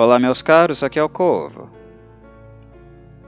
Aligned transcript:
Olá, 0.00 0.16
meus 0.16 0.42
caros, 0.42 0.84
aqui 0.84 0.96
é 0.96 1.02
o 1.02 1.08
Corvo. 1.08 1.68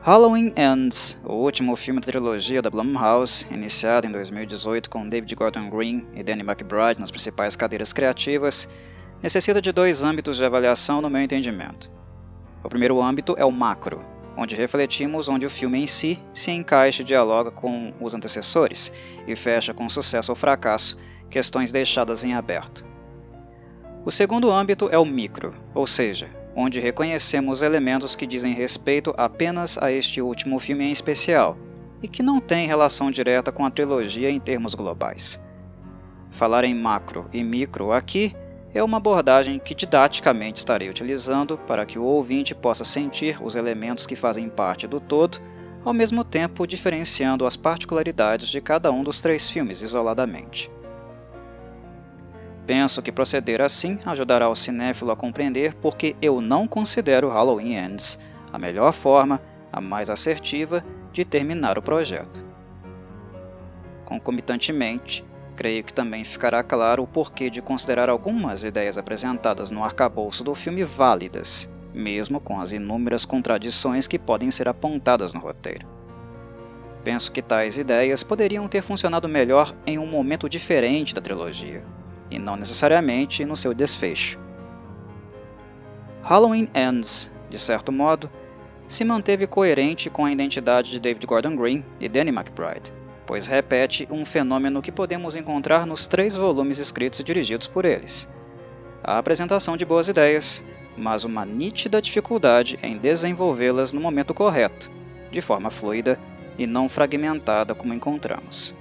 Halloween 0.03 0.53
Ends, 0.57 1.21
o 1.25 1.33
último 1.33 1.75
filme 1.75 2.01
da 2.01 2.07
trilogia 2.07 2.63
da 2.63 2.71
Blumhouse, 2.71 3.45
iniciado 3.51 4.07
em 4.07 4.13
2018 4.13 4.89
com 4.89 5.09
David 5.09 5.35
Gordon 5.35 5.69
Green 5.69 6.07
e 6.15 6.23
Danny 6.23 6.43
McBride 6.43 7.01
nas 7.01 7.11
principais 7.11 7.57
cadeiras 7.57 7.93
criativas, 7.93 8.71
necessita 9.21 9.61
de 9.61 9.73
dois 9.73 10.05
âmbitos 10.05 10.37
de 10.37 10.45
avaliação 10.45 11.03
no 11.03 11.11
meu 11.11 11.21
entendimento. 11.21 11.91
O 12.63 12.69
primeiro 12.69 13.03
âmbito 13.03 13.35
é 13.37 13.45
o 13.45 13.51
macro, 13.51 14.05
onde 14.37 14.55
refletimos 14.55 15.29
onde 15.29 15.47
o 15.47 15.51
filme 15.51 15.81
em 15.81 15.89
si 15.89 16.21
se 16.33 16.53
encaixa 16.53 17.03
e 17.03 17.05
dialoga 17.05 17.51
com 17.51 17.93
os 18.01 18.15
antecessores 18.15 18.93
e 19.27 19.35
fecha 19.35 19.75
com 19.75 19.89
sucesso 19.89 20.31
ou 20.31 20.37
fracasso 20.37 20.97
questões 21.29 21.73
deixadas 21.73 22.23
em 22.23 22.35
aberto. 22.35 22.87
O 24.05 24.11
segundo 24.13 24.53
âmbito 24.53 24.89
é 24.89 24.99
o 24.99 25.05
micro, 25.05 25.53
ou 25.75 25.85
seja, 25.85 26.39
onde 26.55 26.81
reconhecemos 26.81 27.63
elementos 27.63 28.17
que 28.17 28.27
dizem 28.27 28.53
respeito 28.53 29.15
apenas 29.17 29.79
a 29.79 29.91
este 29.91 30.21
último 30.21 30.59
filme 30.59 30.85
em 30.85 30.91
especial 30.91 31.57
e 32.03 32.09
que 32.09 32.23
não 32.23 32.41
têm 32.41 32.67
relação 32.67 33.11
direta 33.11 33.53
com 33.53 33.65
a 33.65 33.71
trilogia 33.71 34.31
em 34.31 34.41
termos 34.41 34.75
globais. 34.75 35.43
Falar 36.31 36.65
em 36.65 36.75
macro 36.75 37.29
e 37.33 37.43
micro 37.43 37.93
aqui 37.93 38.35
é 38.73 38.83
uma 38.83 38.99
abordagem 38.99 39.59
que 39.59 39.75
didaticamente 39.75 40.59
estarei 40.59 40.89
utilizando 40.89 41.59
para 41.59 41.85
que 41.85 41.99
o 41.99 42.05
ouvinte 42.05 42.55
possa 42.55 42.85
sentir 42.85 43.43
os 43.43 43.57
elementos 43.57 44.07
que 44.07 44.15
fazem 44.15 44.49
parte 44.49 44.87
do 44.87 45.01
todo, 45.01 45.39
ao 45.85 45.93
mesmo 45.93 46.23
tempo 46.23 46.67
diferenciando 46.67 47.47
as 47.47 47.57
particularidades 47.57 48.49
de 48.49 48.61
cada 48.61 48.93
um 48.93 49.03
dos 49.03 49.21
três 49.21 49.51
filmes 49.51 49.83
isoladamente. 49.83 50.71
Penso 52.67 53.03
que 53.03 53.11
proceder 53.11 53.61
assim 53.61 53.99
ajudará 54.05 54.49
o 54.49 54.55
cinéfilo 54.55 55.11
a 55.11 55.17
compreender 55.17 55.75
porque 55.75 56.15
eu 56.23 56.41
não 56.41 56.69
considero 56.69 57.29
Halloween 57.29 57.75
Ends 57.75 58.19
a 58.53 58.59
melhor 58.59 58.93
forma, 58.93 59.41
a 59.73 59.81
mais 59.81 60.11
assertiva, 60.11 60.85
de 61.13 61.25
terminar 61.25 61.79
o 61.79 61.83
projeto. 61.83 62.45
Concomitantemente, 64.05 65.25
creio 65.55 65.85
que 65.85 65.95
também 65.95 66.25
ficará 66.25 66.63
claro 66.63 67.03
o 67.03 67.07
porquê 67.07 67.51
de 67.51 67.63
considerar 67.63 68.09
algumas 68.09 68.65
ideias 68.65 68.99
apresentadas 68.99 69.71
no 69.71 69.85
arcabouço 69.85 70.43
do 70.43 70.55
filme 70.55 70.83
válidas, 70.83 71.71
mesmo 71.95 72.41
com 72.41 72.61
as 72.61 72.73
inúmeras 72.73 73.25
contradições 73.25 74.07
que 74.07 74.19
podem 74.19 74.51
ser 74.51 74.69
apontadas 74.69 75.33
no 75.33 75.41
roteiro. 75.41 75.87
Penso 77.05 77.33
que 77.33 77.41
tais 77.41 77.79
ideias 77.79 78.23
poderiam 78.23 78.69
ter 78.69 78.83
funcionado 78.83 79.29
melhor 79.29 79.75
em 79.87 79.99
um 79.99 80.07
momento 80.07 80.49
diferente 80.49 81.15
da 81.15 81.21
trilogia, 81.21 81.83
e 82.31 82.39
não 82.39 82.57
necessariamente 82.57 83.45
no 83.45 83.57
seu 83.57 83.75
desfecho. 83.75 84.39
Halloween 86.23 86.69
Ends, 86.75 87.31
de 87.49 87.59
certo 87.59 87.91
modo, 87.91 88.31
se 88.87 89.05
manteve 89.05 89.47
coerente 89.47 90.11
com 90.11 90.25
a 90.25 90.33
identidade 90.33 90.91
de 90.91 91.01
David 91.01 91.27
Gordon 91.27 91.57
Green 91.57 91.85
e 91.99 92.09
Danny 92.09 92.31
McBride, 92.31 92.93
pois 93.27 93.47
repete 93.47 94.07
um 94.11 94.25
fenômeno 94.25 94.83
que 94.83 94.93
podemos 94.93 95.37
encontrar 95.37 95.87
nos 95.87 96.07
três 96.07 96.37
volumes 96.37 96.79
escritos 96.79 97.21
e 97.21 97.25
dirigidos 97.25 97.67
por 97.67 97.85
eles. 97.85 98.29
A 99.03 99.19
apresentação 99.19 99.77
de 99.77 99.85
boas 99.85 100.09
ideias, 100.09 100.65
mas 100.97 101.25
uma 101.25 101.45
nítida 101.45 102.03
dificuldade 102.03 102.79
em 102.83 102.99
desenvolvê-las 102.99 103.93
no 103.93 104.01
momento 104.01 104.35
correto, 104.35 104.91
de 105.31 105.41
forma 105.41 105.71
fluida 105.71 106.19
e 106.59 106.67
não 106.67 106.89
fragmentada 106.89 107.75
como 107.75 107.95
encontramos. 107.95 108.75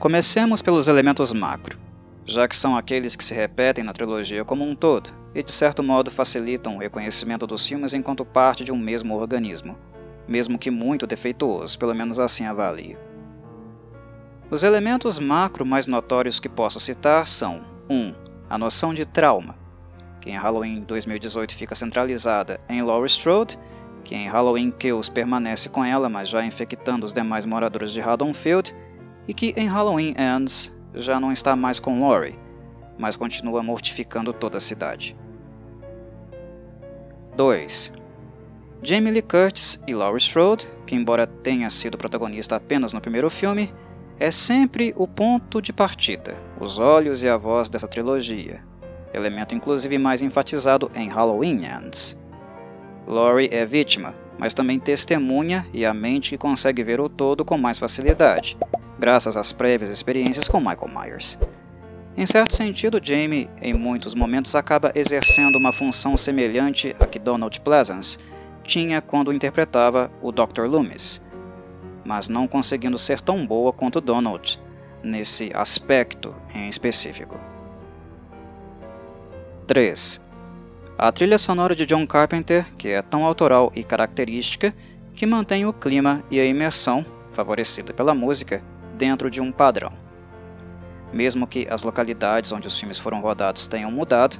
Comecemos 0.00 0.62
pelos 0.62 0.88
elementos 0.88 1.30
macro, 1.30 1.78
já 2.24 2.48
que 2.48 2.56
são 2.56 2.74
aqueles 2.74 3.14
que 3.14 3.22
se 3.22 3.34
repetem 3.34 3.84
na 3.84 3.92
trilogia 3.92 4.46
como 4.46 4.64
um 4.64 4.74
todo 4.74 5.10
e 5.34 5.42
de 5.42 5.52
certo 5.52 5.82
modo 5.82 6.10
facilitam 6.10 6.76
o 6.76 6.78
reconhecimento 6.78 7.46
dos 7.46 7.68
filmes 7.68 7.92
enquanto 7.92 8.24
parte 8.24 8.64
de 8.64 8.72
um 8.72 8.78
mesmo 8.78 9.14
organismo, 9.14 9.76
mesmo 10.26 10.58
que 10.58 10.70
muito 10.70 11.06
defeituoso, 11.06 11.78
pelo 11.78 11.94
menos 11.94 12.18
assim 12.18 12.46
avalio. 12.46 12.96
Os 14.50 14.62
elementos 14.62 15.18
macro 15.18 15.66
mais 15.66 15.86
notórios 15.86 16.40
que 16.40 16.48
posso 16.48 16.80
citar 16.80 17.26
são 17.26 17.60
1. 17.90 17.94
Um, 17.94 18.14
a 18.48 18.56
noção 18.56 18.94
de 18.94 19.04
trauma, 19.04 19.54
que 20.18 20.30
em 20.30 20.38
Halloween 20.38 20.80
2018 20.80 21.54
fica 21.54 21.74
centralizada 21.74 22.58
em 22.70 22.80
Laurie 22.80 23.06
Strode, 23.06 23.58
que 24.02 24.14
em 24.14 24.30
Halloween 24.30 24.70
Kills 24.70 25.10
permanece 25.10 25.68
com 25.68 25.84
ela, 25.84 26.08
mas 26.08 26.30
já 26.30 26.42
infectando 26.42 27.04
os 27.04 27.12
demais 27.12 27.44
moradores 27.44 27.92
de 27.92 28.00
Haddonfield, 28.00 28.74
e 29.26 29.34
que 29.34 29.54
em 29.56 29.66
Halloween 29.66 30.14
Ends 30.18 30.76
já 30.94 31.20
não 31.20 31.32
está 31.32 31.54
mais 31.54 31.78
com 31.78 32.00
Laurie, 32.00 32.38
mas 32.98 33.16
continua 33.16 33.62
mortificando 33.62 34.32
toda 34.32 34.56
a 34.56 34.60
cidade. 34.60 35.16
2. 37.36 37.92
Jamie 38.82 39.12
Lee 39.12 39.22
Curtis 39.22 39.80
e 39.86 39.94
Laurie 39.94 40.20
Strode, 40.20 40.68
que 40.86 40.94
embora 40.94 41.26
tenha 41.26 41.68
sido 41.70 41.98
protagonista 41.98 42.56
apenas 42.56 42.92
no 42.92 43.00
primeiro 43.00 43.30
filme, 43.30 43.72
é 44.18 44.30
sempre 44.30 44.92
o 44.96 45.06
ponto 45.06 45.62
de 45.62 45.72
partida, 45.72 46.36
os 46.58 46.78
olhos 46.78 47.22
e 47.22 47.28
a 47.28 47.36
voz 47.36 47.70
dessa 47.70 47.88
trilogia, 47.88 48.62
elemento 49.14 49.54
inclusive 49.54 49.96
mais 49.96 50.20
enfatizado 50.20 50.90
em 50.94 51.08
Halloween 51.08 51.64
Ends. 51.64 52.20
Laurie 53.06 53.48
é 53.50 53.64
vítima, 53.64 54.14
mas 54.38 54.54
também 54.54 54.78
testemunha 54.78 55.66
e 55.72 55.84
a 55.84 55.94
mente 55.94 56.30
que 56.30 56.38
consegue 56.38 56.82
ver 56.82 57.00
o 57.00 57.08
todo 57.08 57.44
com 57.44 57.56
mais 57.56 57.78
facilidade, 57.78 58.58
graças 59.00 59.36
às 59.36 59.50
prévias 59.50 59.88
experiências 59.88 60.46
com 60.46 60.60
Michael 60.60 60.90
Myers. 60.94 61.38
Em 62.16 62.26
certo 62.26 62.54
sentido, 62.54 63.00
Jamie, 63.02 63.48
em 63.62 63.72
muitos 63.72 64.14
momentos, 64.14 64.54
acaba 64.54 64.92
exercendo 64.94 65.56
uma 65.56 65.72
função 65.72 66.16
semelhante 66.18 66.94
à 67.00 67.06
que 67.06 67.18
Donald 67.18 67.58
Pleasance 67.60 68.18
tinha 68.62 69.00
quando 69.00 69.32
interpretava 69.32 70.12
o 70.20 70.30
Dr. 70.30 70.66
Loomis, 70.66 71.24
mas 72.04 72.28
não 72.28 72.46
conseguindo 72.46 72.98
ser 72.98 73.22
tão 73.22 73.46
boa 73.46 73.72
quanto 73.72 74.02
Donald 74.02 74.60
nesse 75.02 75.50
aspecto 75.54 76.34
em 76.54 76.68
específico. 76.68 77.40
3. 79.66 80.20
A 80.98 81.10
trilha 81.10 81.38
sonora 81.38 81.74
de 81.74 81.86
John 81.86 82.06
Carpenter, 82.06 82.66
que 82.76 82.88
é 82.88 83.00
tão 83.00 83.24
autoral 83.24 83.72
e 83.74 83.82
característica, 83.82 84.74
que 85.14 85.24
mantém 85.24 85.64
o 85.64 85.72
clima 85.72 86.22
e 86.30 86.38
a 86.38 86.44
imersão, 86.44 87.06
favorecida 87.32 87.94
pela 87.94 88.12
música, 88.12 88.62
dentro 89.00 89.30
de 89.30 89.40
um 89.40 89.50
padrão. 89.50 89.94
Mesmo 91.10 91.46
que 91.46 91.66
as 91.70 91.82
localidades 91.82 92.52
onde 92.52 92.68
os 92.68 92.78
filmes 92.78 92.98
foram 92.98 93.22
rodados 93.22 93.66
tenham 93.66 93.90
mudado, 93.90 94.36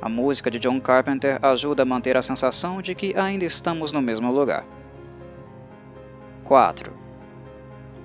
a 0.00 0.08
música 0.08 0.48
de 0.52 0.60
John 0.60 0.80
Carpenter 0.80 1.44
ajuda 1.44 1.82
a 1.82 1.86
manter 1.86 2.16
a 2.16 2.22
sensação 2.22 2.80
de 2.80 2.94
que 2.94 3.12
ainda 3.18 3.44
estamos 3.44 3.90
no 3.90 4.00
mesmo 4.00 4.30
lugar. 4.30 4.64
4. 6.44 6.92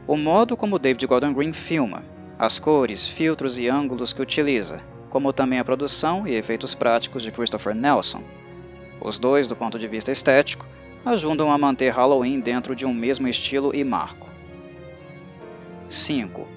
O 0.07 0.17
modo 0.17 0.57
como 0.57 0.79
David 0.79 1.05
Gordon 1.05 1.31
Green 1.31 1.53
filma, 1.53 2.03
as 2.39 2.57
cores, 2.57 3.07
filtros 3.07 3.59
e 3.59 3.69
ângulos 3.69 4.11
que 4.11 4.21
utiliza, 4.21 4.81
como 5.11 5.31
também 5.31 5.59
a 5.59 5.63
produção 5.63 6.25
e 6.25 6.33
efeitos 6.33 6.73
práticos 6.73 7.21
de 7.21 7.31
Christopher 7.31 7.75
Nelson. 7.75 8.23
Os 8.99 9.19
dois, 9.19 9.45
do 9.45 9.55
ponto 9.55 9.77
de 9.77 9.87
vista 9.87 10.11
estético, 10.11 10.65
ajudam 11.05 11.51
a 11.51 11.57
manter 11.57 11.91
Halloween 11.91 12.39
dentro 12.39 12.75
de 12.75 12.85
um 12.87 12.93
mesmo 12.93 13.27
estilo 13.27 13.75
e 13.75 13.83
marco. 13.83 14.28
5. 15.89 16.47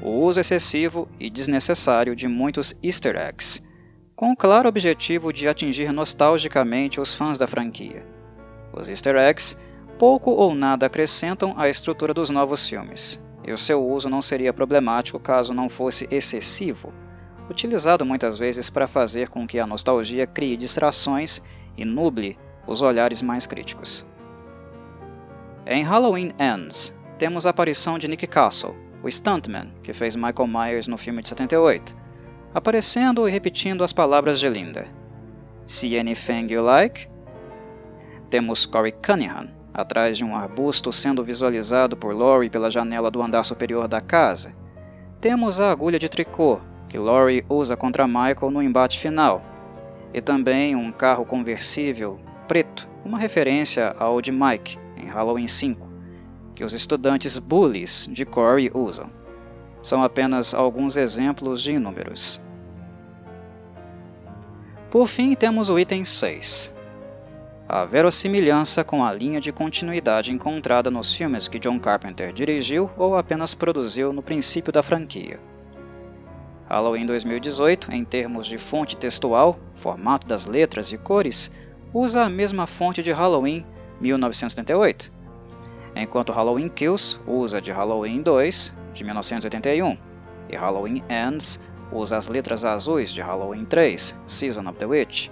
O 0.00 0.10
uso 0.20 0.38
excessivo 0.38 1.08
e 1.18 1.28
desnecessário 1.28 2.14
de 2.14 2.28
muitos 2.28 2.78
easter 2.82 3.16
eggs, 3.16 3.60
com 4.14 4.30
o 4.30 4.36
claro 4.36 4.68
objetivo 4.68 5.32
de 5.32 5.48
atingir 5.48 5.92
nostalgicamente 5.92 7.00
os 7.00 7.12
fãs 7.12 7.38
da 7.38 7.46
franquia. 7.46 8.06
Os 8.72 8.88
easter 8.88 9.16
eggs 9.16 9.56
pouco 9.98 10.30
ou 10.30 10.54
nada 10.54 10.86
acrescentam 10.86 11.54
à 11.56 11.68
estrutura 11.68 12.14
dos 12.14 12.30
novos 12.30 12.68
filmes, 12.68 13.22
e 13.44 13.52
o 13.52 13.58
seu 13.58 13.84
uso 13.84 14.08
não 14.08 14.22
seria 14.22 14.52
problemático 14.52 15.18
caso 15.18 15.52
não 15.52 15.68
fosse 15.68 16.06
excessivo, 16.10 16.92
utilizado 17.50 18.06
muitas 18.06 18.38
vezes 18.38 18.70
para 18.70 18.86
fazer 18.86 19.28
com 19.28 19.46
que 19.46 19.58
a 19.58 19.66
nostalgia 19.66 20.26
crie 20.26 20.56
distrações 20.56 21.42
e 21.76 21.84
nuble 21.84 22.38
os 22.66 22.80
olhares 22.80 23.20
mais 23.22 23.46
críticos. 23.46 24.06
Em 25.66 25.82
Halloween 25.82 26.32
Ends, 26.38 26.94
temos 27.22 27.46
a 27.46 27.50
aparição 27.50 28.00
de 28.00 28.08
Nick 28.08 28.26
Castle, 28.26 28.74
o 29.00 29.08
stuntman 29.08 29.72
que 29.80 29.92
fez 29.92 30.16
Michael 30.16 30.48
Myers 30.48 30.88
no 30.88 30.98
filme 30.98 31.22
de 31.22 31.28
78, 31.28 31.96
aparecendo 32.52 33.28
e 33.28 33.30
repetindo 33.30 33.84
as 33.84 33.92
palavras 33.92 34.40
de 34.40 34.48
Linda. 34.48 34.88
See 35.64 35.96
anything 35.96 36.48
you 36.52 36.64
like? 36.64 37.08
Temos 38.28 38.66
Corey 38.66 38.90
Cunningham, 38.90 39.50
atrás 39.72 40.18
de 40.18 40.24
um 40.24 40.34
arbusto 40.34 40.92
sendo 40.92 41.22
visualizado 41.22 41.96
por 41.96 42.12
Laurie 42.12 42.50
pela 42.50 42.68
janela 42.68 43.08
do 43.08 43.22
andar 43.22 43.44
superior 43.44 43.86
da 43.86 44.00
casa. 44.00 44.52
Temos 45.20 45.60
a 45.60 45.70
agulha 45.70 46.00
de 46.00 46.08
tricô, 46.08 46.60
que 46.88 46.98
Laurie 46.98 47.44
usa 47.48 47.76
contra 47.76 48.08
Michael 48.08 48.50
no 48.50 48.60
embate 48.60 48.98
final, 48.98 49.40
e 50.12 50.20
também 50.20 50.74
um 50.74 50.90
carro 50.90 51.24
conversível 51.24 52.18
preto, 52.48 52.88
uma 53.04 53.16
referência 53.16 53.94
ao 53.96 54.20
de 54.20 54.32
Mike 54.32 54.76
em 54.96 55.06
Halloween 55.06 55.46
5 55.46 55.91
que 56.54 56.64
os 56.64 56.72
estudantes 56.72 57.38
bullies 57.38 58.08
de 58.10 58.24
Corey 58.24 58.70
usam. 58.74 59.10
São 59.82 60.02
apenas 60.02 60.54
alguns 60.54 60.96
exemplos 60.96 61.62
de 61.62 61.72
inúmeros. 61.72 62.40
Por 64.90 65.06
fim, 65.06 65.34
temos 65.34 65.70
o 65.70 65.78
item 65.78 66.04
6. 66.04 66.74
A 67.68 67.86
verossimilhança 67.86 68.84
com 68.84 69.04
a 69.04 69.12
linha 69.12 69.40
de 69.40 69.50
continuidade 69.50 70.32
encontrada 70.32 70.90
nos 70.90 71.14
filmes 71.14 71.48
que 71.48 71.58
John 71.58 71.80
Carpenter 71.80 72.32
dirigiu 72.32 72.90
ou 72.98 73.16
apenas 73.16 73.54
produziu 73.54 74.12
no 74.12 74.22
princípio 74.22 74.72
da 74.72 74.82
franquia. 74.82 75.40
Halloween 76.68 77.06
2018, 77.06 77.92
em 77.92 78.04
termos 78.04 78.46
de 78.46 78.56
fonte 78.56 78.96
textual, 78.96 79.58
formato 79.74 80.26
das 80.26 80.46
letras 80.46 80.90
e 80.90 80.98
cores, 80.98 81.50
usa 81.92 82.22
a 82.22 82.30
mesma 82.30 82.66
fonte 82.66 83.02
de 83.02 83.12
Halloween 83.12 83.64
1978, 84.00 85.11
enquanto 85.94 86.32
Halloween 86.32 86.68
Kills 86.68 87.20
usa 87.26 87.60
de 87.60 87.70
Halloween 87.70 88.22
2 88.22 88.74
de 88.92 89.04
1981 89.04 89.96
e 90.48 90.56
Halloween 90.56 91.02
Ends 91.08 91.60
usa 91.90 92.16
as 92.16 92.28
letras 92.28 92.64
azuis 92.64 93.12
de 93.12 93.20
Halloween 93.20 93.64
3, 93.64 94.18
Season 94.26 94.68
of 94.68 94.78
the 94.78 94.86
Witch. 94.86 95.28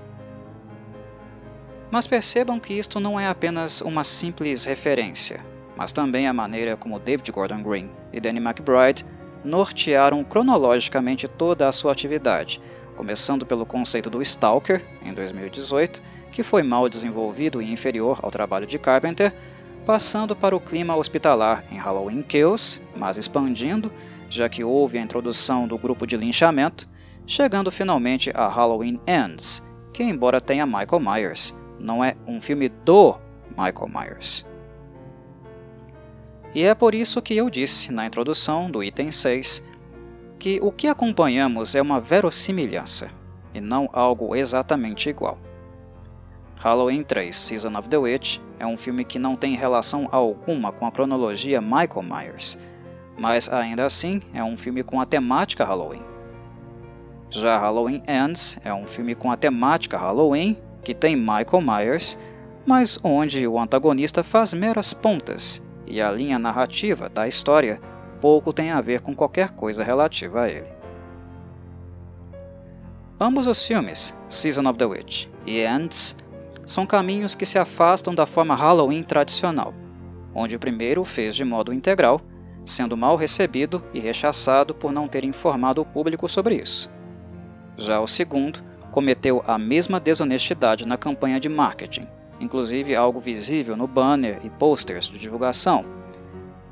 Mas 1.91 2.07
percebam 2.07 2.61
que 2.61 2.75
isto 2.75 3.01
não 3.01 3.19
é 3.19 3.27
apenas 3.27 3.81
uma 3.81 4.05
simples 4.05 4.65
referência, 4.65 5.45
mas 5.77 5.93
também 5.93 6.29
a 6.29 6.33
maneira 6.33 6.77
como 6.77 6.99
David 6.99 7.33
Gordon 7.33 7.63
Green 7.63 7.91
e 8.13 8.21
Danny 8.21 8.39
McBride 8.39 9.05
nortearam 9.45 10.23
cronologicamente 10.23 11.27
toda 11.27 11.67
a 11.67 11.73
sua 11.73 11.93
atividade, 11.93 12.61
começando 12.95 13.47
pelo 13.47 13.67
conceito 13.67 14.11
do 14.11 14.21
Stalker, 14.21 14.85
em 15.03 15.13
2018, 15.15 16.03
que 16.31 16.43
foi 16.43 16.63
mal 16.63 16.89
desenvolvido 16.89 17.61
e 17.61 17.73
inferior 17.73 18.21
ao 18.23 18.31
trabalho 18.31 18.67
de 18.67 18.79
Carpenter, 18.79 19.33
passando 19.85 20.37
para 20.37 20.55
o 20.55 20.61
clima 20.61 20.97
hospitalar 20.97 21.65
em 21.71 21.77
Halloween 21.77 22.23
Kills, 22.23 22.83
mas 22.97 23.17
expandindo, 23.17 23.93
já 24.29 24.49
que 24.49 24.63
houve 24.63 24.99
a 24.99 25.03
introdução 25.03 25.67
do 25.67 25.79
grupo 25.79 26.07
de 26.07 26.17
linchamento, 26.17 26.89
chegando 27.27 27.71
finalmente 27.71 28.31
a 28.35 28.49
Halloween 28.49 29.01
Ends, 29.07 29.65
que, 29.93 30.03
embora 30.03 30.41
tenha 30.41 30.67
Michael 30.67 31.01
Myers, 31.01 31.57
não 31.79 32.05
é 32.05 32.17
um 32.27 32.41
filme 32.41 32.69
do 32.69 33.17
Michael 33.51 33.89
Myers. 33.89 34.47
E 36.55 36.63
é 36.63 36.75
por 36.75 36.95
isso 36.95 37.23
que 37.23 37.37
eu 37.37 37.49
disse 37.49 37.93
na 37.93 38.07
introdução 38.07 38.71
do 38.71 38.83
item 38.83 39.11
6 39.11 39.65
que 40.39 40.59
o 40.63 40.73
que 40.73 40.89
acompanhamos 40.89 41.75
é 41.75 41.83
uma 41.83 42.01
verossimilhança 42.01 43.09
e 43.55 43.61
não 43.61 43.89
algo 43.93 44.35
exatamente 44.35 45.09
igual. 45.09 45.39
Halloween 46.57 47.05
3 47.05 47.35
Season 47.35 47.79
of 47.79 47.89
the 47.89 47.97
Witch 47.97 48.41
é 48.61 48.67
um 48.67 48.77
filme 48.77 49.05
que 49.05 49.19
não 49.19 49.35
tem 49.35 49.57
relação 49.57 50.07
alguma 50.13 50.71
com 50.71 50.87
a 50.87 50.93
cronologia 50.93 51.63
Michael 51.63 52.03
Myers, 52.03 52.59
mas 53.19 53.49
ainda 53.49 53.87
assim 53.87 54.21
é 54.35 54.45
um 54.45 54.57
filme 54.57 54.83
com 54.83 55.01
a 55.01 55.07
temática 55.07 55.65
Halloween. 55.65 56.03
Já 57.31 57.59
Halloween 57.59 58.03
Ends 58.07 58.61
é 58.63 58.73
um 58.73 58.87
filme 58.87 59.15
com 59.15 59.31
a 59.31 59.37
temática 59.37 59.97
Halloween, 59.97 60.59
que 60.85 60.95
tem 60.95 61.17
Michael 61.17 61.63
Myers, 61.63 62.19
mas 62.67 63.01
onde 63.03 63.47
o 63.47 63.59
antagonista 63.59 64.23
faz 64.23 64.53
meras 64.53 64.93
pontas 64.93 65.63
e 65.87 66.01
a 66.01 66.11
linha 66.11 66.39
narrativa 66.39 67.09
da 67.09 67.27
história 67.27 67.81
pouco 68.21 68.53
tem 68.53 68.71
a 68.71 68.81
ver 68.81 69.01
com 69.01 69.15
qualquer 69.15 69.51
coisa 69.51 69.83
relativa 69.83 70.43
a 70.43 70.49
ele. 70.51 70.69
Ambos 73.19 73.47
os 73.47 73.67
filmes, 73.67 74.17
Season 74.29 74.69
of 74.69 74.79
the 74.79 74.85
Witch 74.85 75.27
e 75.47 75.61
Ends, 75.61 76.17
são 76.71 76.87
caminhos 76.87 77.35
que 77.35 77.45
se 77.45 77.59
afastam 77.59 78.15
da 78.15 78.27
forma 78.27 78.55
Halloween 78.55 79.03
tradicional, 79.03 79.75
onde 80.33 80.55
o 80.55 80.59
primeiro 80.59 81.05
fez 81.05 81.35
de 81.35 81.45
modo 81.45 81.73
integral, 81.73 82.21
sendo 82.65 82.97
mal 82.97 83.17
recebido 83.17 83.83
e 83.93 83.99
rechaçado 83.99 84.73
por 84.73 84.93
não 84.93 85.09
ter 85.09 85.25
informado 85.25 85.81
o 85.81 85.85
público 85.85 86.29
sobre 86.29 86.55
isso. 86.55 86.89
Já 87.77 87.99
o 87.99 88.07
segundo 88.07 88.63
cometeu 88.93 89.43
a 89.49 89.59
mesma 89.59 89.99
desonestidade 89.99 90.87
na 90.87 90.97
campanha 90.97 91.41
de 91.41 91.49
marketing, 91.49 92.07
inclusive 92.39 92.95
algo 92.95 93.19
visível 93.19 93.77
no 93.77 93.89
banner 93.89 94.39
e 94.45 94.51
posters 94.51 95.07
de 95.07 95.19
divulgação, 95.19 95.85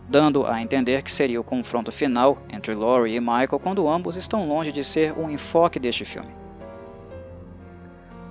dando 0.08 0.46
a 0.46 0.62
entender 0.62 1.02
que 1.02 1.10
seria 1.10 1.40
o 1.40 1.44
confronto 1.44 1.90
final 1.90 2.38
entre 2.48 2.72
Laurie 2.72 3.16
e 3.16 3.20
Michael 3.20 3.58
quando 3.60 3.88
ambos 3.88 4.14
estão 4.14 4.46
longe 4.46 4.70
de 4.70 4.84
ser 4.84 5.12
o 5.18 5.22
um 5.22 5.30
enfoque 5.30 5.80
deste 5.80 6.04
filme. 6.04 6.47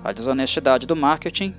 A 0.04 0.12
desonestidade 0.12 0.86
do 0.86 0.96
marketing 0.96 1.54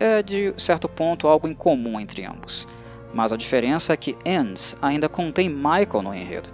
é, 0.00 0.22
de 0.22 0.52
certo 0.56 0.88
ponto, 0.88 1.28
algo 1.28 1.46
incomum 1.46 2.00
entre 2.00 2.24
ambos, 2.24 2.66
mas 3.14 3.32
a 3.32 3.36
diferença 3.36 3.92
é 3.92 3.96
que 3.96 4.16
Ends 4.24 4.76
ainda 4.82 5.08
contém 5.08 5.48
Michael 5.48 6.02
no 6.02 6.14
enredo. 6.14 6.48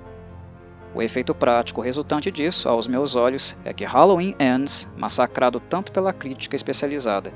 O 0.94 1.00
efeito 1.00 1.34
prático 1.34 1.80
resultante 1.80 2.30
disso, 2.30 2.68
aos 2.68 2.86
meus 2.86 3.14
olhos, 3.16 3.56
é 3.64 3.72
que 3.72 3.84
Halloween 3.84 4.34
Ends, 4.38 4.90
massacrado 4.96 5.60
tanto 5.60 5.92
pela 5.92 6.12
crítica 6.12 6.56
especializada 6.56 7.32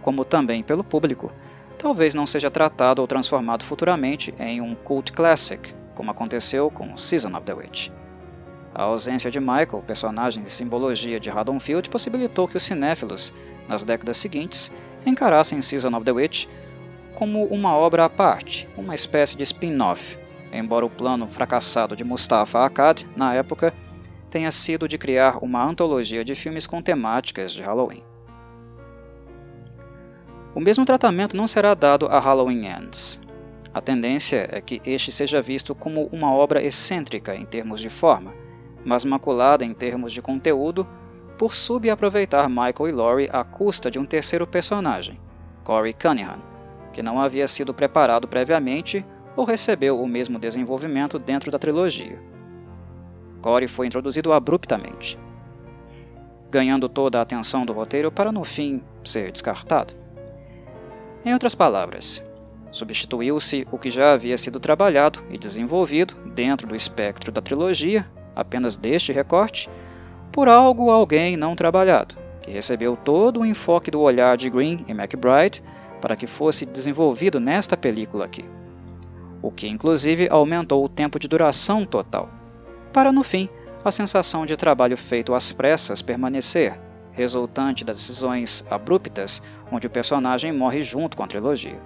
como 0.00 0.24
também 0.24 0.62
pelo 0.62 0.82
público, 0.82 1.30
talvez 1.76 2.14
não 2.14 2.26
seja 2.26 2.50
tratado 2.50 3.02
ou 3.02 3.06
transformado 3.06 3.64
futuramente 3.64 4.34
em 4.38 4.60
um 4.60 4.74
cult 4.74 5.12
classic, 5.12 5.74
como 5.94 6.10
aconteceu 6.10 6.70
com 6.70 6.96
Season 6.96 7.30
of 7.36 7.42
the 7.42 7.52
Witch. 7.52 7.90
A 8.78 8.84
ausência 8.84 9.28
de 9.28 9.40
Michael, 9.40 9.82
personagem 9.84 10.40
de 10.40 10.48
simbologia 10.52 11.18
de 11.18 11.28
Haddonfield, 11.28 11.90
possibilitou 11.90 12.46
que 12.46 12.56
os 12.56 12.62
cinéfilos, 12.62 13.34
nas 13.68 13.82
décadas 13.82 14.18
seguintes, 14.18 14.72
encarassem 15.04 15.60
Season 15.60 15.92
of 15.96 16.04
the 16.04 16.12
Witch 16.12 16.46
como 17.12 17.44
uma 17.46 17.76
obra 17.76 18.04
à 18.04 18.08
parte, 18.08 18.68
uma 18.76 18.94
espécie 18.94 19.36
de 19.36 19.42
spin-off, 19.42 20.16
embora 20.52 20.86
o 20.86 20.90
plano 20.90 21.26
fracassado 21.26 21.96
de 21.96 22.04
Mustafa 22.04 22.64
Akkad, 22.64 23.04
na 23.16 23.34
época, 23.34 23.74
tenha 24.30 24.52
sido 24.52 24.86
de 24.86 24.96
criar 24.96 25.42
uma 25.42 25.64
antologia 25.64 26.24
de 26.24 26.36
filmes 26.36 26.64
com 26.64 26.80
temáticas 26.80 27.52
de 27.52 27.62
Halloween. 27.62 28.04
O 30.54 30.60
mesmo 30.60 30.84
tratamento 30.84 31.36
não 31.36 31.48
será 31.48 31.74
dado 31.74 32.06
a 32.06 32.20
Halloween 32.20 32.66
Ends. 32.66 33.20
A 33.74 33.80
tendência 33.80 34.48
é 34.52 34.60
que 34.60 34.80
este 34.84 35.10
seja 35.10 35.42
visto 35.42 35.74
como 35.74 36.08
uma 36.12 36.32
obra 36.32 36.62
excêntrica 36.62 37.34
em 37.34 37.44
termos 37.44 37.80
de 37.80 37.90
forma, 37.90 38.32
mas 38.88 39.04
maculada 39.04 39.66
em 39.66 39.74
termos 39.74 40.10
de 40.10 40.22
conteúdo 40.22 40.88
por 41.36 41.54
subaproveitar 41.54 42.48
Michael 42.48 42.88
e 42.88 42.92
Laurie 42.92 43.30
à 43.30 43.44
custa 43.44 43.90
de 43.90 43.98
um 43.98 44.06
terceiro 44.06 44.46
personagem, 44.46 45.20
Corey 45.62 45.92
Cunningham, 45.92 46.38
que 46.90 47.02
não 47.02 47.20
havia 47.20 47.46
sido 47.46 47.74
preparado 47.74 48.26
previamente 48.26 49.04
ou 49.36 49.44
recebeu 49.44 50.00
o 50.00 50.08
mesmo 50.08 50.38
desenvolvimento 50.38 51.18
dentro 51.18 51.50
da 51.50 51.58
trilogia. 51.58 52.18
Corey 53.42 53.68
foi 53.68 53.86
introduzido 53.86 54.32
abruptamente, 54.32 55.18
ganhando 56.50 56.88
toda 56.88 57.18
a 57.18 57.22
atenção 57.22 57.66
do 57.66 57.74
roteiro 57.74 58.10
para 58.10 58.32
no 58.32 58.42
fim 58.42 58.82
ser 59.04 59.30
descartado. 59.30 59.92
Em 61.26 61.34
outras 61.34 61.54
palavras, 61.54 62.24
substituiu-se 62.72 63.68
o 63.70 63.76
que 63.78 63.90
já 63.90 64.14
havia 64.14 64.38
sido 64.38 64.58
trabalhado 64.58 65.22
e 65.30 65.36
desenvolvido 65.36 66.14
dentro 66.34 66.66
do 66.66 66.74
espectro 66.74 67.30
da 67.30 67.42
trilogia, 67.42 68.10
apenas 68.38 68.76
deste 68.76 69.12
recorte, 69.12 69.68
por 70.30 70.48
algo 70.48 70.84
ou 70.84 70.92
alguém 70.92 71.36
não 71.36 71.56
trabalhado, 71.56 72.14
que 72.40 72.52
recebeu 72.52 72.96
todo 72.96 73.40
o 73.40 73.46
enfoque 73.46 73.90
do 73.90 74.00
olhar 74.00 74.36
de 74.36 74.48
Green 74.48 74.84
e 74.86 74.92
McBride 74.92 75.60
para 76.00 76.14
que 76.14 76.28
fosse 76.28 76.64
desenvolvido 76.64 77.40
nesta 77.40 77.76
película 77.76 78.24
aqui, 78.24 78.44
o 79.42 79.50
que 79.50 79.66
inclusive 79.66 80.28
aumentou 80.30 80.84
o 80.84 80.88
tempo 80.88 81.18
de 81.18 81.26
duração 81.26 81.84
total, 81.84 82.30
para 82.92 83.10
no 83.10 83.24
fim 83.24 83.48
a 83.84 83.90
sensação 83.90 84.46
de 84.46 84.56
trabalho 84.56 84.96
feito 84.96 85.34
às 85.34 85.50
pressas 85.50 86.00
permanecer, 86.00 86.78
resultante 87.10 87.84
das 87.84 87.96
decisões 87.96 88.64
abruptas 88.70 89.42
onde 89.72 89.88
o 89.88 89.90
personagem 89.90 90.52
morre 90.52 90.80
junto 90.80 91.16
com 91.16 91.24
a 91.24 91.26
trilogia. 91.26 91.80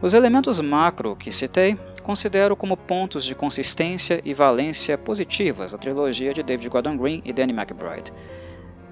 Os 0.00 0.14
elementos 0.14 0.58
macro 0.62 1.14
que 1.14 1.30
citei 1.30 1.78
considero 2.10 2.56
como 2.56 2.76
pontos 2.76 3.24
de 3.24 3.36
consistência 3.36 4.20
e 4.24 4.34
valência 4.34 4.98
positivas 4.98 5.70
da 5.70 5.78
trilogia 5.78 6.34
de 6.34 6.42
David 6.42 6.68
Gordon 6.68 6.96
Green 6.96 7.22
e 7.24 7.32
Danny 7.32 7.52
McBride, 7.52 8.12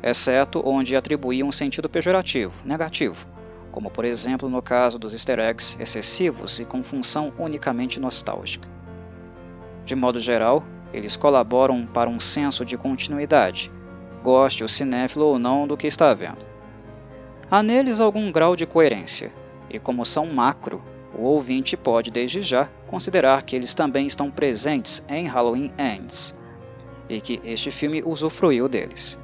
exceto 0.00 0.62
onde 0.64 0.94
atribuí 0.94 1.42
um 1.42 1.50
sentido 1.50 1.88
pejorativo, 1.88 2.52
negativo, 2.64 3.26
como 3.72 3.90
por 3.90 4.04
exemplo 4.04 4.48
no 4.48 4.62
caso 4.62 5.00
dos 5.00 5.14
easter 5.14 5.40
eggs 5.40 5.76
excessivos 5.80 6.60
e 6.60 6.64
com 6.64 6.80
função 6.80 7.32
unicamente 7.37 7.98
nostálgica. 7.98 8.68
De 9.84 9.96
modo 9.96 10.20
geral, 10.20 10.62
eles 10.92 11.16
colaboram 11.16 11.84
para 11.87 12.08
um 12.08 12.20
senso 12.20 12.64
de 12.64 12.78
continuidade, 12.78 13.68
goste 14.22 14.62
o 14.62 14.68
cinéfilo 14.68 15.26
ou 15.26 15.40
não 15.40 15.66
do 15.66 15.76
que 15.76 15.88
está 15.88 16.14
vendo. 16.14 16.46
Há 17.50 17.64
neles 17.64 17.98
algum 17.98 18.30
grau 18.30 18.54
de 18.54 18.64
coerência, 18.64 19.32
e 19.68 19.80
como 19.80 20.04
são 20.04 20.25
macro, 20.25 20.80
o 21.18 21.22
ouvinte 21.22 21.76
pode 21.76 22.12
desde 22.12 22.40
já 22.40 22.68
considerar 22.87 23.42
que 23.42 23.56
eles 23.56 23.75
também 23.75 24.06
estão 24.06 24.30
presentes 24.30 25.04
em 25.08 25.26
Halloween 25.26 25.72
Ends, 25.76 26.34
e 27.08 27.20
que 27.20 27.40
este 27.42 27.72
filme 27.72 28.02
usufruiu 28.06 28.68
deles. 28.68 29.18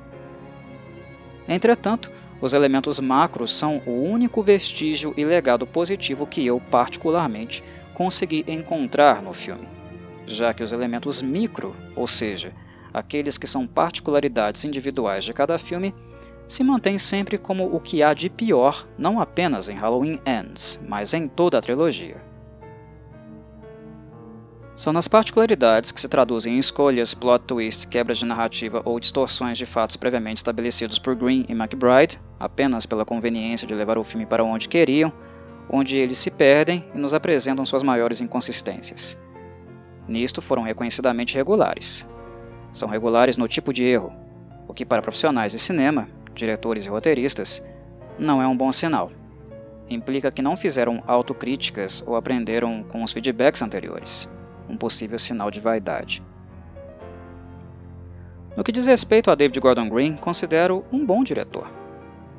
Entretanto, 1.46 2.10
os 2.40 2.52
elementos 2.52 2.98
macros 2.98 3.52
são 3.52 3.80
o 3.86 3.92
único 3.92 4.42
vestígio 4.42 5.14
e 5.16 5.24
legado 5.24 5.66
positivo 5.66 6.26
que 6.26 6.44
eu, 6.44 6.60
particularmente, 6.60 7.62
consegui 7.94 8.44
encontrar 8.48 9.22
no 9.22 9.32
filme, 9.32 9.68
já 10.26 10.52
que 10.52 10.62
os 10.62 10.72
elementos 10.72 11.22
micro, 11.22 11.76
ou 11.94 12.08
seja, 12.08 12.52
aqueles 12.92 13.38
que 13.38 13.46
são 13.46 13.68
particularidades 13.68 14.64
individuais 14.64 15.24
de 15.24 15.32
cada 15.32 15.56
filme, 15.58 15.94
se 16.46 16.62
mantém 16.62 16.98
sempre 16.98 17.38
como 17.38 17.74
o 17.74 17.80
que 17.80 18.02
há 18.02 18.12
de 18.12 18.28
pior 18.28 18.86
não 18.98 19.20
apenas 19.20 19.68
em 19.68 19.76
Halloween 19.76 20.20
Ends, 20.26 20.80
mas 20.86 21.14
em 21.14 21.26
toda 21.26 21.58
a 21.58 21.62
trilogia. 21.62 22.22
São 24.76 24.92
nas 24.92 25.06
particularidades 25.06 25.92
que 25.92 26.00
se 26.00 26.08
traduzem 26.08 26.56
em 26.56 26.58
escolhas, 26.58 27.14
plot 27.14 27.44
twists, 27.44 27.84
quebras 27.84 28.18
de 28.18 28.24
narrativa 28.24 28.82
ou 28.84 28.98
distorções 28.98 29.56
de 29.56 29.64
fatos 29.64 29.96
previamente 29.96 30.38
estabelecidos 30.38 30.98
por 30.98 31.14
Green 31.14 31.46
e 31.48 31.52
McBride, 31.52 32.20
apenas 32.40 32.84
pela 32.84 33.04
conveniência 33.04 33.68
de 33.68 33.74
levar 33.74 33.96
o 33.96 34.04
filme 34.04 34.26
para 34.26 34.42
onde 34.42 34.68
queriam, 34.68 35.12
onde 35.70 35.96
eles 35.96 36.18
se 36.18 36.30
perdem 36.30 36.84
e 36.92 36.98
nos 36.98 37.14
apresentam 37.14 37.64
suas 37.64 37.84
maiores 37.84 38.20
inconsistências. 38.20 39.16
Nisto 40.08 40.42
foram 40.42 40.62
reconhecidamente 40.62 41.36
regulares. 41.36 42.06
São 42.72 42.88
regulares 42.88 43.36
no 43.36 43.46
tipo 43.46 43.72
de 43.72 43.84
erro, 43.84 44.12
o 44.66 44.74
que 44.74 44.84
para 44.84 45.00
profissionais 45.00 45.52
de 45.52 45.58
cinema, 45.60 46.08
diretores 46.34 46.84
e 46.84 46.88
roteiristas, 46.88 47.64
não 48.18 48.42
é 48.42 48.46
um 48.46 48.56
bom 48.56 48.70
sinal. 48.72 49.10
Implica 49.88 50.30
que 50.30 50.42
não 50.42 50.56
fizeram 50.56 51.02
autocríticas 51.06 52.02
ou 52.06 52.16
aprenderam 52.16 52.82
com 52.82 53.02
os 53.02 53.12
feedbacks 53.12 53.62
anteriores 53.62 54.30
um 54.68 54.76
possível 54.76 55.18
sinal 55.18 55.50
de 55.50 55.60
vaidade. 55.60 56.22
No 58.56 58.62
que 58.62 58.72
diz 58.72 58.86
respeito 58.86 59.30
a 59.30 59.34
David 59.34 59.58
Gordon 59.58 59.88
Green, 59.88 60.16
considero 60.16 60.84
um 60.92 61.04
bom 61.04 61.24
diretor. 61.24 61.70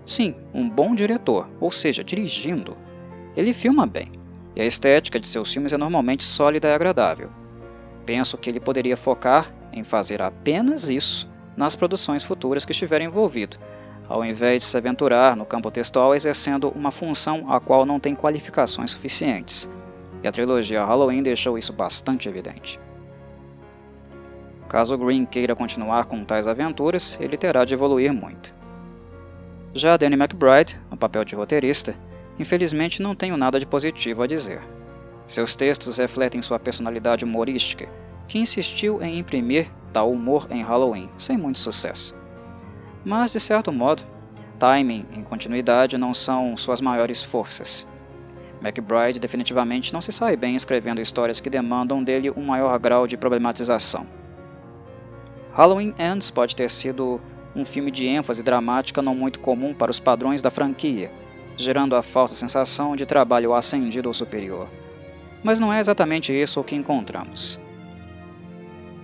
Sim, 0.06 0.36
um 0.54 0.70
bom 0.70 0.96
diretor, 0.96 1.50
ou 1.60 1.72
seja, 1.72 2.04
dirigindo. 2.04 2.78
Ele 3.36 3.52
filma 3.52 3.86
bem, 3.86 4.14
e 4.56 4.62
a 4.62 4.66
estética 4.66 5.20
de 5.20 5.28
seus 5.28 5.52
filmes 5.52 5.74
é 5.74 5.78
normalmente 5.78 6.24
sólida 6.24 6.70
e 6.70 6.74
agradável. 6.74 7.30
Penso 8.06 8.38
que 8.38 8.50
ele 8.50 8.60
poderia 8.60 8.96
focar 8.96 9.54
em 9.74 9.84
fazer 9.84 10.22
apenas 10.22 10.90
isso 10.90 11.30
nas 11.58 11.76
produções 11.76 12.24
futuras 12.24 12.64
que 12.64 12.72
estiver 12.72 13.02
envolvido, 13.02 13.58
ao 14.08 14.24
invés 14.24 14.62
de 14.62 14.68
se 14.68 14.78
aventurar 14.78 15.36
no 15.36 15.46
campo 15.46 15.72
textual 15.72 16.14
exercendo 16.14 16.70
uma 16.70 16.92
função 16.92 17.52
a 17.52 17.60
qual 17.60 17.86
não 17.86 18.00
tem 18.00 18.16
qualificações 18.16 18.92
suficientes, 18.92 19.70
e 20.24 20.28
a 20.28 20.32
trilogia 20.32 20.84
Halloween 20.84 21.24
deixou 21.24 21.58
isso 21.58 21.74
bastante 21.74 22.30
evidente. 22.30 22.80
Caso 24.68 24.98
Green 24.98 25.26
queira 25.26 25.56
continuar 25.56 26.06
com 26.06 26.24
tais 26.24 26.48
aventuras, 26.48 27.18
ele 27.22 27.38
terá 27.38 27.64
de 27.64 27.74
evoluir 27.74 28.14
muito. 28.14 28.54
Já 29.74 29.98
Danny 29.98 30.16
McBride, 30.16 30.80
no 30.90 30.98
papel 30.98 31.24
de 31.24 31.36
roteirista, 31.36 31.96
infelizmente 32.40 33.02
não 33.02 33.14
tenho 33.14 33.38
nada 33.38 33.60
de 33.60 33.66
positivo 33.66 34.24
a 34.24 34.28
dizer. 34.28 34.62
Seus 35.28 35.56
textos 35.56 35.98
refletem 35.98 36.42
sua 36.42 36.58
personalidade 36.58 37.26
humorística, 37.26 37.90
que 38.28 38.40
insistiu 38.40 39.02
em 39.02 39.20
imprimir 39.20 39.70
tal 39.92 40.12
humor 40.12 40.48
em 40.50 40.64
Halloween, 40.64 41.10
sem 41.18 41.38
muito 41.38 41.60
sucesso. 41.60 42.15
Mas, 43.06 43.32
de 43.32 43.40
certo 43.40 43.72
modo, 43.72 44.04
timing 44.60 45.06
e 45.16 45.22
continuidade 45.22 45.98
não 45.98 46.14
são 46.14 46.58
suas 46.58 46.82
maiores 46.82 47.24
forças, 47.24 47.88
McBride 48.66 49.20
definitivamente 49.20 49.94
não 49.94 50.02
se 50.02 50.12
sai 50.12 50.36
bem 50.36 50.56
escrevendo 50.56 51.00
histórias 51.00 51.40
que 51.40 51.52
demandam 51.52 52.04
dele 52.04 52.32
um 52.32 52.44
maior 52.44 52.78
grau 52.80 53.06
de 53.06 53.16
problematização. 53.16 54.08
Halloween 55.54 55.94
Ends 56.00 56.32
pode 56.32 56.56
ter 56.56 56.70
sido 56.70 57.22
um 57.56 57.64
filme 57.64 57.92
de 57.92 58.08
ênfase 58.08 58.44
dramática 58.44 59.04
não 59.04 59.16
muito 59.16 59.40
comum 59.40 59.74
para 59.74 59.92
os 59.92 60.00
padrões 60.00 60.42
da 60.42 60.50
franquia, 60.50 61.12
gerando 61.56 61.96
a 61.96 62.02
falsa 62.02 62.34
sensação 62.34 62.96
de 62.96 63.06
trabalho 63.06 63.54
ascendido 63.54 64.10
ou 64.10 64.14
superior. 64.14 64.68
Mas 65.44 65.60
não 65.60 65.72
é 65.72 65.80
exatamente 65.80 66.34
isso 66.34 66.60
o 66.60 66.64
que 66.64 66.76
encontramos. 66.76 67.60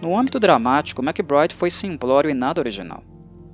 No 0.02 0.18
âmbito 0.18 0.40
dramático, 0.40 1.04
McBride 1.04 1.54
foi 1.54 1.70
simplório 1.70 2.32
e 2.32 2.34
nada 2.34 2.60
original. 2.60 3.04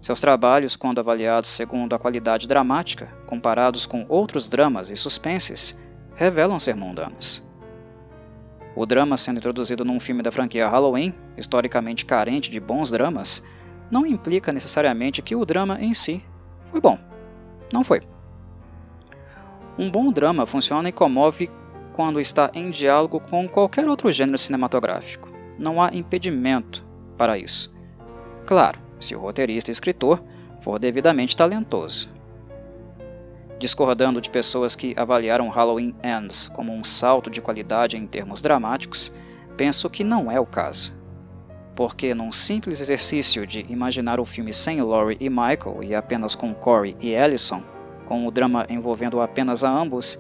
Seus 0.08 0.22
trabalhos, 0.22 0.78
quando 0.78 1.00
avaliados 1.00 1.50
segundo 1.50 1.94
a 1.94 2.00
qualidade 2.00 2.48
dramática, 2.48 3.08
comparados 3.26 3.86
com 3.86 4.06
outros 4.08 4.48
dramas 4.48 4.90
e 4.90 4.96
suspenses, 4.96 5.78
revelam 6.16 6.58
ser 6.62 6.78
mundanos. 6.78 7.46
O 8.74 8.86
drama 8.86 9.18
sendo 9.18 9.36
introduzido 9.36 9.84
num 9.84 10.00
filme 10.00 10.24
da 10.24 10.32
franquia 10.32 10.70
Halloween, 10.70 11.14
historicamente 11.36 12.06
carente 12.06 12.50
de 12.50 12.58
bons 12.58 12.90
dramas, 12.90 13.44
não 13.92 14.06
implica 14.06 14.54
necessariamente 14.54 15.22
que 15.22 15.36
o 15.36 15.44
drama 15.44 15.78
em 15.82 15.94
si 15.94 16.24
foi 16.72 16.80
bom. 16.80 16.98
Não 17.74 17.84
foi. 17.84 18.02
Um 19.78 19.92
bom 19.92 20.10
drama 20.10 20.46
funciona 20.46 20.88
e 20.88 20.94
comove 20.94 21.52
quando 21.92 22.22
está 22.22 22.50
em 22.54 22.70
diálogo 22.70 23.20
com 23.20 23.46
qualquer 23.46 23.90
outro 23.90 24.10
gênero 24.14 24.38
cinematográfico. 24.38 25.30
Não 25.60 25.82
há 25.82 25.90
impedimento 25.94 26.88
para 27.18 27.38
isso. 27.38 27.76
Claro, 28.46 28.87
se 29.00 29.16
o 29.16 29.20
roteirista 29.20 29.72
e 29.72 29.74
escritor 29.74 30.24
for 30.60 30.80
devidamente 30.80 31.36
talentoso 31.36 32.18
discordando 33.60 34.22
de 34.22 34.30
pessoas 34.30 34.76
que 34.76 34.94
avaliaram 34.98 35.50
Halloween 35.50 35.96
Ends 36.04 36.48
como 36.48 36.74
um 36.74 36.84
salto 36.84 37.30
de 37.30 37.42
qualidade 37.42 37.98
em 37.98 38.06
termos 38.06 38.42
dramáticos, 38.42 39.12
penso 39.56 39.90
que 39.90 40.04
não 40.04 40.32
é 40.32 40.40
o 40.40 40.46
caso. 40.46 40.96
Porque 41.76 42.14
num 42.14 42.32
simples 42.32 42.82
exercício 42.82 43.46
de 43.46 43.66
imaginar 43.70 44.20
o 44.20 44.26
filme 44.26 44.52
sem 44.52 44.82
Laurie 44.82 45.18
e 45.20 45.30
Michael 45.30 45.84
e 45.84 45.94
apenas 45.94 46.36
com 46.36 46.54
Corey 46.54 46.96
e 47.00 47.16
Allison, 47.16 47.64
com 48.06 48.26
o 48.26 48.32
drama 48.32 48.66
envolvendo 48.70 49.22
apenas 49.22 49.64
a 49.64 49.70
ambos, 49.70 50.20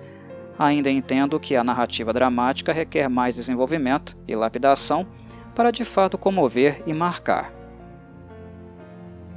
ainda 0.57 0.89
entendo 0.89 1.39
que 1.39 1.55
a 1.55 1.63
narrativa 1.63 2.13
dramática 2.13 2.73
requer 2.73 3.07
mais 3.07 3.35
desenvolvimento 3.35 4.17
e 4.27 4.35
lapidação 4.35 5.05
para 5.55 5.71
de 5.71 5.83
fato 5.83 6.17
comover 6.17 6.83
e 6.85 6.93
marcar. 6.93 7.56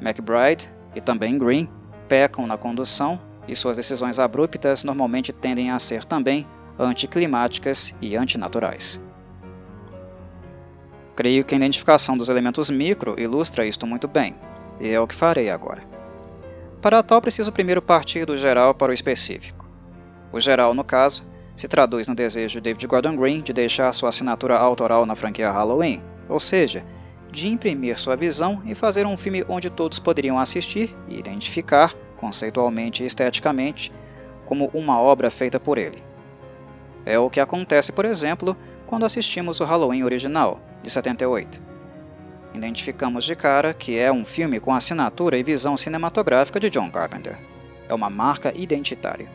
McBride 0.01 0.73
e 0.95 1.01
também 1.01 1.39
Green 1.39 1.69
pecam 2.09 2.47
na 2.47 2.57
condução 2.57 3.21
e 3.47 3.55
suas 3.55 3.77
decisões 3.77 4.19
abruptas 4.19 4.85
normalmente 4.85 5.33
tendem 5.33 5.71
a 5.71 5.79
ser 5.79 6.05
também 6.05 6.47
anticlimáticas 6.79 7.95
e 8.01 8.17
antinaturais. 8.17 9.01
Creio 11.15 11.45
que 11.45 11.55
a 11.55 11.59
identificação 11.59 12.17
dos 12.17 12.29
elementos 12.29 12.71
micro 12.71 13.21
ilustra 13.21 13.67
isto 13.67 13.87
muito 13.87 14.09
bem, 14.09 14.35
e 14.81 14.89
é 14.89 14.99
o 14.99 15.07
que 15.07 15.15
farei 15.15 15.51
agora. 15.51 15.83
Para 16.81 17.03
tal, 17.03 17.21
preciso 17.21 17.53
primeiro 17.53 17.83
partir 17.83 18.25
do 18.25 18.37
geral 18.37 18.75
para 18.75 18.91
o 18.91 18.95
específico. 18.95 19.69
O 20.33 20.41
geral, 20.41 20.73
no 20.73 20.83
caso, 20.83 21.25
se 21.55 21.69
traduz 21.69 22.09
no 22.09 22.15
desejo 22.15 22.55
de 22.55 22.61
David 22.63 22.87
Gordon 22.87 23.17
Green 23.17 23.43
de 23.43 23.53
deixar 23.53 23.93
sua 23.93 24.09
assinatura 24.09 24.57
autoral 24.57 25.05
na 25.05 25.15
franquia 25.15 25.51
Halloween, 25.51 26.03
ou 26.27 26.41
seja, 26.41 26.85
de 27.31 27.49
imprimir 27.49 27.99
sua 27.99 28.17
visão 28.17 28.63
e 28.65 28.75
fazer 28.75 29.07
um 29.07 29.17
filme 29.17 29.45
onde 29.49 29.71
todos 29.71 29.99
poderiam 29.99 30.39
assistir 30.39 30.97
e 31.09 31.19
identificar 31.19 31.95
conceitualmente 32.17 33.03
e 33.03 33.07
esteticamente, 33.07 33.93
como 34.45 34.71
uma 34.75 35.01
obra 35.01 35.31
feita 35.31 35.59
por 35.59 35.79
ele. 35.79 36.03
É 37.07 37.19
o 37.19 37.31
que 37.31 37.41
acontece, 37.41 37.93
por 37.93 38.05
exemplo, 38.05 38.57
quando 38.85 39.07
assistimos 39.07 39.59
o 39.61 39.65
Halloween 39.65 40.03
original, 40.03 40.61
de 40.83 40.91
78. 40.91 41.63
Identificamos 42.53 43.25
de 43.25 43.35
cara 43.35 43.73
que 43.73 43.97
é 43.97 44.13
um 44.13 44.25
filme 44.25 44.61
com 44.61 44.75
assinatura 44.75 45.39
e 45.39 45.43
visão 45.43 45.77
cinematográfica 45.77 46.61
de 46.61 46.69
John 46.69 46.91
Carpenter. 46.91 47.39
É 47.89 47.95
uma 47.95 48.11
marca 48.11 48.53
identitária. 48.55 49.31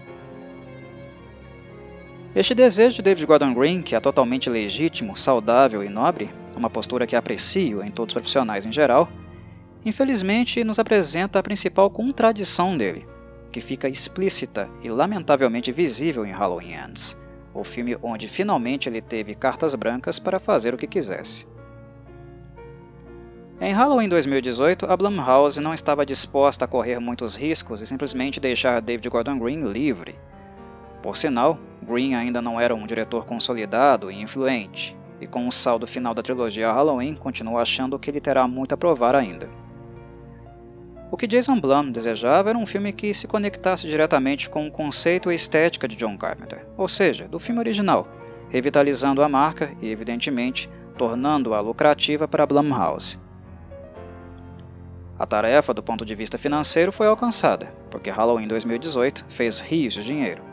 Este 2.36 2.54
desejo 2.54 2.98
de 2.98 3.02
David 3.02 3.26
Gordon 3.26 3.54
Green, 3.54 3.82
que 3.82 3.96
é 3.96 4.00
totalmente 4.00 4.50
legítimo, 4.50 5.16
saudável 5.16 5.82
e 5.82 5.88
nobre, 5.88 6.30
uma 6.56 6.70
postura 6.70 7.06
que 7.06 7.16
aprecio 7.16 7.84
em 7.84 7.92
todos 7.92 8.12
os 8.12 8.22
profissionais 8.22 8.66
em 8.66 8.72
geral, 8.72 9.10
infelizmente 9.86 10.64
nos 10.64 10.80
apresenta 10.80 11.40
a 11.40 11.44
principal 11.44 11.90
contradição 11.90 12.76
dele, 12.78 13.06
que 13.52 13.62
fica 13.62 13.88
explícita 13.88 14.70
e 14.84 14.90
lamentavelmente 14.90 15.72
visível 15.72 16.26
em 16.26 16.32
Halloween 16.32 16.74
Ends, 16.74 17.18
o 17.54 17.64
filme 17.64 17.98
onde 18.02 18.28
finalmente 18.28 18.90
ele 18.90 19.02
teve 19.02 19.36
cartas 19.36 19.76
brancas 19.76 20.20
para 20.20 20.40
fazer 20.40 20.74
o 20.74 20.78
que 20.78 20.88
quisesse. 20.88 21.48
Em 23.62 23.72
Halloween 23.72 24.10
2018, 24.10 24.86
a 24.92 24.98
Blumhouse 24.98 25.62
não 25.62 25.74
estava 25.74 26.06
disposta 26.06 26.66
a 26.66 26.68
correr 26.68 27.00
muitos 27.00 27.38
riscos 27.38 27.80
e 27.80 27.88
simplesmente 27.88 28.38
deixar 28.38 28.82
David 28.82 29.08
Gordon 29.08 29.40
Green 29.40 29.60
livre. 29.60 30.16
Por 31.02 31.16
sinal, 31.16 31.58
Green 31.82 32.16
ainda 32.16 32.42
não 32.42 32.60
era 32.60 32.76
um 32.76 32.86
diretor 32.86 33.26
consolidado 33.26 34.12
e 34.12 34.22
influente, 34.22 34.98
e 35.20 35.28
com 35.28 35.48
o 35.48 35.52
saldo 35.52 35.88
final 35.88 36.14
da 36.14 36.22
trilogia 36.22 36.72
Halloween, 36.72 37.16
continua 37.16 37.62
achando 37.62 37.98
que 37.98 38.10
ele 38.10 38.20
terá 38.20 38.48
muito 38.48 38.74
a 38.74 38.78
provar 38.78 39.16
ainda. 39.16 39.50
O 41.12 41.18
que 41.18 41.28
Jason 41.28 41.60
Blum 41.60 41.92
desejava 41.92 42.50
era 42.50 42.58
um 42.58 42.66
filme 42.66 42.92
que 42.92 43.14
se 43.14 43.28
conectasse 43.28 43.88
diretamente 43.88 44.50
com 44.50 44.68
o 44.68 44.72
conceito 44.72 45.32
e 45.32 45.36
estética 45.36 45.88
de 45.88 45.96
John 45.96 46.18
Carpenter, 46.18 46.66
ou 46.78 46.88
seja, 46.88 47.28
do 47.28 47.40
filme 47.40 47.60
original, 47.60 48.08
revitalizando 48.50 49.22
a 49.22 49.30
marca 49.30 49.72
e, 49.82 49.90
evidentemente, 49.90 50.70
tornando-a 50.98 51.60
lucrativa 51.60 52.28
para 52.28 52.46
Blumhouse. 52.46 53.20
A 55.18 55.26
tarefa, 55.26 55.74
do 55.74 55.82
ponto 55.82 56.04
de 56.04 56.14
vista 56.16 56.38
financeiro, 56.38 56.92
foi 56.92 57.08
alcançada, 57.08 57.74
porque 57.90 58.10
Halloween 58.10 58.48
2018 58.48 59.26
fez 59.30 59.62
rios 59.62 59.94
de 59.94 60.04
dinheiro. 60.04 60.44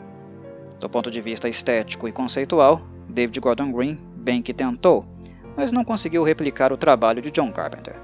Do 0.79 0.89
ponto 0.89 1.11
de 1.11 1.19
vista 1.19 1.49
estético 1.49 2.07
e 2.07 2.11
conceitual, 2.13 2.81
David 3.09 3.39
Gordon 3.41 3.71
Green 3.71 3.99
bem 4.23 4.41
que 4.41 4.53
tentou, 4.53 5.05
mas 5.57 5.73
não 5.73 5.83
conseguiu 5.83 6.23
replicar 6.23 6.71
o 6.71 6.77
trabalho 6.77 7.21
de 7.21 7.29
John 7.29 7.51
Carpenter. 7.51 7.95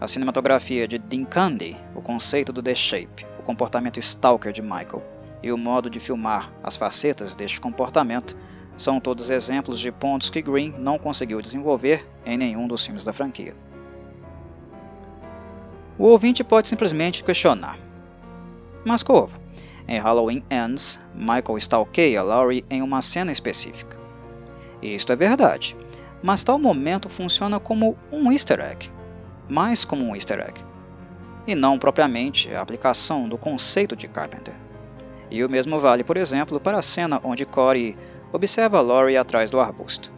a 0.00 0.08
cinematografia 0.08 0.88
de 0.88 0.98
Dean 0.98 1.24
Candy, 1.24 1.76
o 1.94 2.02
conceito 2.02 2.52
do 2.52 2.60
The 2.62 2.74
Shape, 2.74 3.24
o 3.38 3.42
comportamento 3.42 3.98
stalker 3.98 4.52
de 4.52 4.60
Michael 4.60 5.02
e 5.42 5.52
o 5.52 5.58
modo 5.58 5.88
de 5.88 6.00
filmar 6.00 6.52
as 6.62 6.76
facetas 6.76 7.36
deste 7.36 7.60
comportamento 7.60 8.36
são 8.76 8.98
todos 8.98 9.30
exemplos 9.30 9.78
de 9.78 9.92
pontos 9.92 10.28
que 10.28 10.42
Green 10.42 10.74
não 10.76 10.98
conseguiu 10.98 11.40
desenvolver 11.40 12.08
em 12.26 12.36
nenhum 12.36 12.66
dos 12.66 12.84
filmes 12.84 13.04
da 13.04 13.12
franquia. 13.12 13.54
O 15.96 16.06
ouvinte 16.06 16.42
pode 16.42 16.68
simplesmente 16.68 17.22
questionar. 17.22 17.78
Mas 18.84 19.04
Corvo, 19.04 19.38
em 19.86 20.00
Halloween 20.00 20.42
Ends, 20.50 20.98
Michael 21.14 21.58
stalkeia 21.58 22.22
Laurie 22.22 22.64
em 22.68 22.82
uma 22.82 23.00
cena 23.02 23.30
específica. 23.30 24.01
Isto 24.82 25.12
é 25.12 25.16
verdade, 25.16 25.76
mas 26.22 26.42
tal 26.42 26.58
momento 26.58 27.08
funciona 27.08 27.60
como 27.60 27.96
um 28.10 28.32
easter 28.32 28.58
egg, 28.60 28.90
mais 29.48 29.84
como 29.84 30.04
um 30.04 30.14
easter 30.14 30.40
egg, 30.40 30.60
e 31.46 31.54
não 31.54 31.78
propriamente 31.78 32.52
a 32.52 32.60
aplicação 32.60 33.28
do 33.28 33.38
conceito 33.38 33.94
de 33.94 34.08
Carpenter. 34.08 34.54
E 35.30 35.44
o 35.44 35.48
mesmo 35.48 35.78
vale, 35.78 36.02
por 36.02 36.16
exemplo, 36.16 36.60
para 36.60 36.78
a 36.78 36.82
cena 36.82 37.20
onde 37.22 37.46
Corey 37.46 37.96
observa 38.32 38.80
Laurie 38.80 39.16
atrás 39.16 39.50
do 39.50 39.60
arbusto. 39.60 40.12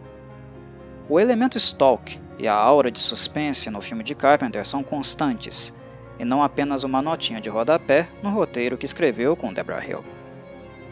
O 1.08 1.20
elemento 1.20 1.58
stalk 1.58 2.18
e 2.38 2.48
a 2.48 2.54
aura 2.54 2.90
de 2.90 2.98
suspense 2.98 3.70
no 3.70 3.80
filme 3.80 4.02
de 4.02 4.14
Carpenter 4.14 4.66
são 4.66 4.82
constantes, 4.82 5.74
e 6.18 6.24
não 6.24 6.42
apenas 6.42 6.84
uma 6.84 7.02
notinha 7.02 7.40
de 7.40 7.48
rodapé 7.48 8.08
no 8.22 8.30
roteiro 8.30 8.78
que 8.78 8.86
escreveu 8.86 9.36
com 9.36 9.52
Deborah 9.52 9.84
Hill. 9.84 10.04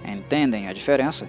Entendem 0.04 0.68
a 0.68 0.72
diferença? 0.72 1.28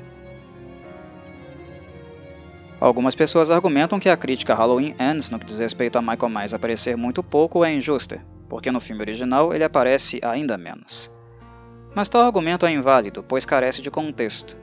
Algumas 2.84 3.16
pessoas 3.16 3.50
argumentam 3.50 3.98
que 3.98 4.10
a 4.10 4.18
crítica 4.18 4.54
Halloween 4.54 4.94
Ends 5.00 5.30
no 5.30 5.40
que 5.40 5.46
diz 5.46 5.62
respeito 5.62 5.98
a 5.98 6.02
Michael 6.02 6.28
Myers 6.28 6.54
aparecer 6.54 6.98
muito 6.98 7.24
pouco 7.24 7.64
é 7.64 7.74
injusta, 7.74 8.22
porque 8.50 8.74
no 8.74 8.82
filme 8.82 9.02
original 9.02 9.54
ele 9.54 9.64
aparece 9.64 10.20
ainda 10.22 10.58
menos. 10.58 11.10
Mas 11.96 12.10
tal 12.10 12.24
argumento 12.24 12.66
é 12.66 12.72
inválido, 12.74 13.24
pois 13.24 13.46
carece 13.46 13.82
de 13.82 13.90
contexto. 13.90 14.58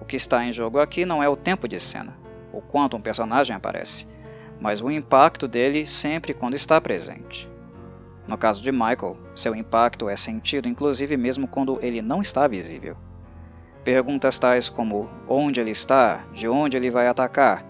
O 0.00 0.04
que 0.04 0.14
está 0.14 0.44
em 0.44 0.52
jogo 0.52 0.78
aqui 0.78 1.04
não 1.04 1.20
é 1.20 1.28
o 1.28 1.34
tempo 1.34 1.66
de 1.66 1.80
cena, 1.80 2.16
o 2.52 2.60
quanto 2.60 2.96
um 2.96 3.00
personagem 3.00 3.56
aparece, 3.56 4.06
mas 4.60 4.80
o 4.80 4.88
impacto 4.88 5.48
dele 5.48 5.84
sempre 5.84 6.32
quando 6.32 6.54
está 6.54 6.80
presente. 6.80 7.50
No 8.28 8.38
caso 8.38 8.62
de 8.62 8.70
Michael, 8.70 9.16
seu 9.34 9.56
impacto 9.56 10.08
é 10.08 10.14
sentido 10.14 10.68
inclusive 10.68 11.16
mesmo 11.16 11.48
quando 11.48 11.80
ele 11.82 12.00
não 12.00 12.22
está 12.22 12.46
visível. 12.46 12.96
Perguntas 13.86 14.36
tais 14.36 14.68
como 14.68 15.08
onde 15.28 15.60
ele 15.60 15.70
está, 15.70 16.24
de 16.32 16.48
onde 16.48 16.76
ele 16.76 16.90
vai 16.90 17.06
atacar, 17.06 17.64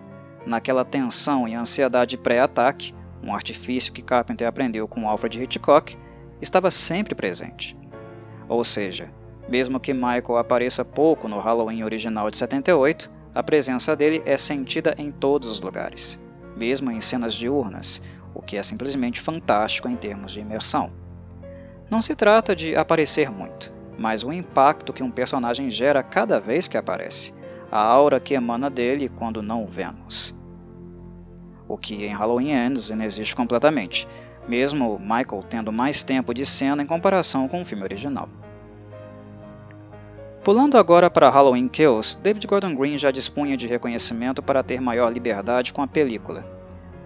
naquela 0.47 0.83
tensão 0.83 1.47
e 1.47 1.55
ansiedade 1.55 2.17
pré-ataque, 2.17 2.95
um 3.23 3.35
artifício 3.35 3.93
que 3.93 4.01
Carpenter 4.01 4.49
aprendeu 4.49 4.89
com 4.89 5.07
Alfred 5.07 5.43
Hitchcock, 5.43 5.95
estava 6.41 6.71
sempre 6.71 7.15
presente. 7.15 7.77
Ou 8.49 8.65
seja, 8.65 9.13
mesmo 9.47 9.79
que 9.79 9.93
Michael 9.93 10.39
apareça 10.39 10.83
pouco 10.87 11.29
no 11.29 11.39
Halloween 11.39 11.83
original 11.83 12.31
de 12.31 12.39
78, 12.39 13.13
a 13.35 13.43
presença 13.43 13.95
dele 13.95 14.23
é 14.25 14.39
sentida 14.39 14.95
em 14.97 15.11
todos 15.11 15.51
os 15.51 15.61
lugares, 15.61 16.19
mesmo 16.57 16.91
em 16.91 16.99
cenas 16.99 17.35
diurnas, 17.35 18.01
o 18.35 18.41
que 18.41 18.57
é 18.57 18.63
simplesmente 18.63 19.21
fantástico 19.21 19.87
em 19.87 19.97
termos 19.97 20.33
de 20.33 20.41
imersão. 20.41 20.91
Não 21.91 22.01
se 22.01 22.15
trata 22.17 22.57
de 22.57 22.75
aparecer 22.75 23.31
muito, 23.31 23.76
mas 23.99 24.23
o 24.23 24.33
impacto 24.33 24.93
que 24.93 25.03
um 25.03 25.11
personagem 25.11 25.71
gera 25.71 26.03
cada 26.03 26.41
vez 26.41 26.69
que 26.69 26.77
aparece, 26.77 27.35
a 27.71 27.81
aura 27.81 28.21
que 28.21 28.35
emana 28.35 28.71
dele 28.71 29.09
quando 29.09 29.43
não 29.43 29.65
o 29.65 29.67
vemos. 29.67 30.37
O 31.69 31.77
que 31.77 32.07
em 32.07 32.13
Halloween 32.13 32.51
Ends 32.51 32.91
inexiste 32.91 33.35
completamente, 33.35 34.07
mesmo 34.49 34.99
Michael 34.99 35.45
tendo 35.49 35.73
mais 35.73 36.03
tempo 36.03 36.33
de 36.33 36.47
cena 36.47 36.83
em 36.83 36.87
comparação 36.87 37.49
com 37.49 37.63
o 37.63 37.65
filme 37.65 37.85
original. 37.85 38.29
Pulando 40.45 40.79
agora 40.79 41.11
para 41.11 41.29
Halloween 41.29 41.67
Kills, 41.67 42.19
David 42.21 42.47
Gordon 42.47 42.75
Green 42.75 42.97
já 42.97 43.11
dispunha 43.11 43.57
de 43.57 43.67
reconhecimento 43.67 44.41
para 44.43 44.63
ter 44.63 44.81
maior 44.81 45.13
liberdade 45.13 45.73
com 45.73 45.83
a 45.83 45.89
película, 45.89 46.57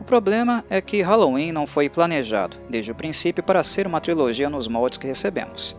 o 0.00 0.04
problema 0.04 0.64
é 0.70 0.80
que 0.80 1.02
Halloween 1.02 1.52
não 1.52 1.66
foi 1.66 1.90
planejado, 1.90 2.56
desde 2.70 2.90
o 2.90 2.94
princípio, 2.94 3.44
para 3.44 3.62
ser 3.62 3.86
uma 3.86 4.00
trilogia 4.00 4.48
nos 4.48 4.66
moldes 4.66 4.98
que 4.98 5.06
recebemos. 5.06 5.76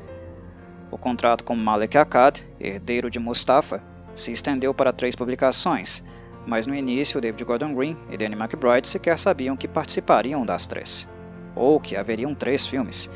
O 0.91 0.97
contrato 0.97 1.45
com 1.45 1.55
Malek 1.55 1.97
Akkad, 1.97 2.41
herdeiro 2.59 3.09
de 3.09 3.17
Mustafa, 3.17 3.81
se 4.13 4.31
estendeu 4.31 4.73
para 4.73 4.91
três 4.91 5.15
publicações, 5.15 6.03
mas 6.45 6.67
no 6.67 6.75
início 6.75 7.21
David 7.21 7.45
Gordon 7.45 7.73
Green 7.73 7.97
e 8.09 8.17
Danny 8.17 8.35
McBride 8.35 8.87
sequer 8.87 9.17
sabiam 9.17 9.55
que 9.55 9.69
participariam 9.69 10.45
das 10.45 10.67
três, 10.67 11.09
ou 11.55 11.79
que 11.79 11.95
haveriam 11.95 12.35
três 12.35 12.67
filmes, 12.67 13.09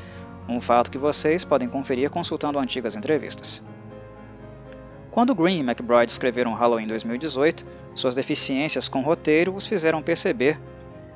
um 0.48 0.62
fato 0.62 0.90
que 0.90 0.98
vocês 0.98 1.44
podem 1.44 1.68
conferir 1.68 2.10
consultando 2.10 2.58
antigas 2.58 2.96
entrevistas. 2.96 3.62
Quando 5.12 5.36
Green 5.36 5.60
e 5.60 5.62
McBride 5.62 6.12
escreveram 6.12 6.54
Halloween 6.54 6.88
2018, 6.88 7.66
suas 7.94 8.16
deficiências 8.16 8.88
com 8.88 9.02
roteiro 9.02 9.54
os 9.54 9.68
fizeram 9.68 10.02
perceber 10.02 10.60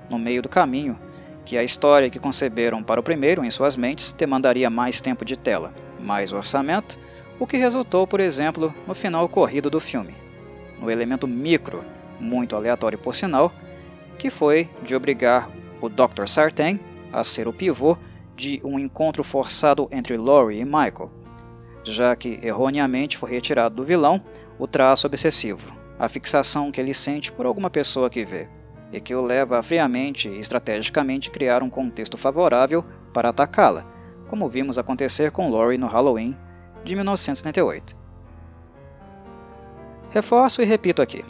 no 0.10 0.20
meio 0.20 0.42
do 0.42 0.50
caminho, 0.50 1.00
que 1.46 1.58
a 1.58 1.64
história 1.64 2.10
que 2.10 2.20
conceberam 2.20 2.84
para 2.84 3.00
o 3.00 3.04
primeiro 3.04 3.46
em 3.46 3.50
suas 3.50 3.78
mentes 3.78 4.12
demandaria 4.12 4.70
mais 4.70 5.00
tempo 5.00 5.24
de 5.24 5.38
tela, 5.38 5.74
mais 6.00 6.34
orçamento, 6.34 7.00
o 7.40 7.48
que 7.48 7.58
resultou, 7.58 8.06
por 8.06 8.20
exemplo, 8.20 8.74
no 8.88 8.94
final 8.94 9.28
corrido 9.30 9.70
do 9.70 9.80
filme, 9.80 10.14
no 10.80 10.90
elemento 10.90 11.28
micro, 11.28 11.84
muito 12.20 12.56
aleatório 12.56 12.98
por 12.98 13.16
sinal, 13.16 13.52
que 14.18 14.30
foi 14.30 14.70
de 14.84 14.96
obrigar 14.96 15.50
o 15.82 15.88
Dr. 15.88 16.28
Sartain 16.28 16.80
a 17.12 17.24
ser 17.24 17.48
o 17.48 17.54
pivô 17.54 17.98
de 18.36 18.62
um 18.64 18.78
encontro 18.78 19.24
forçado 19.24 19.88
entre 19.92 20.18
Laurie 20.18 20.60
e 20.60 20.66
Michael, 20.66 21.12
já 21.84 22.16
que 22.16 22.40
erroneamente 22.44 23.18
foi 23.18 23.32
retirado 23.32 23.76
do 23.76 23.84
vilão 23.84 24.22
o 24.58 24.68
traço 24.68 25.08
obsessivo, 25.08 25.78
a 25.98 26.08
fixação 26.10 26.72
que 26.72 26.80
ele 26.80 26.94
sente 26.94 27.32
por 27.32 27.46
alguma 27.46 27.70
pessoa 27.70 28.10
que 28.10 28.26
vê 28.26 28.48
e 28.92 29.00
que 29.00 29.14
o 29.14 29.22
leva 29.22 29.60
a 29.60 29.64
friamente 29.64 30.28
e 30.28 30.40
estrategicamente 30.40 31.30
criar 31.30 31.62
um 31.64 31.70
contexto 31.70 32.18
favorável 32.18 32.84
para 33.14 33.30
atacá-la, 33.30 33.86
como 34.30 34.48
vimos 34.48 34.78
acontecer 34.78 35.32
com 35.32 35.50
Laurie 35.50 35.78
no 35.78 35.88
Halloween 35.88 36.38
de 36.86 36.96
1978. 36.96 37.98
Reforço 40.10 40.62
e 40.62 40.66
repito 40.66 41.02
aqui. 41.02 41.26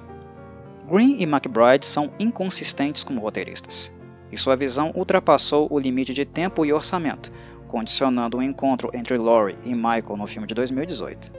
Green 0.87 1.17
e 1.19 1.23
McBride 1.23 1.85
são 1.85 2.11
inconsistentes 2.19 3.03
como 3.03 3.21
roteiristas, 3.21 3.91
e 4.31 4.37
sua 4.37 4.55
visão 4.55 4.91
ultrapassou 4.95 5.67
o 5.71 5.79
limite 5.79 6.13
de 6.13 6.25
tempo 6.25 6.65
e 6.65 6.73
orçamento, 6.73 7.31
condicionando 7.67 8.37
o 8.37 8.39
um 8.39 8.43
encontro 8.43 8.89
entre 8.93 9.17
Laurie 9.17 9.57
e 9.63 9.73
Michael 9.73 10.17
no 10.17 10.27
filme 10.27 10.47
de 10.47 10.53
2018. 10.53 11.31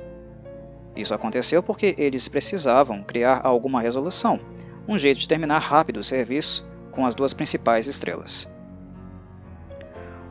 Isso 0.97 1.15
aconteceu 1.15 1.63
porque 1.63 1.95
eles 1.99 2.29
precisavam 2.29 3.03
criar 3.03 3.41
alguma 3.45 3.81
resolução, 3.81 4.41
um 4.89 4.99
jeito 4.99 5.21
de 5.21 5.29
terminar 5.29 5.59
rápido 5.59 5.99
o 5.99 6.05
serviço 6.05 6.69
com 6.91 7.07
as 7.07 7.15
duas 7.15 7.33
principais 7.33 7.87
estrelas. 7.87 8.51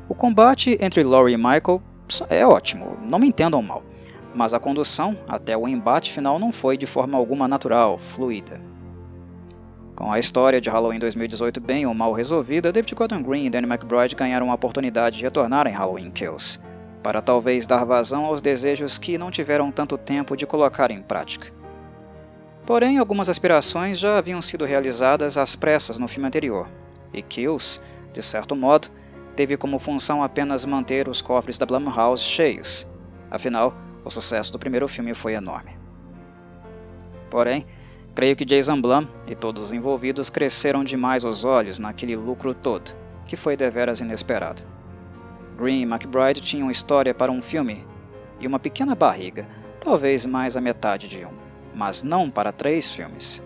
O 0.10 0.15
combate 0.15 0.76
entre 0.82 1.04
Laurie 1.04 1.36
e 1.36 1.38
Michael 1.38 1.84
é 2.30 2.43
ótimo, 2.43 2.98
não 3.04 3.19
me 3.19 3.28
entendam 3.28 3.62
mal, 3.62 3.84
mas 4.34 4.56
a 4.56 4.60
condução 4.60 5.15
até 5.28 5.56
o 5.56 5.67
embate 5.67 6.12
final 6.12 6.39
não 6.39 6.52
foi 6.52 6.76
de 6.76 6.88
forma 6.88 7.15
alguma 7.15 7.48
natural, 7.48 8.00
fluida. 8.00 8.60
Com 9.95 10.12
a 10.12 10.17
história 10.17 10.60
de 10.60 10.67
Halloween 10.67 10.98
2018 10.98 11.62
bem 11.62 11.86
ou 11.86 11.93
mal 11.93 12.12
resolvida, 12.12 12.72
David 12.72 12.95
Gordon 12.95 13.22
Green 13.22 13.45
e 13.45 13.50
Danny 13.52 13.67
McBride 13.67 14.15
ganharam 14.15 14.50
a 14.50 14.56
oportunidade 14.56 15.19
de 15.19 15.24
retornar 15.24 15.67
em 15.67 15.74
Halloween 15.74 16.10
Kills, 16.10 16.60
para 17.04 17.22
talvez 17.22 17.67
dar 17.67 17.86
vazão 17.86 18.26
aos 18.26 18.41
desejos 18.41 18.98
que 18.98 19.15
não 19.15 19.30
tiveram 19.30 19.72
tanto 19.72 19.95
tempo 19.95 20.36
de 20.36 20.48
colocar 20.48 20.89
em 20.89 21.04
prática. 21.04 21.54
Porém, 22.65 22.98
algumas 22.98 23.30
aspirações 23.30 24.00
já 24.00 24.17
haviam 24.17 24.41
sido 24.41 24.65
realizadas 24.65 25.38
às 25.38 25.56
pressas 25.56 26.00
no 26.00 26.08
filme 26.08 26.28
anterior, 26.28 26.67
e 27.13 27.22
Kills, 27.22 27.80
de 28.12 28.24
certo 28.24 28.56
modo, 28.56 28.89
teve 29.39 29.56
como 29.56 29.80
função 29.80 30.21
apenas 30.21 30.65
manter 30.65 31.08
os 31.08 31.21
cofres 31.21 31.58
da 31.58 31.65
Blumhouse 31.65 32.21
cheios. 32.21 32.86
Afinal, 33.32 33.73
o 34.04 34.10
sucesso 34.10 34.52
do 34.52 34.60
primeiro 34.60 34.86
filme 34.86 35.13
foi 35.13 35.34
enorme. 35.34 35.80
Porém, 37.30 37.65
creio 38.13 38.36
que 38.36 38.43
Jason 38.43 38.82
Blum 38.82 39.08
e 39.25 39.36
todos 39.36 39.63
os 39.63 39.71
envolvidos 39.71 40.30
cresceram 40.30 40.84
demais 40.84 41.23
os 41.23 41.45
olhos 41.45 41.80
naquele 41.80 42.17
lucro 42.17 42.54
todo, 42.54 42.93
que 43.25 43.38
foi 43.38 43.56
deveras 43.56 44.02
inesperado. 44.02 44.62
Green 45.58 45.84
e 45.84 45.84
McBride 45.84 46.41
tinham 46.41 46.69
história 46.69 47.13
para 47.13 47.32
um 47.32 47.41
filme 47.41 47.88
e 48.41 48.45
uma 48.45 48.60
pequena 48.60 48.93
barriga, 48.93 49.47
talvez 49.80 50.25
mais 50.25 50.58
a 50.58 50.62
metade 50.62 51.08
de 51.08 51.23
um 51.23 51.32
mas 51.73 52.04
não 52.04 52.30
para 52.30 52.52
três 52.52 52.91
filmes. 52.91 53.41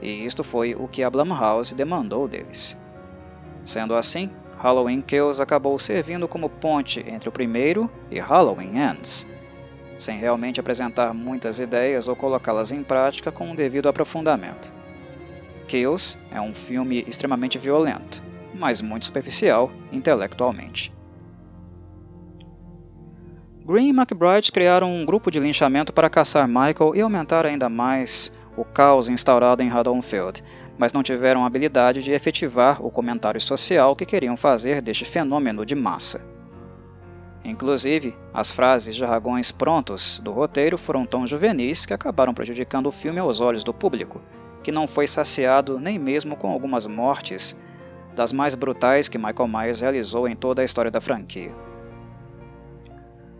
E 0.00 0.24
isto 0.24 0.42
foi 0.42 0.74
o 0.74 0.88
que 0.88 1.02
a 1.02 1.10
Blumhouse 1.10 1.74
demandou 1.74 2.26
deles. 2.26 2.80
Sendo 3.66 3.94
assim, 3.94 4.30
Halloween 4.62 5.00
Kills 5.00 5.40
acabou 5.40 5.78
servindo 5.78 6.28
como 6.28 6.50
ponte 6.50 7.00
entre 7.08 7.30
o 7.30 7.32
primeiro 7.32 7.90
e 8.10 8.20
Halloween 8.20 8.76
Ends, 8.76 9.26
sem 9.96 10.18
realmente 10.18 10.60
apresentar 10.60 11.14
muitas 11.14 11.58
ideias 11.58 12.06
ou 12.08 12.14
colocá-las 12.14 12.70
em 12.70 12.82
prática 12.82 13.32
com 13.32 13.50
o 13.50 13.56
devido 13.56 13.88
aprofundamento. 13.88 14.70
Kills 15.66 16.18
é 16.30 16.38
um 16.42 16.52
filme 16.52 17.02
extremamente 17.08 17.56
violento, 17.56 18.22
mas 18.54 18.82
muito 18.82 19.06
superficial 19.06 19.72
intelectualmente. 19.90 20.92
Green 23.64 23.88
e 23.88 23.96
McBride 23.96 24.52
criaram 24.52 24.92
um 24.92 25.06
grupo 25.06 25.30
de 25.30 25.40
linchamento 25.40 25.90
para 25.90 26.10
caçar 26.10 26.46
Michael 26.46 26.94
e 26.94 27.00
aumentar 27.00 27.46
ainda 27.46 27.70
mais 27.70 28.30
o 28.56 28.64
caos 28.64 29.08
instaurado 29.08 29.62
em 29.62 29.70
Haddonfield, 29.70 30.42
mas 30.80 30.94
não 30.94 31.02
tiveram 31.02 31.44
a 31.44 31.46
habilidade 31.46 32.02
de 32.02 32.10
efetivar 32.10 32.82
o 32.82 32.90
comentário 32.90 33.38
social 33.38 33.94
que 33.94 34.06
queriam 34.06 34.34
fazer 34.34 34.80
deste 34.80 35.04
fenômeno 35.04 35.66
de 35.66 35.74
massa. 35.74 36.24
Inclusive, 37.44 38.16
as 38.32 38.50
frases 38.50 38.96
jargões 38.96 39.52
prontos 39.52 40.18
do 40.24 40.32
roteiro 40.32 40.78
foram 40.78 41.04
tão 41.04 41.26
juvenis 41.26 41.84
que 41.84 41.92
acabaram 41.92 42.32
prejudicando 42.32 42.86
o 42.86 42.90
filme 42.90 43.20
aos 43.20 43.42
olhos 43.42 43.62
do 43.62 43.74
público, 43.74 44.22
que 44.62 44.72
não 44.72 44.88
foi 44.88 45.06
saciado 45.06 45.78
nem 45.78 45.98
mesmo 45.98 46.34
com 46.34 46.50
algumas 46.50 46.86
mortes 46.86 47.60
das 48.16 48.32
mais 48.32 48.54
brutais 48.54 49.06
que 49.06 49.18
Michael 49.18 49.48
Myers 49.48 49.82
realizou 49.82 50.26
em 50.26 50.34
toda 50.34 50.62
a 50.62 50.64
história 50.64 50.90
da 50.90 51.00
franquia. 51.00 51.54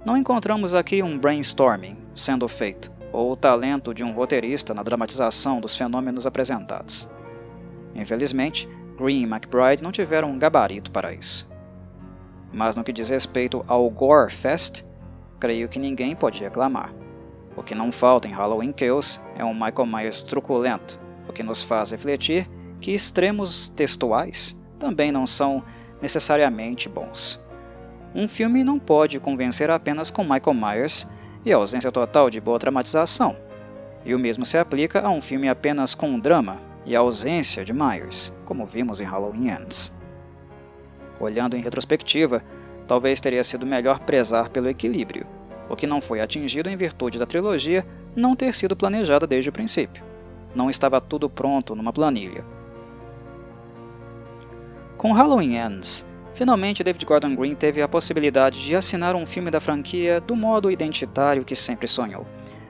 Não 0.05 0.15
encontramos 0.15 0.75
aqui 0.75 1.03
um 1.03 1.19
brainstorming 1.19 1.97
sendo 2.15 2.47
feito, 2.47 2.93
ou 3.11 3.33
o 3.33 3.37
talento 3.37 3.95
de 3.95 4.05
um 4.05 4.13
roteirista 4.13 4.75
na 4.75 4.83
dramatização 4.83 5.59
dos 5.59 5.75
fenômenos 5.75 6.27
apresentados. 6.27 7.09
Infelizmente, 7.95 8.69
Green 8.97 9.23
e 9.23 9.25
McBride 9.25 9.83
não 9.83 9.91
tiveram 9.91 10.31
um 10.31 10.39
gabarito 10.39 10.91
para 10.91 11.13
isso. 11.13 11.49
Mas 12.53 12.77
no 12.77 12.85
que 12.85 12.93
diz 12.93 13.09
respeito 13.09 13.65
ao 13.67 13.89
Gore 13.89 14.31
Fest, 14.31 14.85
creio 15.39 15.69
que 15.69 15.79
ninguém 15.79 16.15
pode 16.15 16.41
reclamar. 16.41 16.93
O 17.57 17.63
que 17.63 17.75
não 17.75 17.91
falta 17.91 18.29
em 18.29 18.33
Halloween 18.33 18.73
Kills 18.73 19.21
é 19.37 19.45
um 19.45 19.55
Michael 19.55 19.87
Myers 19.87 20.23
truculento, 20.23 21.01
o 21.29 21.33
que 21.33 21.43
nos 21.43 21.63
faz 21.63 21.91
refletir 21.91 22.49
que 22.81 22.93
extremos 22.93 23.69
textuais 23.71 24.59
também 24.79 25.13
não 25.13 25.27
são 25.27 25.63
necessariamente 26.01 26.89
bons. 26.89 27.41
Um 28.15 28.27
filme 28.27 28.65
não 28.65 28.79
pode 28.79 29.21
convencer 29.21 29.71
apenas 29.71 30.11
com 30.11 30.23
Michael 30.23 30.55
Myers 30.55 31.07
e 31.45 31.53
a 31.53 31.57
ausência 31.57 31.93
total 31.93 32.29
de 32.29 32.41
boa 32.41 32.59
dramatização, 32.59 33.37
e 34.05 34.15
o 34.15 34.19
mesmo 34.19 34.45
se 34.45 34.59
aplica 34.59 35.01
a 35.01 35.11
um 35.11 35.21
filme 35.21 35.49
apenas 35.49 35.95
com 35.95 36.19
drama 36.19 36.70
e 36.85 36.97
a 36.97 37.01
ausência 37.01 37.65
de 37.65 37.73
Myers, 37.73 38.33
como 38.45 38.67
vimos 38.67 39.01
em 39.01 39.05
Halloween 39.05 39.49
Ends. 39.49 39.93
Olhando 41.19 41.57
em 41.57 41.61
retrospectiva, 41.61 42.43
talvez 42.87 43.21
teria 43.21 43.45
sido 43.45 43.67
melhor 43.67 44.01
prezar 44.01 44.49
pelo 44.49 44.69
equilíbrio, 44.69 45.27
o 45.69 45.77
que 45.77 45.87
não 45.87 46.01
foi 46.01 46.21
atingido 46.21 46.69
em 46.69 46.77
virtude 46.77 47.19
da 47.19 47.27
trilogia 47.27 47.87
não 48.17 48.35
ter 48.35 48.55
sido 48.55 48.77
planejada 48.77 49.27
desde 49.27 49.51
o 49.51 49.53
princípio. 49.53 50.03
Não 50.55 50.69
estava 50.69 51.01
tudo 51.01 51.31
pronto 51.31 51.77
numa 51.77 51.93
planilha. 51.93 52.45
Com 54.97 55.13
Halloween 55.13 55.57
Ends, 55.57 56.05
Finalmente, 56.41 56.83
David 56.83 57.05
Gordon 57.05 57.35
Green 57.35 57.55
teve 57.55 57.83
a 57.83 57.89
possibilidade 57.89 58.65
de 58.65 58.75
assinar 58.75 59.15
um 59.15 59.27
filme 59.27 59.51
da 59.51 59.61
franquia 59.61 60.21
do 60.21 60.35
modo 60.35 60.71
identitário 60.71 61.45
que 61.45 61.55
sempre 61.55 61.87
sonhou, 61.87 62.27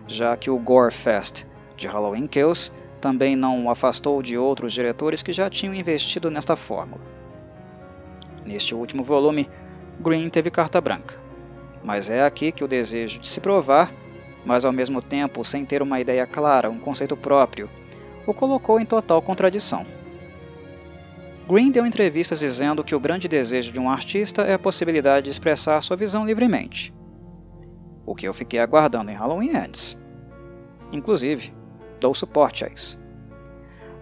já 0.08 0.36
que 0.36 0.50
o 0.50 0.58
Gore 0.58 0.92
Fest 0.92 1.44
de 1.76 1.86
Halloween 1.86 2.26
Kills 2.26 2.72
também 3.00 3.34
não 3.34 3.64
o 3.64 3.70
afastou 3.70 4.22
de 4.22 4.36
outros 4.36 4.72
diretores 4.72 5.22
que 5.22 5.32
já 5.32 5.48
tinham 5.50 5.74
investido 5.74 6.30
nesta 6.30 6.54
fórmula. 6.54 7.02
Neste 8.44 8.74
último 8.74 9.02
volume, 9.02 9.48
Green 9.98 10.28
teve 10.28 10.50
carta 10.50 10.80
branca, 10.80 11.18
mas 11.82 12.08
é 12.08 12.22
aqui 12.24 12.52
que 12.52 12.64
o 12.64 12.68
desejo 12.68 13.18
de 13.18 13.28
se 13.28 13.40
provar, 13.40 13.92
mas 14.44 14.64
ao 14.64 14.72
mesmo 14.72 15.02
tempo 15.02 15.44
sem 15.44 15.64
ter 15.64 15.82
uma 15.82 16.00
ideia 16.00 16.26
clara, 16.26 16.70
um 16.70 16.78
conceito 16.78 17.16
próprio, 17.16 17.68
o 18.26 18.32
colocou 18.32 18.78
em 18.78 18.86
total 18.86 19.20
contradição. 19.20 19.84
Green 21.48 21.70
deu 21.70 21.84
entrevistas 21.84 22.40
dizendo 22.40 22.84
que 22.84 22.94
o 22.94 23.00
grande 23.00 23.26
desejo 23.26 23.72
de 23.72 23.80
um 23.80 23.90
artista 23.90 24.42
é 24.42 24.54
a 24.54 24.58
possibilidade 24.58 25.24
de 25.24 25.30
expressar 25.30 25.82
sua 25.82 25.96
visão 25.96 26.24
livremente. 26.24 26.94
O 28.06 28.14
que 28.14 28.28
eu 28.28 28.32
fiquei 28.32 28.60
aguardando 28.60 29.10
em 29.10 29.14
Halloween 29.14 29.56
Ends. 29.56 29.98
Inclusive, 30.92 31.52
dou 32.00 32.14
suporte 32.14 32.64
a 32.64 32.68
isso. 32.68 32.98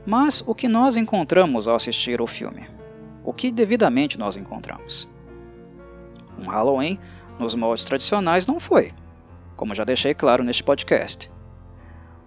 Mas 0.06 0.42
o 0.46 0.54
que 0.54 0.68
nós 0.68 0.96
encontramos 0.96 1.68
ao 1.68 1.76
assistir 1.76 2.22
o 2.22 2.26
filme? 2.26 2.66
O 3.22 3.32
que 3.32 3.50
devidamente 3.50 4.18
nós 4.18 4.36
encontramos? 4.36 5.06
Um 6.38 6.46
Halloween 6.46 6.98
nos 7.38 7.54
moldes 7.54 7.84
tradicionais 7.84 8.46
não 8.46 8.58
foi, 8.58 8.94
como 9.56 9.74
já 9.74 9.84
deixei 9.84 10.14
claro 10.14 10.42
neste 10.42 10.62
podcast. 10.62 11.30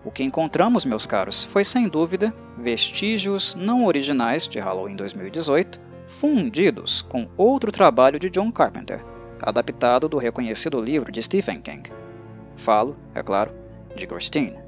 O 0.03 0.11
que 0.11 0.23
encontramos, 0.23 0.85
meus 0.85 1.05
caros, 1.05 1.43
foi 1.43 1.63
sem 1.63 1.87
dúvida 1.87 2.33
vestígios 2.57 3.55
não 3.55 3.85
originais 3.85 4.47
de 4.47 4.59
Halloween 4.59 4.95
2018, 4.95 5.79
fundidos 6.05 7.01
com 7.01 7.27
outro 7.37 7.71
trabalho 7.71 8.19
de 8.19 8.29
John 8.29 8.51
Carpenter, 8.51 9.03
adaptado 9.41 10.09
do 10.09 10.17
reconhecido 10.17 10.81
livro 10.81 11.11
de 11.11 11.21
Stephen 11.21 11.61
King. 11.61 11.91
Falo, 12.55 12.95
é 13.15 13.23
claro, 13.23 13.51
de 13.95 14.05
Christine. 14.05 14.60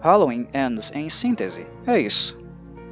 Halloween 0.00 0.46
Ends 0.54 0.92
em 0.94 1.08
síntese 1.08 1.66
é 1.86 1.98
isso: 2.00 2.38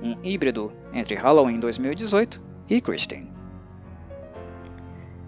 um 0.02 0.16
híbrido 0.24 0.72
entre 0.92 1.14
Halloween 1.14 1.60
2018 1.60 2.42
e 2.68 2.80
Christine. 2.80 3.30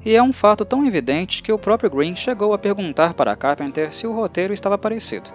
E 0.04 0.14
é 0.14 0.22
um 0.22 0.32
fato 0.32 0.64
tão 0.64 0.84
evidente 0.84 1.42
que 1.42 1.52
o 1.52 1.58
próprio 1.58 1.90
Green 1.90 2.16
chegou 2.16 2.52
a 2.52 2.58
perguntar 2.58 3.14
para 3.14 3.36
Carpenter 3.36 3.92
se 3.92 4.06
o 4.06 4.12
roteiro 4.12 4.52
estava 4.52 4.78
parecido. 4.78 5.30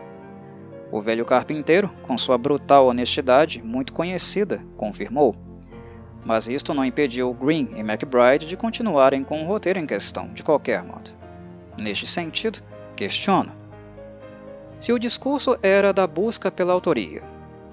O 0.92 1.02
velho 1.02 1.26
carpinteiro, 1.26 1.90
com 2.02 2.18
sua 2.18 2.38
brutal 2.38 2.88
honestidade 2.88 3.62
muito 3.64 3.94
conhecida, 3.94 4.62
confirmou. 4.76 5.36
Mas 6.26 6.48
isto 6.48 6.74
não 6.74 6.86
impediu 6.86 7.34
Green 7.34 7.70
e 7.76 7.80
McBride 7.80 8.46
de 8.46 8.58
continuarem 8.58 9.24
com 9.24 9.44
o 9.44 9.48
roteiro 9.48 9.80
em 9.80 9.86
questão, 9.86 10.30
de 10.30 10.44
qualquer 10.44 10.84
modo. 10.84 11.12
Neste 11.78 12.06
sentido, 12.06 12.60
questiono. 12.96 13.63
Se 14.84 14.92
o 14.92 15.00
discurso 15.00 15.58
era 15.64 15.94
da 15.94 16.06
busca 16.06 16.52
pela 16.52 16.74
autoria, 16.74 17.24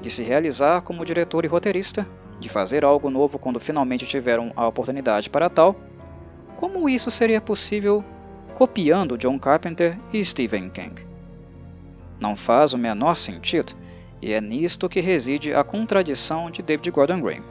de 0.01 0.09
se 0.09 0.23
realizar 0.23 0.81
como 0.83 1.05
diretor 1.05 1.45
e 1.45 1.49
roteirista, 1.49 2.07
de 2.39 2.49
fazer 2.49 2.85
algo 2.85 3.11
novo 3.11 3.37
quando 3.37 3.59
finalmente 3.59 4.07
tiveram 4.07 4.53
a 4.55 4.65
oportunidade 4.69 5.29
para 5.29 5.51
tal, 5.51 5.75
como 6.55 6.89
isso 6.89 7.11
seria 7.11 7.41
possível 7.41 8.05
copiando 8.55 9.19
John 9.19 9.41
Carpenter 9.41 9.99
e 10.13 10.25
Stephen 10.25 10.71
King? 10.71 11.05
Não 12.21 12.37
faz 12.37 12.75
o 12.75 12.79
menor 12.79 13.17
sentido, 13.17 13.73
e 14.23 14.33
é 14.33 14.41
nisto 14.41 14.89
que 14.89 15.01
reside 15.01 15.53
a 15.53 15.65
contradição 15.65 16.49
de 16.49 16.63
David 16.63 16.93
Gordon 16.93 17.21
Green. 17.21 17.43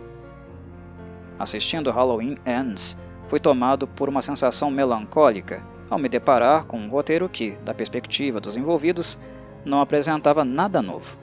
Assistindo 1.38 1.91
Halloween 1.91 2.36
Ends, 2.48 2.98
fui 3.28 3.41
tomado 3.41 3.89
por 3.89 4.08
uma 4.08 4.22
sensação 4.22 4.72
melancólica 4.72 5.62
ao 5.89 6.00
me 6.00 6.08
deparar 6.08 6.63
com 6.63 6.80
um 6.80 6.88
roteiro 6.88 7.28
que, 7.28 7.58
da 7.65 7.74
perspectiva 7.74 8.39
dos 8.39 8.56
envolvidos, 8.56 9.19
não 9.65 9.82
apresentava 9.82 10.43
nada 10.43 10.82
novo. 10.82 11.17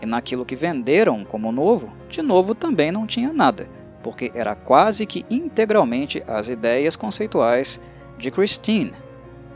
E 0.00 0.06
naquilo 0.06 0.44
que 0.44 0.56
venderam 0.56 1.24
como 1.24 1.50
novo, 1.50 1.92
de 2.08 2.22
novo 2.22 2.54
também 2.54 2.92
não 2.92 3.06
tinha 3.06 3.32
nada, 3.32 3.68
porque 4.02 4.30
era 4.34 4.54
quase 4.54 5.06
que 5.06 5.24
integralmente 5.30 6.22
as 6.26 6.48
ideias 6.48 6.96
conceituais 6.96 7.80
de 8.18 8.30
Christine, 8.30 8.92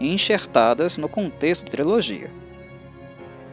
enxertadas 0.00 0.96
no 0.96 1.08
contexto 1.08 1.64
da 1.64 1.70
trilogia. 1.70 2.30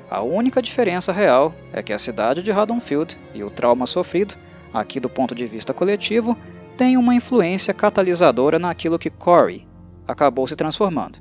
A 0.10 0.22
única 0.22 0.62
diferença 0.62 1.12
real 1.12 1.54
é 1.74 1.84
que 1.84 1.92
a 1.92 2.00
cidade 2.00 2.42
de 2.42 2.52
Haddonfield 2.52 3.20
e 3.34 3.44
o 3.44 3.50
trauma 3.50 3.86
sofrido, 3.86 4.36
aqui 4.74 5.02
do 5.02 5.10
ponto 5.10 5.36
de 5.36 5.46
vista 5.46 5.74
coletivo, 5.74 6.38
têm 6.78 6.96
uma 6.96 7.14
influência 7.14 7.74
catalisadora 7.74 8.58
naquilo 8.58 8.98
que 8.98 9.10
Corey 9.10 9.68
acabou 10.08 10.48
se 10.48 10.56
transformando, 10.56 11.20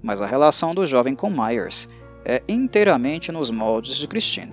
mas 0.00 0.22
a 0.22 0.26
relação 0.26 0.72
do 0.72 0.86
jovem 0.86 1.16
com 1.16 1.28
Myers 1.28 1.88
é 2.28 2.42
inteiramente 2.46 3.32
nos 3.32 3.50
moldes 3.50 3.96
de 3.96 4.06
Christine. 4.06 4.52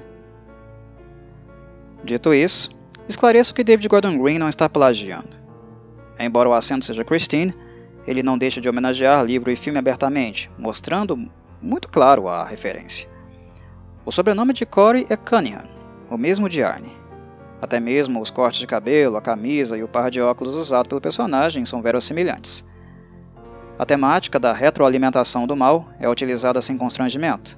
Dito 2.03 2.33
isso, 2.33 2.75
Esclareço 3.07 3.53
que 3.53 3.63
David 3.63 3.87
Gordon 3.87 4.17
Green 4.17 4.39
não 4.39 4.49
está 4.49 4.67
plagiando. 4.67 5.29
Embora 6.17 6.49
o 6.49 6.53
acento 6.53 6.85
seja 6.85 7.03
Christine, 7.03 7.53
ele 8.07 8.23
não 8.23 8.37
deixa 8.37 8.59
de 8.59 8.67
homenagear 8.67 9.23
livro 9.23 9.51
e 9.51 9.55
filme 9.55 9.77
abertamente, 9.77 10.49
mostrando 10.57 11.29
muito 11.61 11.87
claro 11.87 12.27
a 12.27 12.43
referência. 12.43 13.07
O 14.03 14.11
sobrenome 14.11 14.53
de 14.53 14.65
Corey 14.65 15.05
é 15.07 15.15
Cunningham, 15.15 15.65
o 16.09 16.17
mesmo 16.17 16.49
de 16.49 16.63
Arnie. 16.63 16.91
Até 17.61 17.79
mesmo 17.79 18.19
os 18.19 18.31
cortes 18.31 18.59
de 18.59 18.67
cabelo, 18.67 19.17
a 19.17 19.21
camisa 19.21 19.77
e 19.77 19.83
o 19.83 19.87
par 19.87 20.09
de 20.09 20.19
óculos 20.19 20.55
usado 20.55 20.89
pelo 20.89 21.01
personagem 21.01 21.63
são 21.63 21.81
verossimilhantes. 21.81 22.65
A 23.77 23.85
temática 23.85 24.39
da 24.39 24.51
retroalimentação 24.51 25.45
do 25.45 25.55
mal 25.55 25.89
é 25.99 26.09
utilizada 26.09 26.61
sem 26.61 26.77
constrangimento. 26.77 27.57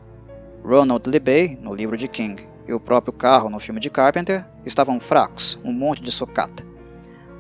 Ronald 0.63 1.10
Lebey, 1.10 1.58
no 1.62 1.74
livro 1.74 1.96
de 1.96 2.08
King, 2.08 2.48
e 2.67 2.74
o 2.74 2.80
próprio 2.80 3.13
carro 3.13 3.50
no 3.50 3.60
filme 3.60 3.80
de 3.80 3.89
Carpenter 3.89 4.46
estavam 4.65 5.00
fracos, 5.00 5.60
um 5.63 5.72
monte 5.72 6.02
de 6.02 6.12
sucata. 6.12 6.65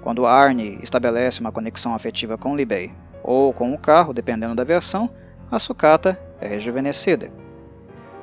Quando 0.01 0.25
Arnie 0.25 0.79
estabelece 0.81 1.41
uma 1.41 1.51
conexão 1.51 1.93
afetiva 1.93 2.37
com 2.37 2.55
Libey 2.55 2.93
ou 3.23 3.51
com 3.51 3.73
o 3.73 3.77
carro, 3.77 4.13
dependendo 4.13 4.55
da 4.55 4.63
versão, 4.63 5.09
a 5.51 5.59
sucata 5.59 6.19
é 6.39 6.47
rejuvenescida. 6.47 7.29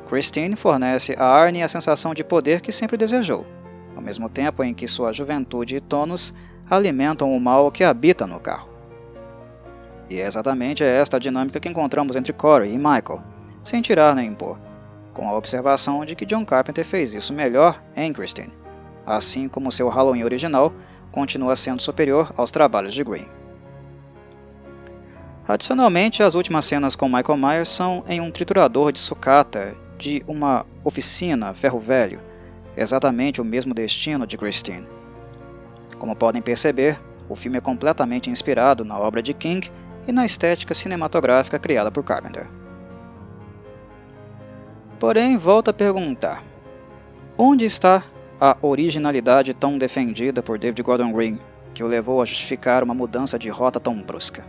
Christine 0.09 0.57
fornece 0.57 1.15
a 1.19 1.25
Arnie 1.25 1.63
a 1.63 1.69
sensação 1.69 2.15
de 2.15 2.25
poder 2.25 2.61
que 2.61 2.73
sempre 2.73 2.97
desejou, 2.97 3.47
ao 3.95 4.03
mesmo 4.03 4.29
tempo 4.29 4.63
em 4.65 4.73
que 4.73 4.87
sua 4.87 5.13
juventude 5.13 5.77
e 5.77 5.81
tônus 5.81 6.35
alimentam 6.71 7.35
o 7.35 7.41
mal 7.41 7.71
que 7.71 7.85
habita 7.85 8.27
no 8.27 8.41
carro. 8.41 8.71
E 10.09 10.21
é 10.21 10.27
exatamente 10.27 10.83
esta 10.83 11.19
dinâmica 11.19 11.61
que 11.61 11.69
encontramos 11.69 12.17
entre 12.17 12.33
Corey 12.33 12.73
e 12.73 12.79
Michael, 12.79 13.23
sem 13.63 13.81
tirar 13.83 14.15
nem 14.15 14.29
impor, 14.29 14.59
com 15.15 15.29
a 15.29 15.37
observação 15.37 16.05
de 16.05 16.15
que 16.15 16.27
John 16.27 16.45
Carpenter 16.45 16.85
fez 16.85 17.15
isso 17.15 17.33
melhor 17.33 17.81
em 17.97 18.13
Christine, 18.13 18.53
assim 19.07 19.49
como 19.49 19.73
seu 19.73 19.89
Halloween 19.89 20.25
original 20.25 20.73
continua 21.11 21.55
sendo 21.55 21.81
superior 21.81 22.35
aos 22.37 22.51
trabalhos 22.51 22.93
de 22.93 23.05
Green. 23.05 23.29
Adicionalmente, 25.47 26.23
as 26.23 26.35
últimas 26.35 26.65
cenas 26.65 26.97
com 26.97 27.09
Michael 27.09 27.39
Myers 27.39 27.69
são 27.69 28.03
em 28.09 28.21
um 28.21 28.31
triturador 28.31 28.91
de 28.91 28.99
sucata 28.99 29.77
de 29.97 30.25
uma 30.27 30.67
oficina 30.83 31.55
ferro 31.55 31.79
velho, 31.79 32.21
exatamente 32.77 33.41
o 33.41 33.45
mesmo 33.45 33.73
destino 33.73 34.27
de 34.27 34.37
Christine. 34.37 34.89
Como 35.99 36.17
podem 36.17 36.43
perceber, 36.43 37.01
o 37.29 37.37
filme 37.37 37.59
é 37.59 37.61
completamente 37.61 38.29
inspirado 38.29 38.85
na 38.85 38.99
obra 38.99 39.23
de 39.23 39.33
King 39.33 39.71
e 40.09 40.13
na 40.13 40.25
estética 40.25 40.75
cinematográfica 40.75 41.59
criada 41.59 41.91
por 41.91 42.03
Carpenter. 42.03 42.49
Porém, 44.99 45.37
volta 45.37 45.71
a 45.71 45.75
perguntar: 45.75 46.43
onde 47.37 47.65
está 47.65 48.05
a 48.41 48.57
originalidade 48.63 49.55
tão 49.55 49.79
defendida 49.79 50.43
por 50.43 50.59
David 50.59 50.83
Gordon 50.83 51.13
Green, 51.13 51.39
que 51.73 51.83
o 51.83 51.87
levou 51.87 52.21
a 52.21 52.25
justificar 52.25 52.83
uma 52.83 52.95
mudança 52.95 53.39
de 53.39 53.49
rota 53.49 53.81
tão 53.81 54.01
brusca? 54.01 54.45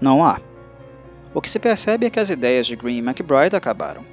Não 0.00 0.24
há. 0.24 0.40
O 1.32 1.40
que 1.40 1.48
se 1.48 1.58
percebe 1.58 2.06
é 2.06 2.10
que 2.10 2.20
as 2.20 2.30
ideias 2.30 2.66
de 2.66 2.76
Green 2.76 2.98
e 2.98 3.00
McBride 3.00 3.56
acabaram. 3.56 4.04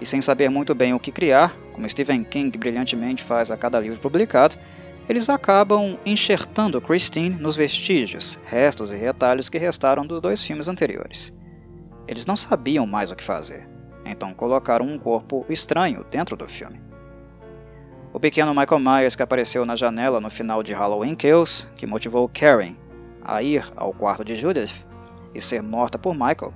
E 0.00 0.06
sem 0.06 0.20
saber 0.20 0.48
muito 0.48 0.74
bem 0.74 0.94
o 0.94 1.00
que 1.00 1.12
criar, 1.12 1.56
como 1.72 1.88
Stephen 1.88 2.24
King 2.24 2.56
brilhantemente 2.56 3.22
faz 3.22 3.50
a 3.50 3.56
cada 3.56 3.80
livro 3.80 4.00
publicado, 4.00 4.56
eles 5.08 5.28
acabam 5.28 5.98
enxertando 6.06 6.80
Christine 6.80 7.30
nos 7.30 7.56
vestígios, 7.56 8.40
restos 8.44 8.92
e 8.92 8.96
retalhos 8.96 9.48
que 9.48 9.58
restaram 9.58 10.06
dos 10.06 10.20
dois 10.20 10.42
filmes 10.42 10.68
anteriores. 10.68 11.36
Eles 12.10 12.26
não 12.26 12.34
sabiam 12.34 12.84
mais 12.88 13.12
o 13.12 13.14
que 13.14 13.22
fazer, 13.22 13.68
então 14.04 14.34
colocaram 14.34 14.84
um 14.84 14.98
corpo 14.98 15.46
estranho 15.48 16.04
dentro 16.10 16.36
do 16.36 16.48
filme. 16.48 16.82
O 18.12 18.18
pequeno 18.18 18.52
Michael 18.52 18.80
Myers 18.80 19.14
que 19.14 19.22
apareceu 19.22 19.64
na 19.64 19.76
janela 19.76 20.20
no 20.20 20.28
final 20.28 20.60
de 20.60 20.72
Halloween 20.72 21.14
Kills, 21.14 21.70
que 21.76 21.86
motivou 21.86 22.28
Karen 22.28 22.74
a 23.22 23.40
ir 23.44 23.62
ao 23.76 23.92
quarto 23.92 24.24
de 24.24 24.34
Judith, 24.34 24.84
e 25.32 25.40
ser 25.40 25.62
morta 25.62 26.00
por 26.00 26.12
Michael, 26.12 26.52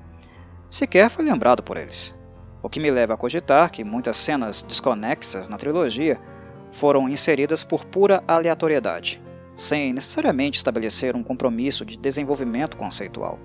sequer 0.69 1.09
foi 1.09 1.25
lembrado 1.25 1.62
por 1.62 1.77
eles. 1.77 2.12
O 2.61 2.69
que 2.69 2.81
me 2.81 2.90
leva 2.90 3.14
a 3.14 3.17
cogitar 3.17 3.71
que 3.71 3.85
muitas 3.85 4.17
cenas 4.17 4.61
desconexas 4.61 5.49
na 5.49 5.57
trilogia 5.57 6.21
foram 6.69 7.09
inseridas 7.09 7.62
por 7.62 7.85
pura 7.85 8.25
aleatoriedade, 8.27 9.23
sem 9.55 9.93
necessariamente 9.93 10.59
estabelecer 10.59 11.14
um 11.14 11.23
compromisso 11.23 11.85
de 11.85 11.97
desenvolvimento 11.97 12.77
conceitual. 12.77 13.38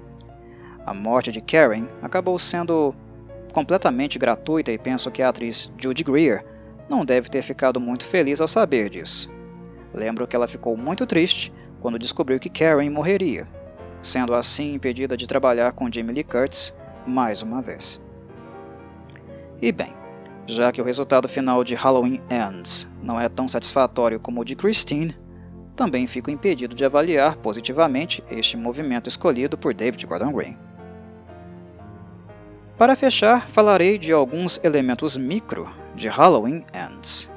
A 0.90 0.94
morte 0.96 1.32
de 1.32 1.40
Karen 1.40 1.86
acabou 2.02 2.40
sendo 2.40 2.96
completamente 3.54 4.18
gratuita 4.18 4.72
e 4.72 4.78
penso 4.80 5.12
que 5.12 5.22
a 5.22 5.30
atriz 5.30 5.72
Judy 5.78 6.04
Greer 6.04 6.44
não 6.90 7.06
deve 7.06 7.30
ter 7.30 7.44
ficado 7.44 7.80
muito 7.80 8.04
feliz 8.04 8.42
ao 8.42 8.48
saber 8.48 8.90
disso. 8.90 9.30
Lembro 9.94 10.26
que 10.26 10.36
ela 10.36 10.48
ficou 10.48 10.76
muito 10.76 11.06
triste 11.06 11.54
quando 11.80 12.00
descobriu 12.00 12.40
que 12.40 12.50
Karen 12.50 12.90
morreria, 12.90 13.48
sendo 14.02 14.34
assim 14.34 14.74
impedida 14.74 15.16
de 15.16 15.28
trabalhar 15.28 15.74
com 15.74 15.92
Jamie 15.92 16.12
Lee 16.12 16.24
Curtis 16.24 16.76
mais 17.06 17.44
uma 17.44 17.62
vez. 17.62 18.02
E 19.62 19.72
bem, 19.72 19.94
já 20.48 20.72
que 20.72 20.82
o 20.82 20.86
resultado 20.86 21.30
final 21.30 21.64
de 21.64 21.76
Halloween 21.76 22.20
Ends 22.32 22.90
não 23.04 23.22
é 23.22 23.30
tão 23.30 23.48
satisfatório 23.48 24.20
como 24.20 24.42
o 24.42 24.44
de 24.44 24.56
Christine, 24.56 25.16
também 25.76 26.08
fico 26.08 26.32
impedido 26.32 26.74
de 26.74 26.84
avaliar 26.84 27.36
positivamente 27.36 28.24
este 28.28 28.58
movimento 28.58 29.08
escolhido 29.08 29.56
por 29.56 29.72
David 29.72 30.04
Gordon 30.08 30.32
Green. 30.32 30.58
Para 32.80 32.96
fechar, 32.96 33.50
falarei 33.50 33.98
de 33.98 34.14
alguns 34.14 34.58
elementos 34.64 35.18
micro 35.18 35.70
de 35.94 36.08
Halloween 36.08 36.64
Ends. 36.74 37.30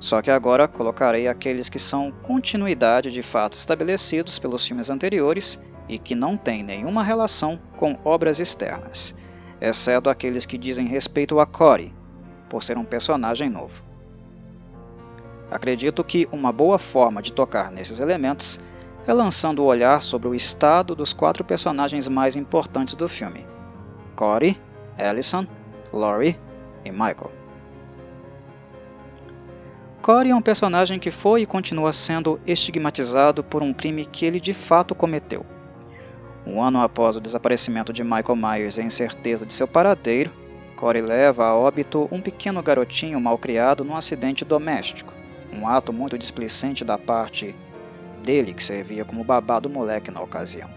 Só 0.00 0.20
que 0.20 0.32
agora 0.32 0.66
colocarei 0.66 1.28
aqueles 1.28 1.68
que 1.68 1.78
são 1.78 2.10
continuidade 2.24 3.12
de 3.12 3.22
fatos 3.22 3.60
estabelecidos 3.60 4.36
pelos 4.36 4.66
filmes 4.66 4.90
anteriores 4.90 5.62
e 5.88 5.96
que 5.96 6.16
não 6.16 6.36
têm 6.36 6.64
nenhuma 6.64 7.04
relação 7.04 7.56
com 7.76 7.96
obras 8.04 8.40
externas, 8.40 9.14
exceto 9.60 10.10
aqueles 10.10 10.44
que 10.44 10.58
dizem 10.58 10.88
respeito 10.88 11.38
a 11.38 11.46
Cory, 11.46 11.94
por 12.50 12.60
ser 12.60 12.76
um 12.76 12.84
personagem 12.84 13.48
novo. 13.48 13.80
Acredito 15.52 16.02
que 16.02 16.26
uma 16.32 16.50
boa 16.50 16.80
forma 16.80 17.22
de 17.22 17.32
tocar 17.32 17.70
nesses 17.70 18.00
elementos 18.00 18.58
é 19.06 19.12
lançando 19.12 19.62
o 19.62 19.66
olhar 19.66 20.02
sobre 20.02 20.26
o 20.26 20.34
estado 20.34 20.96
dos 20.96 21.12
quatro 21.12 21.44
personagens 21.44 22.08
mais 22.08 22.34
importantes 22.34 22.96
do 22.96 23.08
filme: 23.08 23.53
Cory, 24.14 24.60
Allison, 24.98 25.46
Laurie 25.92 26.38
e 26.84 26.90
Michael. 26.90 27.30
Cory 30.02 30.30
é 30.30 30.34
um 30.34 30.42
personagem 30.42 30.98
que 30.98 31.10
foi 31.10 31.42
e 31.42 31.46
continua 31.46 31.92
sendo 31.92 32.38
estigmatizado 32.46 33.42
por 33.42 33.62
um 33.62 33.72
crime 33.72 34.04
que 34.04 34.26
ele 34.26 34.38
de 34.38 34.52
fato 34.52 34.94
cometeu. 34.94 35.46
Um 36.46 36.62
ano 36.62 36.80
após 36.82 37.16
o 37.16 37.20
desaparecimento 37.20 37.90
de 37.90 38.04
Michael 38.04 38.36
Myers 38.36 38.76
e 38.76 38.82
a 38.82 38.84
incerteza 38.84 39.46
de 39.46 39.54
seu 39.54 39.66
paradeiro, 39.66 40.30
Corey 40.76 41.00
leva 41.00 41.46
a 41.46 41.54
óbito 41.54 42.06
um 42.12 42.20
pequeno 42.20 42.62
garotinho 42.62 43.18
mal 43.18 43.38
criado 43.38 43.82
num 43.82 43.96
acidente 43.96 44.44
doméstico, 44.44 45.14
um 45.50 45.66
ato 45.66 45.90
muito 45.90 46.18
displicente 46.18 46.84
da 46.84 46.98
parte 46.98 47.56
dele 48.22 48.52
que 48.52 48.62
servia 48.62 49.04
como 49.04 49.24
babá 49.24 49.58
do 49.58 49.70
moleque 49.70 50.10
na 50.10 50.20
ocasião, 50.20 50.68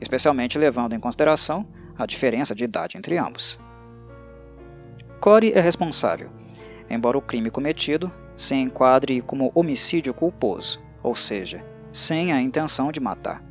especialmente 0.00 0.56
levando 0.56 0.94
em 0.94 1.00
consideração 1.00 1.66
a 1.98 2.06
diferença 2.06 2.54
de 2.54 2.64
idade 2.64 2.96
entre 2.96 3.18
ambos. 3.18 3.58
Corey 5.20 5.52
é 5.52 5.60
responsável, 5.60 6.30
embora 6.90 7.18
o 7.18 7.22
crime 7.22 7.50
cometido 7.50 8.10
se 8.36 8.54
enquadre 8.54 9.20
como 9.20 9.52
homicídio 9.54 10.12
culposo, 10.12 10.80
ou 11.02 11.14
seja, 11.14 11.64
sem 11.92 12.32
a 12.32 12.40
intenção 12.40 12.90
de 12.90 13.00
matar 13.00 13.42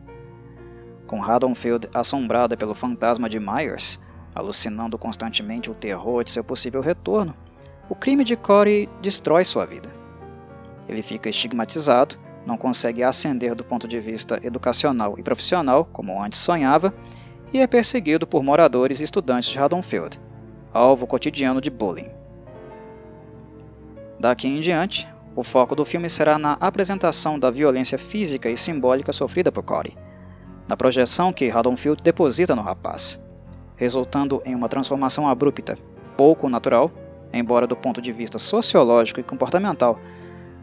com 1.12 1.21
Haddonfield 1.21 1.89
assombrada 1.93 2.56
pelo 2.56 2.73
fantasma 2.73 3.27
de 3.27 3.38
Myers, 3.38 3.99
alucinando 4.34 4.97
constantemente 4.97 5.69
o 5.69 5.73
terror 5.73 6.23
de 6.23 6.32
seu 6.32 6.41
possível 6.41 6.80
retorno, 6.80 7.36
o 7.89 7.93
crime 7.93 8.23
de 8.23 8.38
Corey 8.38 8.88
destrói 9.01 9.43
sua 9.43 9.65
vida. 9.65 9.93
Ele 10.88 11.04
fica 11.04 11.27
estigmatizado, 11.27 12.15
não 12.45 12.56
consegue 12.56 13.04
ascender 13.04 13.54
do 13.54 13.63
ponto 13.65 13.89
de 13.89 13.99
vista 13.99 14.39
educacional 14.41 15.15
e 15.17 15.21
profissional, 15.21 15.84
como 15.84 16.23
antes 16.23 16.39
sonhava, 16.39 16.93
e 17.54 17.60
é 17.60 17.68
perseguido 17.68 18.26
por 18.26 18.44
moradores 18.44 19.00
e 19.00 19.04
estudantes 19.04 19.50
de 19.50 19.60
Haddonfield, 19.60 20.20
alvo 20.74 21.06
cotidiano 21.06 21.60
de 21.60 21.70
bullying. 21.70 22.10
Daqui 24.20 24.48
em 24.48 24.60
diante, 24.60 25.08
o 25.36 25.44
foco 25.44 25.76
do 25.76 25.84
filme 25.84 26.10
será 26.10 26.38
na 26.38 26.54
apresentação 26.54 27.40
da 27.40 27.50
violência 27.50 27.98
física 27.98 28.50
e 28.50 28.56
simbólica 28.56 29.12
sofrida 29.12 29.52
por 29.52 29.64
Corey, 29.64 29.98
na 30.68 30.78
projeção 30.78 31.34
que 31.34 31.50
Haddonfield 31.50 32.02
deposita 32.02 32.56
no 32.56 32.62
rapaz, 32.62 33.22
resultando 33.76 34.42
em 34.46 34.56
uma 34.56 34.70
transformação 34.70 35.28
abrupta, 35.28 35.78
pouco 36.16 36.48
natural, 36.48 36.92
embora 37.34 37.66
do 37.66 37.76
ponto 37.76 38.02
de 38.02 38.12
vista 38.12 38.38
sociológico 38.38 39.20
e 39.20 39.24
comportamental 39.24 40.00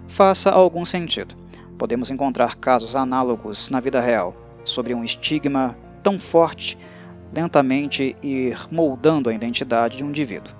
faça 0.07 0.51
algum 0.51 0.85
sentido. 0.85 1.35
Podemos 1.77 2.11
encontrar 2.11 2.57
casos 2.57 2.97
análogos 2.97 3.69
na 3.71 3.79
vida 3.79 4.01
real, 4.01 4.35
sobre 4.65 4.95
um 4.95 5.05
estigma 5.05 5.77
tão 6.09 6.19
forte, 6.19 6.79
lentamente 7.31 8.17
ir 8.23 8.59
moldando 8.71 9.29
a 9.29 9.35
identidade 9.35 9.99
de 9.99 10.05
um 10.05 10.09
indivíduo. 10.09 10.55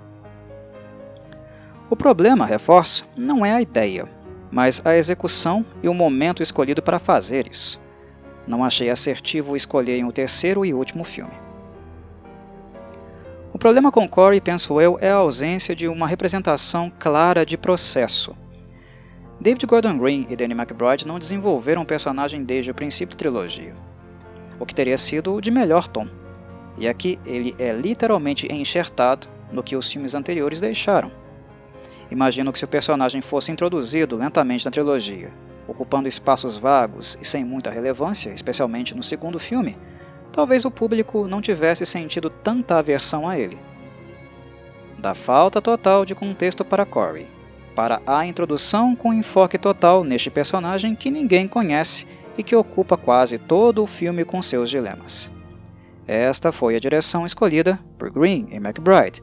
O 1.89 1.95
problema, 1.95 2.45
reforço, 2.45 3.09
não 3.17 3.43
é 3.43 3.51
a 3.51 3.61
ideia, 3.63 4.07
mas 4.51 4.85
a 4.85 4.95
execução 4.95 5.65
e 5.81 5.89
o 5.89 5.93
momento 5.93 6.43
escolhido 6.43 6.83
para 6.83 6.99
fazer 6.99 7.47
isso 7.49 7.81
não 8.45 8.63
achei 8.63 8.91
assertivo 8.91 9.55
escolher 9.55 10.03
o 10.03 10.11
terceiro 10.11 10.63
e 10.63 10.73
último 10.73 11.03
filme. 11.03 11.33
O 13.51 13.57
problema 13.57 13.91
com 13.91 14.07
Corey, 14.07 14.39
penso 14.39 14.79
eu, 14.79 14.99
é 15.01 15.09
a 15.09 15.15
ausência 15.15 15.75
de 15.75 15.87
uma 15.87 16.07
representação 16.07 16.91
clara 16.99 17.43
de 17.43 17.57
processo. 17.57 18.35
David 19.41 19.65
Gordon 19.65 19.97
Green 19.97 20.27
e 20.29 20.35
Danny 20.35 20.53
McBride 20.53 21.07
não 21.07 21.17
desenvolveram 21.17 21.81
o 21.81 21.85
personagem 21.85 22.43
desde 22.43 22.69
o 22.69 22.75
princípio 22.75 23.15
da 23.15 23.19
trilogia, 23.19 23.75
o 24.59 24.65
que 24.65 24.75
teria 24.75 24.97
sido 24.97 25.39
de 25.41 25.49
melhor 25.49 25.87
tom. 25.87 26.07
E 26.77 26.87
aqui 26.87 27.19
ele 27.25 27.55
é 27.57 27.71
literalmente 27.71 28.51
enxertado 28.51 29.27
no 29.51 29.63
que 29.63 29.75
os 29.75 29.91
filmes 29.91 30.15
anteriores 30.15 30.59
deixaram. 30.59 31.11
Imagino 32.11 32.51
que 32.51 32.59
se 32.59 32.65
o 32.65 32.67
personagem 32.67 33.21
fosse 33.21 33.51
introduzido 33.51 34.15
lentamente 34.17 34.65
na 34.65 34.71
trilogia 34.71 35.31
ocupando 35.69 36.07
espaços 36.07 36.57
vagos 36.57 37.17
e 37.21 37.25
sem 37.25 37.45
muita 37.45 37.69
relevância, 37.69 38.31
especialmente 38.31 38.95
no 38.95 39.03
segundo 39.03 39.39
filme, 39.39 39.77
talvez 40.31 40.65
o 40.65 40.71
público 40.71 41.27
não 41.27 41.41
tivesse 41.41 41.85
sentido 41.85 42.29
tanta 42.29 42.77
aversão 42.77 43.29
a 43.29 43.37
ele. 43.37 43.57
Da 44.97 45.13
falta 45.13 45.61
total 45.61 46.05
de 46.05 46.15
contexto 46.15 46.65
para 46.65 46.85
Corey, 46.85 47.27
para 47.75 48.01
a 48.05 48.25
introdução 48.25 48.95
com 48.95 49.13
enfoque 49.13 49.57
total 49.57 50.03
neste 50.03 50.29
personagem 50.29 50.95
que 50.95 51.11
ninguém 51.11 51.47
conhece 51.47 52.07
e 52.39 52.43
que 52.43 52.55
ocupa 52.55 52.95
quase 52.95 53.37
todo 53.37 53.83
o 53.83 53.85
filme 53.85 54.23
com 54.23 54.41
seus 54.41 54.69
dilemas. 54.69 55.29
Esta 56.07 56.53
foi 56.53 56.73
a 56.73 56.79
direção 56.79 57.25
escolhida 57.25 57.77
por 57.97 58.09
Green 58.09 58.47
e 58.49 58.55
McBride, 58.55 59.21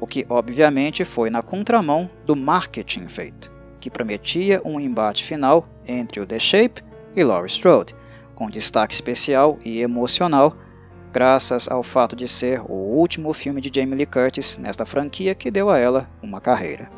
o 0.00 0.06
que 0.06 0.24
obviamente 0.26 1.04
foi 1.04 1.28
na 1.28 1.42
contramão 1.42 2.08
do 2.24 2.34
marketing 2.34 3.08
feito, 3.08 3.52
que 3.78 3.90
prometia 3.90 4.62
um 4.64 4.80
embate 4.80 5.22
final 5.22 5.68
entre 5.86 6.18
o 6.18 6.26
The 6.26 6.38
Shape 6.38 6.82
e 7.14 7.22
Laurie 7.22 7.50
Strode, 7.50 7.94
com 8.34 8.46
destaque 8.46 8.94
especial 8.94 9.58
e 9.62 9.82
emocional, 9.82 10.56
graças 11.12 11.68
ao 11.68 11.82
fato 11.82 12.16
de 12.16 12.26
ser 12.26 12.62
o 12.62 12.72
último 12.72 13.34
filme 13.34 13.60
de 13.60 13.70
Jamie 13.72 13.96
Lee 13.96 14.06
Curtis 14.06 14.56
nesta 14.56 14.86
franquia 14.86 15.34
que 15.34 15.50
deu 15.50 15.68
a 15.68 15.78
ela 15.78 16.08
uma 16.22 16.40
carreira. 16.40 16.90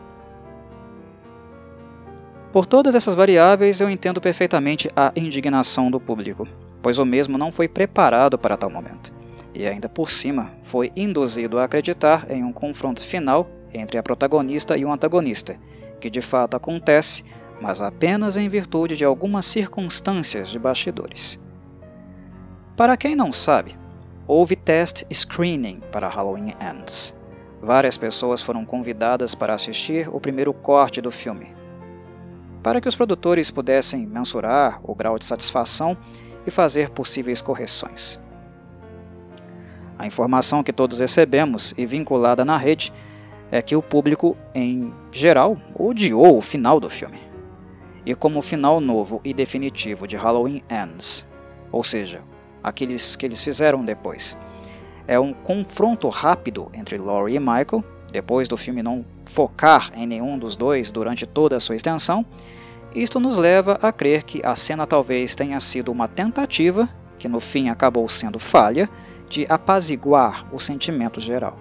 Por 2.53 2.67
todas 2.67 2.95
essas 2.95 3.15
variáveis, 3.15 3.81
eu 3.81 3.91
entendo 3.91 4.21
perfeitamente 4.21 4.91
a 4.97 5.13
indignação 5.15 5.91
do 5.91 6.01
público, 6.01 6.47
pois 6.83 6.99
o 6.99 7.05
mesmo 7.05 7.37
não 7.37 7.53
foi 7.53 7.69
preparado 7.69 8.39
para 8.39 8.57
tal 8.57 8.71
momento, 8.71 9.13
e 9.55 9.67
ainda 9.67 9.89
por 9.89 10.11
cima 10.11 10.53
foi 10.63 10.91
induzido 10.97 11.59
a 11.59 11.65
acreditar 11.65 12.31
em 12.31 12.43
um 12.43 12.53
confronto 12.53 13.05
final 13.05 13.49
entre 13.73 13.99
a 13.99 14.03
protagonista 14.03 14.77
e 14.77 14.85
o 14.85 14.93
antagonista, 14.93 15.59
que 16.01 16.09
de 16.09 16.21
fato 16.21 16.57
acontece 16.57 17.25
mas 17.61 17.83
apenas 17.83 18.37
em 18.37 18.49
virtude 18.49 18.97
de 18.97 19.05
algumas 19.05 19.47
circunstâncias 19.47 20.49
de 20.49 20.59
bastidores. 20.59 21.41
Para 22.77 22.97
quem 22.97 23.17
não 23.17 23.33
sabe, 23.33 23.77
houve 24.27 24.55
test 24.55 25.05
screening 25.13 25.81
para 25.91 26.09
Halloween 26.09 26.55
Ends. 26.61 27.17
Várias 27.61 27.97
pessoas 27.97 28.41
foram 28.41 28.65
convidadas 28.65 29.35
para 29.35 29.55
assistir 29.55 30.09
o 30.09 30.21
primeiro 30.21 30.53
corte 30.55 31.01
do 31.01 31.11
filme, 31.11 31.49
para 32.63 32.81
que 32.81 32.89
os 32.89 32.95
produtores 32.95 33.51
pudessem 33.51 34.07
mensurar 34.07 34.81
o 34.83 34.95
grau 34.95 35.19
de 35.19 35.25
satisfação 35.25 35.97
e 36.47 36.51
fazer 36.51 36.91
possíveis 36.91 37.41
correções. 37.41 38.21
A 39.99 40.07
informação 40.07 40.63
que 40.63 40.73
todos 40.73 41.01
recebemos 41.01 41.75
e 41.77 41.85
vinculada 41.85 42.45
na 42.45 42.57
rede 42.57 42.93
é 43.51 43.61
que 43.61 43.75
o 43.75 43.83
público, 43.83 44.37
em 44.55 44.93
geral, 45.11 45.57
odiou 45.75 46.37
o 46.37 46.43
final 46.43 46.79
do 46.79 46.89
filme 46.89 47.19
e 48.05 48.15
como 48.15 48.41
final 48.41 48.81
novo 48.81 49.21
e 49.23 49.35
definitivo 49.35 50.07
de 50.07 50.17
Halloween 50.17 50.63
Ends, 50.71 51.29
ou 51.71 51.85
seja, 51.85 52.23
aqueles 52.63 53.17
que 53.17 53.27
eles 53.27 53.43
fizeram 53.43 53.85
depois. 53.85 54.37
É 55.07 55.19
um 55.21 55.33
confronto 55.33 56.09
rápido 56.09 56.71
entre 56.73 56.97
Laurie 56.97 57.37
e 57.37 57.41
Michael, 57.41 57.85
depois 58.11 58.49
do 58.49 58.57
filme 58.57 58.83
não 58.83 59.05
focar 59.27 59.91
em 59.95 60.07
nenhum 60.07 60.39
dos 60.39 60.57
dois 60.57 60.91
durante 60.91 61.27
toda 61.27 61.57
a 61.57 61.61
sua 61.61 61.77
extensão. 61.77 62.25
Isto 62.95 63.21
nos 63.21 63.37
leva 63.37 63.79
a 63.83 63.93
crer 63.93 64.23
que 64.23 64.45
a 64.45 64.57
cena 64.57 64.87
talvez 64.87 65.35
tenha 65.35 65.61
sido 65.61 65.93
uma 65.93 66.09
tentativa, 66.09 66.89
que 67.19 67.29
no 67.29 67.41
fim 67.41 67.69
acabou 67.69 68.09
sendo 68.09 68.39
falha, 68.39 68.89
de 69.29 69.47
apaziguar 69.49 70.47
o 70.53 70.59
sentimento 70.59 71.21
geral. 71.21 71.59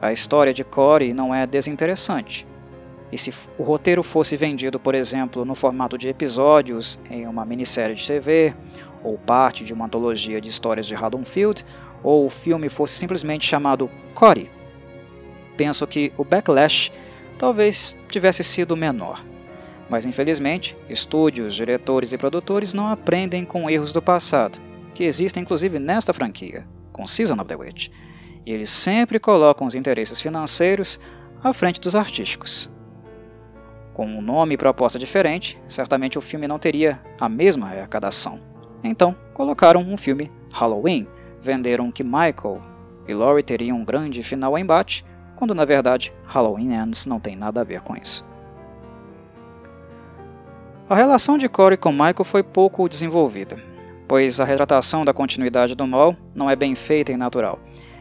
A 0.00 0.12
história 0.12 0.52
de 0.52 0.62
Corey 0.62 1.14
não 1.14 1.34
é 1.34 1.46
desinteressante. 1.46 2.46
E 3.10 3.16
se 3.16 3.32
o 3.58 3.62
roteiro 3.62 4.02
fosse 4.02 4.36
vendido, 4.36 4.78
por 4.78 4.94
exemplo, 4.94 5.44
no 5.44 5.54
formato 5.54 5.96
de 5.96 6.08
episódios 6.08 6.98
em 7.08 7.26
uma 7.26 7.44
minissérie 7.44 7.94
de 7.94 8.06
TV, 8.06 8.54
ou 9.02 9.16
parte 9.16 9.64
de 9.64 9.72
uma 9.72 9.86
antologia 9.86 10.40
de 10.40 10.48
histórias 10.48 10.86
de 10.86 10.94
Haddonfield, 10.94 11.64
ou 12.02 12.26
o 12.26 12.30
filme 12.30 12.68
fosse 12.68 12.94
simplesmente 12.94 13.46
chamado 13.46 13.90
Cory, 14.14 14.50
penso 15.56 15.86
que 15.86 16.12
o 16.16 16.24
backlash 16.24 16.90
talvez 17.38 17.96
tivesse 18.08 18.42
sido 18.44 18.76
menor. 18.76 19.24
Mas 19.88 20.06
infelizmente, 20.06 20.76
estúdios, 20.88 21.54
diretores 21.54 22.12
e 22.12 22.18
produtores 22.18 22.72
não 22.72 22.88
aprendem 22.88 23.44
com 23.44 23.68
erros 23.68 23.92
do 23.92 24.00
passado, 24.00 24.58
que 24.94 25.04
existem 25.04 25.42
inclusive 25.42 25.78
nesta 25.78 26.12
franquia, 26.12 26.66
com 26.92 27.06
Season 27.06 27.34
of 27.34 27.44
the 27.44 27.56
Witch, 27.56 27.88
e 28.46 28.52
eles 28.52 28.70
sempre 28.70 29.18
colocam 29.18 29.66
os 29.66 29.74
interesses 29.74 30.20
financeiros 30.20 31.00
à 31.42 31.52
frente 31.52 31.80
dos 31.80 31.94
artísticos. 31.94 32.70
Com 33.92 34.06
um 34.06 34.20
nome 34.20 34.54
e 34.54 34.58
proposta 34.58 34.98
diferente, 34.98 35.60
certamente 35.68 36.18
o 36.18 36.20
filme 36.20 36.48
não 36.48 36.58
teria 36.58 37.00
a 37.20 37.28
mesma 37.28 37.66
arrecadação. 37.66 38.40
Então, 38.82 39.14
colocaram 39.32 39.80
um 39.80 39.96
filme 39.96 40.32
Halloween, 40.52 41.06
venderam 41.40 41.92
que 41.92 42.02
Michael 42.02 42.60
e 43.06 43.14
Laurie 43.14 43.42
teriam 43.42 43.78
um 43.78 43.84
grande 43.84 44.22
final 44.22 44.58
embate, 44.58 45.04
quando 45.36 45.54
na 45.54 45.64
verdade 45.64 46.12
Halloween 46.24 46.74
Ends 46.74 47.06
não 47.06 47.20
tem 47.20 47.36
nada 47.36 47.60
a 47.60 47.64
ver 47.64 47.80
com 47.80 47.96
isso. 47.96 48.24
A 50.88 50.94
relação 50.94 51.38
de 51.38 51.48
Corey 51.48 51.78
com 51.78 51.90
Michael 51.90 52.24
foi 52.24 52.42
pouco 52.42 52.88
desenvolvida, 52.88 53.58
pois 54.06 54.38
a 54.38 54.44
retratação 54.44 55.04
da 55.04 55.14
continuidade 55.14 55.74
do 55.74 55.86
mal 55.86 56.14
não 56.34 56.50
é 56.50 56.54
bem 56.54 56.74
feita 56.74 57.10
e 57.10 57.16
natural, 57.16 57.58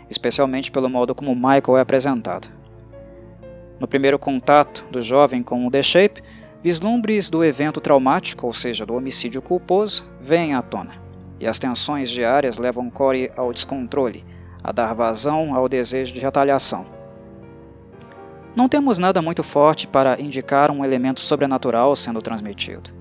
especialmente 0.09 0.69
pelo 0.69 0.89
modo 0.89 1.15
como 1.15 1.33
Michael 1.33 1.77
é 1.77 1.81
apresentado. 1.81 2.49
No 3.79 3.87
primeiro 3.87 4.19
contato 4.19 4.85
do 4.91 5.01
jovem 5.01 5.41
com 5.41 5.65
o 5.65 5.71
The 5.71 5.81
Shape, 5.81 6.21
vislumbres 6.61 7.29
do 7.29 7.43
evento 7.43 7.81
traumático, 7.81 8.45
ou 8.45 8.53
seja, 8.53 8.85
do 8.85 8.95
homicídio 8.95 9.41
culposo, 9.41 10.05
vêm 10.19 10.53
à 10.53 10.61
tona, 10.61 10.93
e 11.39 11.47
as 11.47 11.59
tensões 11.59 12.09
diárias 12.09 12.57
levam 12.57 12.89
Corey 12.89 13.31
ao 13.35 13.51
descontrole, 13.51 14.25
a 14.63 14.71
dar 14.71 14.93
vazão 14.93 15.53
ao 15.53 15.67
desejo 15.67 16.13
de 16.13 16.19
retaliação. 16.19 16.85
Não 18.55 18.69
temos 18.69 18.99
nada 18.99 19.19
muito 19.19 19.41
forte 19.41 19.87
para 19.87 20.21
indicar 20.21 20.69
um 20.69 20.85
elemento 20.85 21.19
sobrenatural 21.19 21.95
sendo 21.95 22.21
transmitido. 22.21 22.91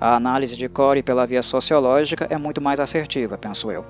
A 0.00 0.16
análise 0.16 0.56
de 0.56 0.70
Corey 0.70 1.02
pela 1.02 1.26
via 1.26 1.42
sociológica 1.42 2.26
é 2.30 2.38
muito 2.38 2.62
mais 2.62 2.80
assertiva, 2.80 3.36
penso 3.36 3.70
eu, 3.70 3.84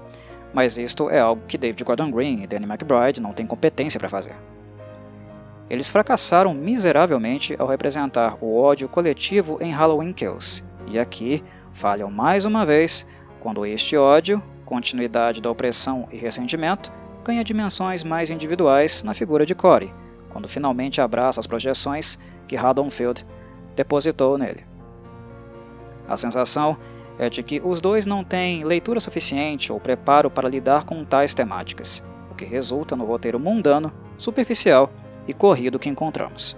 mas 0.53 0.79
isto 0.79 1.09
é 1.09 1.21
algo 1.21 1.43
que 1.47 1.57
David 1.57 1.85
Gordon 1.85 2.11
Green 2.11 2.43
e 2.43 2.47
Danny 2.49 2.67
McBride 2.67 3.23
não 3.23 3.33
têm 3.33 3.47
competência 3.47 4.01
para 4.01 4.09
fazer. 4.09 4.35
Eles 5.71 5.89
fracassaram 5.89 6.53
miseravelmente 6.53 7.55
ao 7.57 7.69
representar 7.69 8.37
o 8.41 8.61
ódio 8.61 8.89
coletivo 8.89 9.59
em 9.61 9.71
Halloween 9.71 10.13
Kills, 10.13 10.65
e 10.89 10.99
aqui 10.99 11.45
falham 11.73 12.11
mais 12.11 12.45
uma 12.45 12.67
vez 12.67 13.07
quando 13.39 13.65
este 13.65 13.97
ódio, 13.97 14.43
continuidade 14.65 15.41
da 15.41 15.49
opressão 15.49 16.09
e 16.11 16.17
ressentimento, 16.17 16.93
ganha 17.25 17.45
dimensões 17.45 18.03
mais 18.03 18.29
individuais 18.29 19.05
na 19.05 19.15
figura 19.15 19.47
de 19.47 19.55
Corey, 19.55 19.95
quando 20.31 20.49
finalmente 20.49 21.01
abraça 21.01 21.41
as 21.41 21.47
projeções 21.47 22.19
que 22.49 22.57
Haddonfield 22.57 23.27
depositou 23.77 24.39
nele. 24.39 24.65
A 26.09 26.17
sensação 26.17 26.77
é 27.19 27.29
de 27.29 27.43
que 27.43 27.61
os 27.63 27.81
dois 27.81 28.07
não 28.07 28.25
têm 28.25 28.65
leitura 28.65 28.99
suficiente 28.99 29.71
ou 29.71 29.79
preparo 29.79 30.31
para 30.31 30.49
lidar 30.49 30.85
com 30.85 31.05
tais 31.05 31.35
temáticas, 31.35 32.03
o 32.31 32.35
que 32.35 32.47
resulta 32.47 32.97
no 32.97 33.05
roteiro 33.05 33.39
mundano, 33.39 33.93
superficial 34.17 34.91
e 35.29 35.35
corrido 35.35 35.79
que 35.79 35.89
encontramos. 35.89 36.57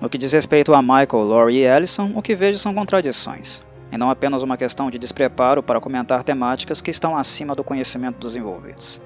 No 0.00 0.10
que 0.10 0.18
diz 0.18 0.32
respeito 0.32 0.74
a 0.74 0.82
Michael, 0.82 1.24
Laurie 1.24 1.62
e 1.62 1.68
Allison, 1.68 2.12
o 2.14 2.20
que 2.20 2.34
vejo 2.34 2.58
são 2.58 2.74
contradições, 2.74 3.64
e 3.90 3.96
não 3.96 4.10
apenas 4.10 4.42
uma 4.42 4.56
questão 4.56 4.90
de 4.90 4.98
despreparo 4.98 5.62
para 5.62 5.80
comentar 5.80 6.22
temáticas 6.22 6.82
que 6.82 6.90
estão 6.90 7.16
acima 7.16 7.54
do 7.54 7.64
conhecimento 7.64 8.18
dos 8.18 8.36
envolvidos. 8.36 9.00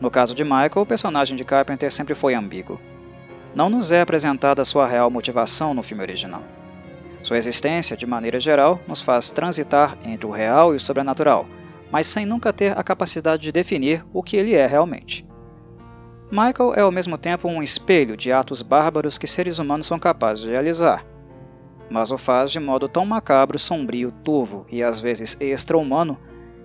No 0.00 0.10
caso 0.10 0.34
de 0.34 0.42
Michael, 0.42 0.70
o 0.76 0.86
personagem 0.86 1.36
de 1.36 1.44
Carpenter 1.44 1.92
sempre 1.92 2.14
foi 2.14 2.34
ambíguo. 2.34 2.80
Não 3.54 3.68
nos 3.68 3.92
é 3.92 4.00
apresentada 4.00 4.64
sua 4.64 4.86
real 4.86 5.10
motivação 5.10 5.74
no 5.74 5.82
filme 5.82 6.02
original. 6.02 6.42
Sua 7.22 7.36
existência, 7.36 7.96
de 7.96 8.06
maneira 8.06 8.40
geral, 8.40 8.80
nos 8.88 9.02
faz 9.02 9.30
transitar 9.30 9.98
entre 10.02 10.26
o 10.26 10.30
real 10.30 10.72
e 10.72 10.76
o 10.76 10.80
sobrenatural, 10.80 11.46
mas 11.92 12.06
sem 12.06 12.24
nunca 12.24 12.52
ter 12.52 12.78
a 12.78 12.82
capacidade 12.82 13.42
de 13.42 13.52
definir 13.52 14.04
o 14.12 14.22
que 14.22 14.36
ele 14.36 14.54
é 14.54 14.66
realmente. 14.66 15.26
Michael 16.30 16.74
é 16.76 16.80
ao 16.80 16.92
mesmo 16.92 17.18
tempo 17.18 17.48
um 17.48 17.62
espelho 17.62 18.16
de 18.16 18.32
atos 18.32 18.62
bárbaros 18.62 19.18
que 19.18 19.26
seres 19.26 19.58
humanos 19.58 19.86
são 19.86 19.98
capazes 19.98 20.44
de 20.44 20.50
realizar, 20.50 21.04
mas 21.90 22.12
o 22.12 22.16
faz 22.16 22.52
de 22.52 22.60
modo 22.60 22.88
tão 22.88 23.04
macabro, 23.04 23.58
sombrio, 23.58 24.12
turvo 24.12 24.64
e 24.70 24.82
às 24.82 25.00
vezes 25.00 25.36
extra-humano 25.40 26.16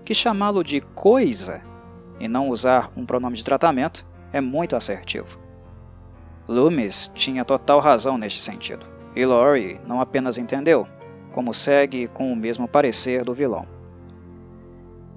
que 0.05 0.13
chamá-lo 0.13 0.63
de 0.63 0.79
coisa 0.79 1.63
e 2.19 2.27
não 2.27 2.49
usar 2.49 2.91
um 2.95 3.05
pronome 3.05 3.35
de 3.35 3.43
tratamento 3.43 4.05
é 4.31 4.41
muito 4.41 4.75
assertivo. 4.75 5.39
Loomis 6.47 7.11
tinha 7.13 7.45
total 7.45 7.79
razão 7.79 8.17
neste 8.17 8.39
sentido, 8.39 8.85
e 9.15 9.25
Laurie 9.25 9.79
não 9.87 9.99
apenas 9.99 10.37
entendeu, 10.37 10.87
como 11.31 11.53
segue 11.53 12.07
com 12.07 12.31
o 12.31 12.35
mesmo 12.35 12.67
parecer 12.67 13.23
do 13.23 13.33
vilão. 13.33 13.67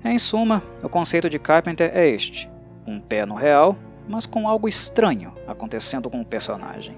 Em 0.05 0.19
suma, 0.19 0.63
o 0.83 0.89
conceito 0.89 1.29
de 1.29 1.39
Carpenter 1.39 1.91
é 1.93 2.09
este: 2.09 2.49
um 2.87 3.01
pé 3.01 3.27
no 3.27 3.35
real 3.35 3.77
mas 4.09 4.27
com 4.27 4.49
algo 4.49 4.67
estranho 4.67 5.35
acontecendo 5.47 6.09
com 6.09 6.21
o 6.21 6.25
personagem. 6.25 6.97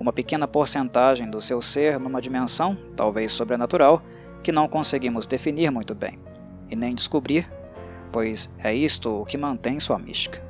Uma 0.00 0.12
pequena 0.12 0.48
porcentagem 0.48 1.28
do 1.28 1.40
seu 1.40 1.60
ser 1.60 1.98
numa 1.98 2.22
dimensão, 2.22 2.76
talvez 2.96 3.32
sobrenatural, 3.32 4.02
que 4.42 4.50
não 4.50 4.68
conseguimos 4.68 5.26
definir 5.26 5.70
muito 5.70 5.94
bem, 5.94 6.18
e 6.70 6.76
nem 6.76 6.94
descobrir, 6.94 7.50
pois 8.12 8.52
é 8.58 8.74
isto 8.74 9.22
o 9.22 9.24
que 9.24 9.36
mantém 9.36 9.78
sua 9.78 9.98
mística. 9.98 10.42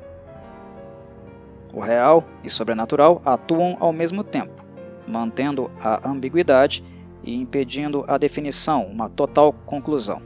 O 1.73 1.79
real 1.79 2.23
e 2.43 2.49
sobrenatural 2.49 3.21
atuam 3.23 3.77
ao 3.79 3.93
mesmo 3.93 4.23
tempo, 4.23 4.65
mantendo 5.07 5.69
a 5.79 6.09
ambiguidade 6.09 6.83
e 7.23 7.35
impedindo 7.35 8.03
a 8.07 8.17
definição, 8.17 8.85
uma 8.85 9.09
total 9.09 9.53
conclusão. 9.65 10.21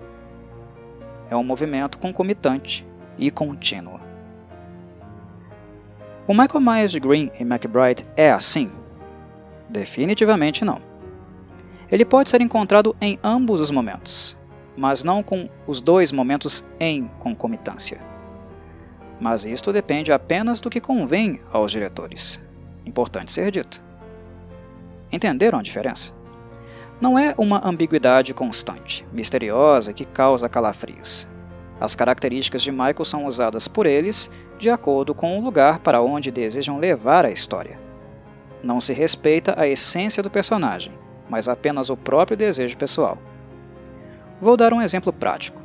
É 1.29 1.35
um 1.35 1.43
movimento 1.43 1.97
concomitante 1.97 2.87
e 3.17 3.29
contínuo. 3.29 3.99
O 6.25 6.33
Michael 6.33 6.61
Myers 6.61 6.91
de 6.91 6.99
Green 6.99 7.31
e 7.37 7.43
McBride 7.43 8.05
é 8.15 8.31
assim? 8.31 8.71
Definitivamente 9.69 10.63
não. 10.63 10.79
Ele 11.91 12.05
pode 12.05 12.29
ser 12.29 12.39
encontrado 12.41 12.95
em 13.01 13.19
ambos 13.21 13.59
os 13.59 13.69
momentos, 13.69 14.37
mas 14.75 15.03
não 15.03 15.21
com 15.21 15.49
os 15.67 15.81
dois 15.81 16.11
momentos 16.11 16.65
em 16.79 17.07
concomitância. 17.19 18.01
Mas 19.19 19.45
isto 19.45 19.71
depende 19.71 20.11
apenas 20.11 20.59
do 20.59 20.69
que 20.69 20.81
convém 20.81 21.39
aos 21.51 21.71
diretores. 21.71 22.43
Importante 22.85 23.31
ser 23.31 23.51
dito. 23.51 23.83
Entenderam 25.11 25.59
a 25.59 25.63
diferença? 25.63 26.13
Não 26.99 27.17
é 27.19 27.35
uma 27.37 27.67
ambiguidade 27.67 28.33
constante, 28.33 29.05
misteriosa 29.11 29.93
que 29.93 30.05
causa 30.05 30.49
calafrios. 30.49 31.27
As 31.79 31.95
características 31.95 32.61
de 32.61 32.71
Michael 32.71 33.05
são 33.05 33.25
usadas 33.25 33.67
por 33.67 33.85
eles 33.85 34.31
de 34.57 34.69
acordo 34.69 35.13
com 35.13 35.37
o 35.37 35.43
lugar 35.43 35.79
para 35.79 36.01
onde 36.01 36.31
desejam 36.31 36.79
levar 36.79 37.25
a 37.25 37.31
história. 37.31 37.79
Não 38.63 38.79
se 38.79 38.93
respeita 38.93 39.53
a 39.57 39.67
essência 39.67 40.23
do 40.23 40.29
personagem, 40.29 40.93
mas 41.29 41.49
apenas 41.49 41.89
o 41.89 41.97
próprio 41.97 42.37
desejo 42.37 42.77
pessoal. 42.77 43.17
Vou 44.43 44.57
dar 44.57 44.73
um 44.73 44.81
exemplo 44.81 45.13
prático. 45.13 45.61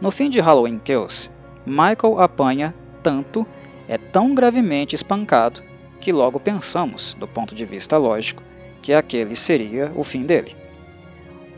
No 0.00 0.10
fim 0.10 0.30
de 0.30 0.40
Halloween 0.40 0.78
Kills, 0.78 1.30
Michael 1.66 2.18
apanha 2.18 2.74
tanto, 3.02 3.46
é 3.86 3.98
tão 3.98 4.34
gravemente 4.34 4.94
espancado, 4.94 5.62
que 6.00 6.10
logo 6.10 6.40
pensamos, 6.40 7.12
do 7.20 7.28
ponto 7.28 7.54
de 7.54 7.66
vista 7.66 7.98
lógico, 7.98 8.42
que 8.80 8.94
aquele 8.94 9.36
seria 9.36 9.92
o 9.94 10.02
fim 10.02 10.22
dele. 10.22 10.56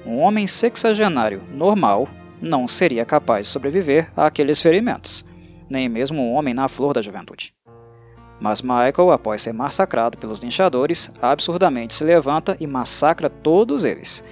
Um 0.05 0.19
homem 0.19 0.45
sexagenário 0.45 1.41
normal 1.53 2.09
não 2.41 2.67
seria 2.67 3.05
capaz 3.05 3.47
de 3.47 3.53
sobreviver 3.53 4.11
àqueles 4.17 4.61
ferimentos, 4.61 5.25
nem 5.71 5.89
mesmo 5.89 6.21
um 6.21 6.33
homem 6.33 6.53
na 6.53 6.67
flor 6.67 6.95
da 6.95 7.01
juventude. 7.01 7.55
Mas 8.41 8.61
Michael, 8.61 9.13
após 9.13 9.43
ser 9.43 9.53
massacrado 9.53 10.19
pelos 10.19 10.41
linchadores, 10.41 11.13
absurdamente 11.23 11.95
se 11.95 12.03
levanta 12.03 12.57
e 12.59 12.67
massacra 12.67 13.31
todos 13.31 13.85
eles, 13.85 14.25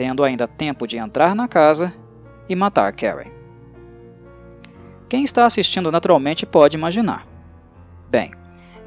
tendo 0.00 0.24
ainda 0.24 0.48
tempo 0.48 0.86
de 0.86 0.96
entrar 0.96 1.34
na 1.34 1.46
casa 1.46 1.92
e 2.48 2.56
matar 2.56 2.90
Karen. 2.90 3.30
Quem 5.10 5.24
está 5.24 5.44
assistindo 5.44 5.92
naturalmente 5.92 6.46
pode 6.46 6.74
imaginar. 6.74 7.26
Bem, 8.08 8.32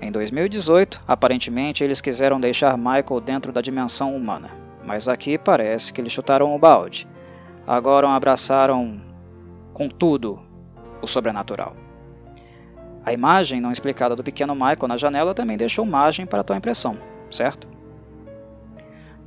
em 0.01 0.11
2018, 0.11 1.03
aparentemente 1.07 1.83
eles 1.83 2.01
quiseram 2.01 2.39
deixar 2.39 2.75
Michael 2.79 3.21
dentro 3.23 3.51
da 3.51 3.61
dimensão 3.61 4.15
humana, 4.15 4.49
mas 4.83 5.07
aqui 5.07 5.37
parece 5.37 5.93
que 5.93 6.01
eles 6.01 6.11
chutaram 6.11 6.55
o 6.55 6.57
balde. 6.57 7.07
Agora 7.67 8.09
abraçaram 8.09 8.99
com 9.71 9.87
tudo 9.87 10.41
o 10.99 11.05
sobrenatural. 11.05 11.75
A 13.05 13.13
imagem 13.13 13.61
não 13.61 13.71
explicada 13.71 14.15
do 14.15 14.23
pequeno 14.23 14.55
Michael 14.55 14.87
na 14.87 14.97
janela 14.97 15.35
também 15.35 15.57
deixou 15.57 15.85
margem 15.85 16.25
para 16.25 16.43
tal 16.43 16.57
impressão, 16.57 16.97
certo? 17.29 17.67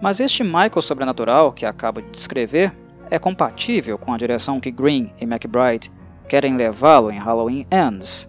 Mas 0.01 0.21
este 0.21 0.45
Michael 0.45 0.83
sobrenatural 0.83 1.53
que 1.53 1.65
acabo 1.65 2.03
de 2.03 2.11
descrever 2.11 2.73
é 3.11 3.19
compatível 3.19 3.97
com 3.97 4.13
a 4.13 4.19
direção 4.19 4.61
que 4.61 4.71
Green 4.71 5.13
e 5.21 5.25
McBride 5.25 5.91
querem 6.29 6.57
levá-lo 6.57 7.11
em 7.11 7.19
Halloween 7.19 7.67
Ends? 7.73 8.29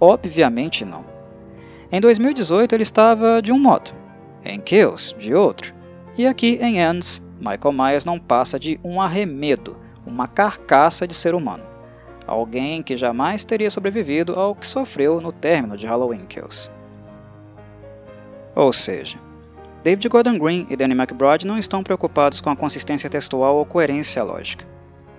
Obviamente 0.00 0.84
não. 0.84 1.04
Em 1.90 2.00
2018 2.00 2.74
ele 2.74 2.82
estava 2.82 3.40
de 3.42 3.52
um 3.52 3.58
modo, 3.58 3.92
em 4.44 4.60
Kills 4.60 5.14
de 5.18 5.34
outro, 5.34 5.74
e 6.16 6.26
aqui 6.26 6.58
em 6.60 6.78
Ends, 6.78 7.22
Michael 7.38 7.72
Myers 7.72 8.04
não 8.04 8.18
passa 8.18 8.58
de 8.58 8.80
um 8.82 9.00
arremedo, 9.00 9.76
uma 10.06 10.26
carcaça 10.26 11.06
de 11.06 11.14
ser 11.14 11.34
humano 11.34 11.74
alguém 12.26 12.82
que 12.82 12.96
jamais 12.96 13.44
teria 13.44 13.70
sobrevivido 13.70 14.38
ao 14.38 14.54
que 14.54 14.66
sofreu 14.66 15.20
no 15.20 15.32
término 15.32 15.76
de 15.76 15.86
Halloween 15.86 16.26
Kills. 16.26 16.70
Ou 18.54 18.72
seja, 18.72 19.18
David 19.84 20.08
Gordon 20.08 20.38
Green 20.38 20.66
e 20.70 20.76
Danny 20.76 20.94
McBride 20.94 21.46
não 21.46 21.58
estão 21.58 21.82
preocupados 21.82 22.40
com 22.40 22.48
a 22.48 22.56
consistência 22.56 23.10
textual 23.10 23.56
ou 23.56 23.66
coerência 23.66 24.22
lógica. 24.24 24.66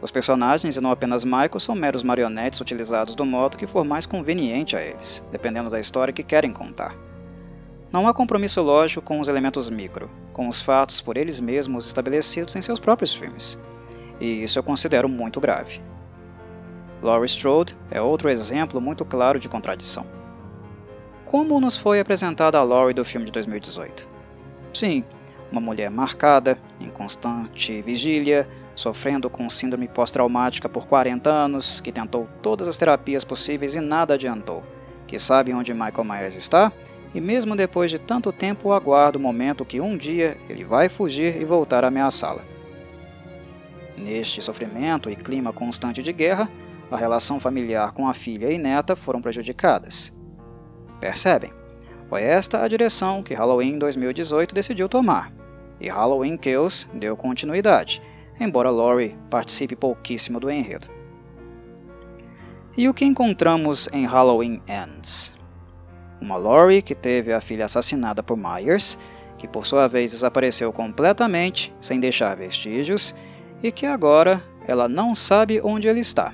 Os 0.01 0.09
personagens, 0.09 0.75
e 0.75 0.81
não 0.81 0.89
apenas 0.89 1.23
Michael, 1.23 1.59
são 1.59 1.75
meros 1.75 2.01
marionetes 2.01 2.59
utilizados 2.59 3.13
do 3.13 3.23
modo 3.23 3.57
que 3.57 3.67
for 3.67 3.85
mais 3.85 4.07
conveniente 4.07 4.75
a 4.75 4.81
eles, 4.81 5.23
dependendo 5.31 5.69
da 5.69 5.79
história 5.79 6.11
que 6.11 6.23
querem 6.23 6.51
contar. 6.51 6.95
Não 7.91 8.07
há 8.07 8.13
compromisso 8.13 8.59
lógico 8.63 9.05
com 9.05 9.19
os 9.19 9.27
elementos 9.27 9.69
micro, 9.69 10.09
com 10.33 10.47
os 10.47 10.63
fatos 10.63 10.99
por 10.99 11.15
eles 11.15 11.39
mesmos 11.39 11.85
estabelecidos 11.85 12.55
em 12.55 12.61
seus 12.61 12.79
próprios 12.79 13.13
filmes, 13.13 13.61
e 14.19 14.41
isso 14.41 14.57
eu 14.57 14.63
considero 14.63 15.07
muito 15.07 15.39
grave. 15.39 15.79
Laurie 17.03 17.27
Strode 17.27 17.77
é 17.91 18.01
outro 18.01 18.29
exemplo 18.29 18.81
muito 18.81 19.05
claro 19.05 19.39
de 19.39 19.47
contradição. 19.47 20.07
Como 21.23 21.61
nos 21.61 21.77
foi 21.77 21.99
apresentada 21.99 22.57
a 22.57 22.63
Laurie 22.63 22.95
do 22.95 23.05
filme 23.05 23.27
de 23.27 23.31
2018? 23.31 24.14
Sim, 24.75 25.05
uma 25.49 25.61
mulher 25.61 25.89
marcada, 25.89 26.59
em 26.81 26.89
constante 26.89 27.81
vigília, 27.81 28.45
sofrendo 28.75 29.29
com 29.29 29.49
síndrome 29.49 29.87
pós-traumática 29.87 30.67
por 30.67 30.85
40 30.85 31.29
anos, 31.29 31.79
que 31.79 31.93
tentou 31.93 32.27
todas 32.41 32.67
as 32.67 32.77
terapias 32.77 33.23
possíveis 33.23 33.77
e 33.77 33.79
nada 33.79 34.15
adiantou, 34.15 34.65
que 35.07 35.17
sabe 35.17 35.53
onde 35.53 35.73
Michael 35.73 36.03
Myers 36.03 36.35
está 36.35 36.73
e 37.13 37.21
mesmo 37.21 37.55
depois 37.55 37.89
de 37.89 37.97
tanto 37.97 38.33
tempo 38.33 38.73
aguarda 38.73 39.17
o 39.17 39.21
momento 39.21 39.63
que 39.63 39.79
um 39.79 39.95
dia 39.95 40.37
ele 40.49 40.65
vai 40.65 40.89
fugir 40.89 41.41
e 41.41 41.45
voltar 41.45 41.85
a 41.85 41.87
ameaçá-la. 41.87 42.43
Neste 43.97 44.41
sofrimento 44.41 45.09
e 45.09 45.15
clima 45.15 45.53
constante 45.53 46.03
de 46.03 46.11
guerra, 46.11 46.51
a 46.91 46.97
relação 46.97 47.39
familiar 47.39 47.93
com 47.93 48.09
a 48.09 48.13
filha 48.13 48.51
e 48.51 48.57
neta 48.57 48.93
foram 48.93 49.21
prejudicadas. 49.21 50.13
Percebem? 50.99 51.64
Foi 52.07 52.21
esta 52.21 52.63
a 52.63 52.67
direção 52.67 53.23
que 53.23 53.33
Halloween 53.33 53.79
2018 53.79 54.53
decidiu 54.53 54.87
tomar, 54.87 55.31
e 55.79 55.89
Halloween 55.89 56.37
Kills 56.37 56.87
deu 56.93 57.17
continuidade, 57.17 58.01
embora 58.39 58.69
Laurie 58.69 59.17
participe 59.29 59.75
pouquíssimo 59.75 60.39
do 60.39 60.49
enredo. 60.49 60.87
E 62.77 62.87
o 62.87 62.93
que 62.93 63.05
encontramos 63.05 63.89
em 63.91 64.05
Halloween 64.05 64.61
Ends? 64.67 65.33
Uma 66.21 66.37
Laurie 66.37 66.81
que 66.81 66.93
teve 66.93 67.33
a 67.33 67.41
filha 67.41 67.65
assassinada 67.65 68.21
por 68.21 68.37
Myers, 68.37 68.99
que 69.37 69.47
por 69.47 69.65
sua 69.65 69.87
vez 69.87 70.11
desapareceu 70.11 70.71
completamente, 70.71 71.73
sem 71.79 71.99
deixar 71.99 72.35
vestígios, 72.35 73.15
e 73.63 73.71
que 73.71 73.85
agora 73.85 74.43
ela 74.67 74.87
não 74.87 75.15
sabe 75.15 75.61
onde 75.63 75.87
ele 75.87 75.99
está. 75.99 76.33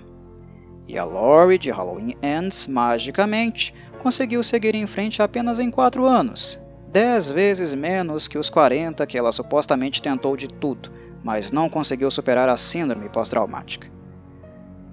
E 0.92 0.98
a 0.98 1.06
Laurie 1.06 1.58
de 1.58 1.72
Halloween 1.72 2.18
Ends, 2.22 2.68
magicamente, 2.68 3.74
conseguiu 3.98 4.44
seguir 4.44 4.76
em 4.76 4.86
frente 4.86 5.22
apenas 5.22 5.58
em 5.58 5.72
4 5.72 6.06
anos, 6.06 6.62
10 6.92 7.32
vezes 7.32 7.74
menos 7.74 8.28
que 8.28 8.38
os 8.38 8.50
40 8.50 9.08
que 9.08 9.18
ela 9.18 9.32
supostamente 9.32 10.02
tentou 10.02 10.36
de 10.36 10.50
tudo, 10.50 10.92
mas 11.24 11.50
não 11.50 11.70
conseguiu 11.70 12.12
superar 12.12 12.50
a 12.50 12.58
síndrome 12.58 13.08
pós-traumática. 13.08 13.88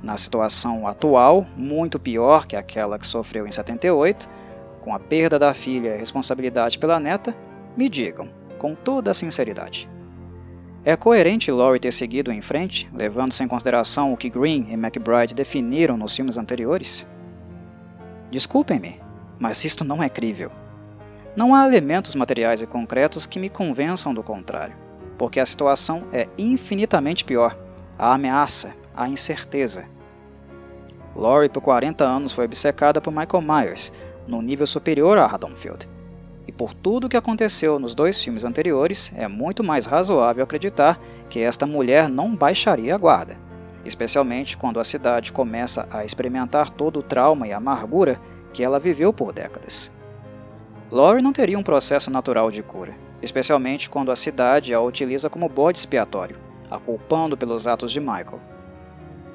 Na 0.00 0.16
situação 0.16 0.86
atual, 0.86 1.44
muito 1.56 1.98
pior 1.98 2.46
que 2.46 2.54
aquela 2.54 2.96
que 2.96 3.04
sofreu 3.04 3.44
em 3.44 3.50
78, 3.50 4.30
com 4.80 4.94
a 4.94 5.00
perda 5.00 5.36
da 5.36 5.52
filha 5.52 5.88
e 5.88 5.94
a 5.94 5.98
responsabilidade 5.98 6.78
pela 6.78 7.00
neta, 7.00 7.34
me 7.76 7.88
digam, 7.88 8.28
com 8.56 8.72
toda 8.72 9.10
a 9.10 9.14
sinceridade, 9.14 9.90
é 10.84 10.96
coerente 10.96 11.50
Laurie 11.50 11.80
ter 11.80 11.90
seguido 11.90 12.30
em 12.30 12.40
frente, 12.40 12.88
levando-se 12.94 13.42
em 13.42 13.48
consideração 13.48 14.12
o 14.12 14.16
que 14.16 14.30
Green 14.30 14.66
e 14.70 14.74
McBride 14.74 15.34
definiram 15.34 15.96
nos 15.96 16.14
filmes 16.14 16.38
anteriores? 16.38 17.06
Desculpem-me, 18.30 19.00
mas 19.38 19.64
isto 19.64 19.84
não 19.84 20.02
é 20.02 20.08
crível. 20.08 20.50
Não 21.36 21.54
há 21.54 21.66
elementos 21.66 22.14
materiais 22.14 22.62
e 22.62 22.66
concretos 22.66 23.26
que 23.26 23.40
me 23.40 23.48
convençam 23.48 24.14
do 24.14 24.22
contrário, 24.22 24.74
porque 25.18 25.40
a 25.40 25.46
situação 25.46 26.04
é 26.12 26.28
infinitamente 26.38 27.24
pior. 27.24 27.58
A 27.98 28.14
ameaça, 28.14 28.72
a 28.96 29.08
incerteza. 29.08 29.84
Laurie, 31.14 31.48
por 31.48 31.60
40 31.60 32.04
anos, 32.04 32.32
foi 32.32 32.44
obcecada 32.44 33.00
por 33.00 33.12
Michael 33.12 33.42
Myers, 33.42 33.92
num 34.26 34.40
nível 34.40 34.66
superior 34.66 35.18
a 35.18 35.26
Haddonfield 35.26 35.97
e 36.48 36.52
por 36.52 36.72
tudo 36.72 37.04
o 37.06 37.08
que 37.10 37.16
aconteceu 37.16 37.78
nos 37.78 37.94
dois 37.94 38.24
filmes 38.24 38.42
anteriores, 38.42 39.12
é 39.14 39.28
muito 39.28 39.62
mais 39.62 39.84
razoável 39.84 40.42
acreditar 40.42 40.98
que 41.28 41.40
esta 41.40 41.66
mulher 41.66 42.08
não 42.08 42.34
baixaria 42.34 42.94
a 42.94 42.98
guarda, 42.98 43.36
especialmente 43.84 44.56
quando 44.56 44.80
a 44.80 44.84
cidade 44.84 45.30
começa 45.30 45.86
a 45.90 46.06
experimentar 46.06 46.70
todo 46.70 47.00
o 47.00 47.02
trauma 47.02 47.46
e 47.46 47.52
amargura 47.52 48.18
que 48.50 48.64
ela 48.64 48.80
viveu 48.80 49.12
por 49.12 49.30
décadas. 49.30 49.92
Laurie 50.90 51.22
não 51.22 51.34
teria 51.34 51.58
um 51.58 51.62
processo 51.62 52.10
natural 52.10 52.50
de 52.50 52.62
cura, 52.62 52.94
especialmente 53.20 53.90
quando 53.90 54.10
a 54.10 54.16
cidade 54.16 54.72
a 54.72 54.80
utiliza 54.80 55.28
como 55.28 55.50
bode 55.50 55.78
expiatório, 55.78 56.38
a 56.70 56.78
culpando 56.78 57.36
pelos 57.36 57.66
atos 57.66 57.92
de 57.92 58.00
Michael. 58.00 58.40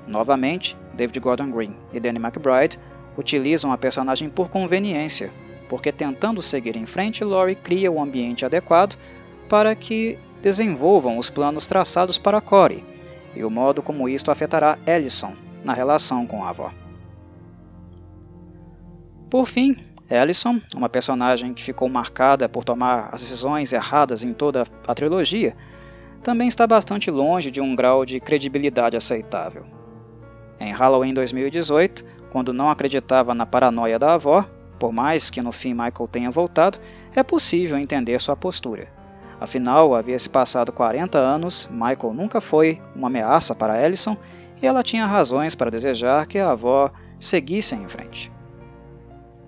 Novamente, 0.08 0.76
David 0.96 1.20
Gordon 1.20 1.52
Green 1.52 1.76
e 1.94 2.00
Danny 2.00 2.18
McBride 2.18 2.80
utilizam 3.16 3.72
a 3.72 3.78
personagem 3.78 4.30
por 4.30 4.50
conveniência, 4.50 5.32
porque 5.74 5.92
tentando 5.92 6.40
seguir 6.40 6.78
em 6.78 6.86
frente, 6.86 7.24
Laurie 7.24 7.56
cria 7.56 7.92
o 7.92 8.00
ambiente 8.00 8.46
adequado 8.46 8.96
para 9.50 9.74
que 9.74 10.20
desenvolvam 10.40 11.18
os 11.18 11.32
planos 11.32 11.66
traçados 11.66 12.20
para 12.20 12.40
Corey 12.40 12.86
e 13.36 13.44
o 13.44 13.50
modo 13.50 13.82
como 13.82 14.08
isto 14.08 14.30
afetará 14.30 14.78
Ellison 14.86 15.34
na 15.66 15.74
relação 15.74 16.28
com 16.28 16.44
a 16.44 16.50
avó. 16.50 16.72
Por 19.32 19.48
fim, 19.48 19.76
Ellison, 20.08 20.62
uma 20.76 20.90
personagem 20.90 21.56
que 21.56 21.64
ficou 21.64 21.90
marcada 21.90 22.48
por 22.48 22.64
tomar 22.64 23.10
as 23.12 23.22
decisões 23.22 23.74
erradas 23.74 24.24
em 24.24 24.32
toda 24.32 24.66
a 24.88 24.94
trilogia, 24.94 25.58
também 26.22 26.48
está 26.48 26.68
bastante 26.68 27.10
longe 27.10 27.50
de 27.50 27.60
um 27.60 27.76
grau 27.76 28.06
de 28.06 28.20
credibilidade 28.20 28.96
aceitável. 28.96 29.66
Em 30.60 30.72
Halloween 30.72 31.16
2018, 31.16 32.06
quando 32.30 32.54
não 32.54 32.70
acreditava 32.70 33.34
na 33.34 33.48
paranoia 33.48 33.98
da 33.98 34.14
avó, 34.14 34.48
por 34.80 34.92
mais 34.92 35.30
que 35.30 35.42
no 35.42 35.52
fim 35.52 35.74
Michael 35.74 36.08
tenha 36.12 36.32
voltado, 36.32 36.80
é 37.16 37.24
possível 37.24 37.78
entender 37.78 38.20
sua 38.20 38.36
postura. 38.36 38.88
Afinal, 39.40 39.94
havia 39.94 40.18
se 40.18 40.30
passado 40.30 40.72
40 40.72 41.18
anos, 41.18 41.70
Michael 41.72 42.14
nunca 42.14 42.40
foi 42.40 42.82
uma 42.96 43.08
ameaça 43.08 43.54
para 43.54 43.84
Ellison 43.84 44.16
e 44.62 44.66
ela 44.66 44.84
tinha 44.84 45.06
razões 45.06 45.54
para 45.54 45.70
desejar 45.70 46.26
que 46.26 46.40
a 46.40 46.52
avó 46.52 46.90
seguisse 47.20 47.76
em 47.76 47.88
frente. 47.90 48.32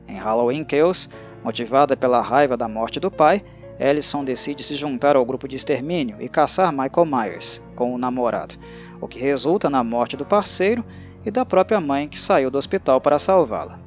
Em 0.07 0.17
Halloween 0.17 0.65
Chaos, 0.69 1.09
motivada 1.43 1.95
pela 1.95 2.21
raiva 2.21 2.57
da 2.57 2.67
morte 2.67 2.99
do 2.99 3.09
pai, 3.09 3.43
Ellison 3.79 4.23
decide 4.23 4.63
se 4.63 4.75
juntar 4.75 5.15
ao 5.15 5.25
grupo 5.25 5.47
de 5.47 5.55
extermínio 5.55 6.17
e 6.19 6.29
caçar 6.29 6.71
Michael 6.71 7.05
Myers 7.05 7.61
com 7.75 7.93
o 7.93 7.97
namorado, 7.97 8.55
o 8.99 9.07
que 9.07 9.19
resulta 9.19 9.69
na 9.69 9.83
morte 9.83 10.15
do 10.15 10.25
parceiro 10.25 10.83
e 11.25 11.31
da 11.31 11.45
própria 11.45 11.79
mãe 11.79 12.07
que 12.07 12.19
saiu 12.19 12.51
do 12.51 12.57
hospital 12.57 13.01
para 13.01 13.19
salvá-la. 13.19 13.84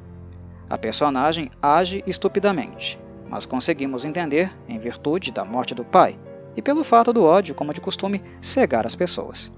A 0.68 0.76
personagem 0.76 1.50
age 1.62 2.02
estupidamente, 2.06 3.00
mas 3.28 3.46
conseguimos 3.46 4.04
entender 4.04 4.52
em 4.68 4.78
virtude 4.78 5.32
da 5.32 5.44
morte 5.44 5.74
do 5.74 5.84
pai 5.84 6.18
e 6.56 6.62
pelo 6.62 6.84
fato 6.84 7.12
do 7.12 7.24
ódio, 7.24 7.54
como 7.54 7.72
de 7.72 7.80
costume, 7.80 8.22
cegar 8.40 8.84
as 8.84 8.94
pessoas. 8.94 9.52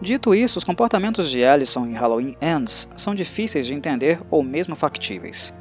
Dito 0.00 0.34
isso, 0.34 0.58
os 0.58 0.64
comportamentos 0.64 1.30
de 1.30 1.44
Allison 1.44 1.86
em 1.86 1.94
Halloween 1.94 2.36
Ends 2.42 2.88
são 2.96 3.14
difíceis 3.14 3.66
de 3.66 3.74
entender 3.74 4.20
ou 4.30 4.42
mesmo 4.42 4.76
factíveis. 4.76 5.54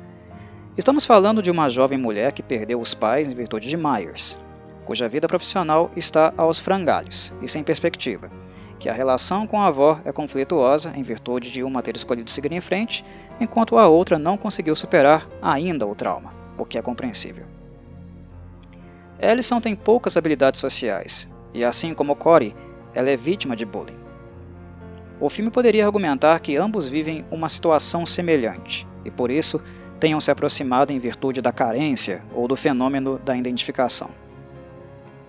Estamos 0.77 1.05
falando 1.05 1.41
de 1.41 1.51
uma 1.51 1.69
jovem 1.69 1.97
mulher 1.97 2.31
que 2.33 2.43
perdeu 2.43 2.81
os 2.81 2.93
pais 2.93 3.31
em 3.31 3.35
virtude 3.35 3.69
de 3.69 3.77
Myers, 3.77 4.37
cuja 4.83 5.07
vida 5.07 5.27
profissional 5.27 5.91
está 5.95 6.33
aos 6.35 6.59
frangalhos 6.59 7.33
e 7.41 7.47
sem 7.47 7.63
perspectiva, 7.63 8.29
que 8.79 8.89
a 8.89 8.93
relação 8.93 9.47
com 9.47 9.61
a 9.61 9.67
avó 9.67 9.99
é 10.03 10.11
conflituosa 10.11 10.91
em 10.95 11.03
virtude 11.03 11.51
de 11.51 11.63
uma 11.63 11.81
ter 11.81 11.95
escolhido 11.95 12.29
seguir 12.29 12.51
em 12.51 12.59
frente, 12.59 13.05
enquanto 13.43 13.77
a 13.77 13.87
outra 13.87 14.17
não 14.17 14.37
conseguiu 14.37 14.75
superar 14.75 15.27
ainda 15.41 15.85
o 15.85 15.93
trauma, 15.93 16.33
o 16.57 16.65
que 16.65 16.77
é 16.77 16.81
compreensível. 16.81 17.45
Ellison 19.19 19.61
tem 19.61 19.75
poucas 19.75 20.17
habilidades 20.17 20.59
sociais, 20.59 21.31
e 21.53 21.63
assim 21.63 21.93
como 21.93 22.15
Corey, 22.15 22.55
ela 22.93 23.09
é 23.09 23.17
vítima 23.17 23.55
de 23.55 23.65
bullying. 23.65 23.97
O 25.19 25.29
filme 25.29 25.51
poderia 25.51 25.85
argumentar 25.85 26.39
que 26.39 26.57
ambos 26.57 26.89
vivem 26.89 27.25
uma 27.31 27.47
situação 27.47 28.05
semelhante, 28.05 28.87
e 29.05 29.11
por 29.11 29.29
isso 29.29 29.61
tenham 29.99 30.19
se 30.19 30.31
aproximado 30.31 30.91
em 30.91 30.99
virtude 30.99 31.41
da 31.41 31.51
carência 31.51 32.23
ou 32.33 32.47
do 32.47 32.55
fenômeno 32.55 33.17
da 33.19 33.37
identificação. 33.37 34.09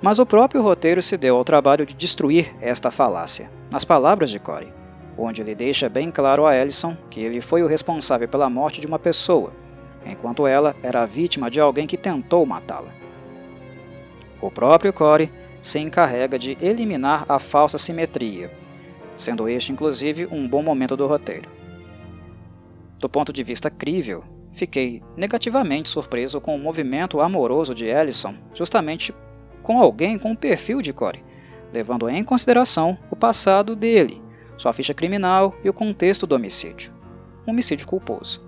Mas 0.03 0.19
o 0.19 0.27
próprio 0.27 0.63
roteiro 0.63 1.01
se 1.01 1.17
deu 1.17 1.37
ao 1.37 1.45
trabalho 1.45 1.87
de 1.87 1.95
destruir 1.95 2.55
esta 2.61 2.91
falácia, 2.91 3.51
nas 3.71 3.85
palavras 3.85 4.31
de 4.31 4.39
Corey, 4.39 4.73
onde 5.17 5.41
ele 5.41 5.55
deixa 5.55 5.89
bem 5.89 6.11
claro 6.11 6.47
a 6.47 6.57
Ellison 6.57 6.97
que 7.11 7.21
ele 7.21 7.41
foi 7.41 7.63
o 7.63 7.67
responsável 7.67 8.29
pela 8.29 8.51
morte 8.51 8.81
de 8.81 8.87
uma 8.87 8.99
pessoa, 8.99 9.53
enquanto 10.05 10.47
ela 10.47 10.75
era 10.83 11.03
a 11.03 11.07
vítima 11.07 11.51
de 11.51 11.61
alguém 11.61 11.87
que 11.87 11.97
tentou 11.97 12.45
matá-la. 12.45 12.93
O 14.41 14.51
próprio 14.51 14.93
Corey 14.93 15.31
se 15.63 15.79
encarrega 15.79 16.39
de 16.39 16.59
eliminar 16.61 17.25
a 17.29 17.39
falsa 17.39 17.79
simetria, 17.79 18.53
sendo 19.17 19.49
este 19.49 19.73
inclusive 19.73 20.27
um 20.31 20.47
bom 20.47 20.63
momento 20.63 20.97
do 20.97 21.07
roteiro. 21.07 21.49
Do 22.99 23.09
ponto 23.09 23.33
de 23.33 23.43
vista 23.43 23.71
crível, 23.71 24.25
fiquei 24.53 25.03
negativamente 25.17 25.89
surpreso 25.89 26.41
com 26.41 26.55
o 26.55 26.59
movimento 26.59 27.21
amoroso 27.21 27.75
de 27.75 27.87
Ellison, 27.87 28.35
justamente 28.53 29.15
com 29.63 29.79
alguém 29.79 30.19
com 30.19 30.33
o 30.33 30.37
perfil 30.37 30.83
de 30.83 30.93
Corey, 30.93 31.25
levando 31.73 32.09
em 32.09 32.23
consideração 32.23 32.99
o 33.11 33.17
passado 33.17 33.75
dele, 33.75 34.23
sua 34.57 34.73
ficha 34.73 34.95
criminal 34.95 35.55
e 35.63 35.69
o 35.69 35.73
contexto 35.73 36.27
do 36.27 36.35
homicídio. 36.35 36.93
Um 37.47 37.51
homicídio 37.51 37.87
culposo. 37.87 38.45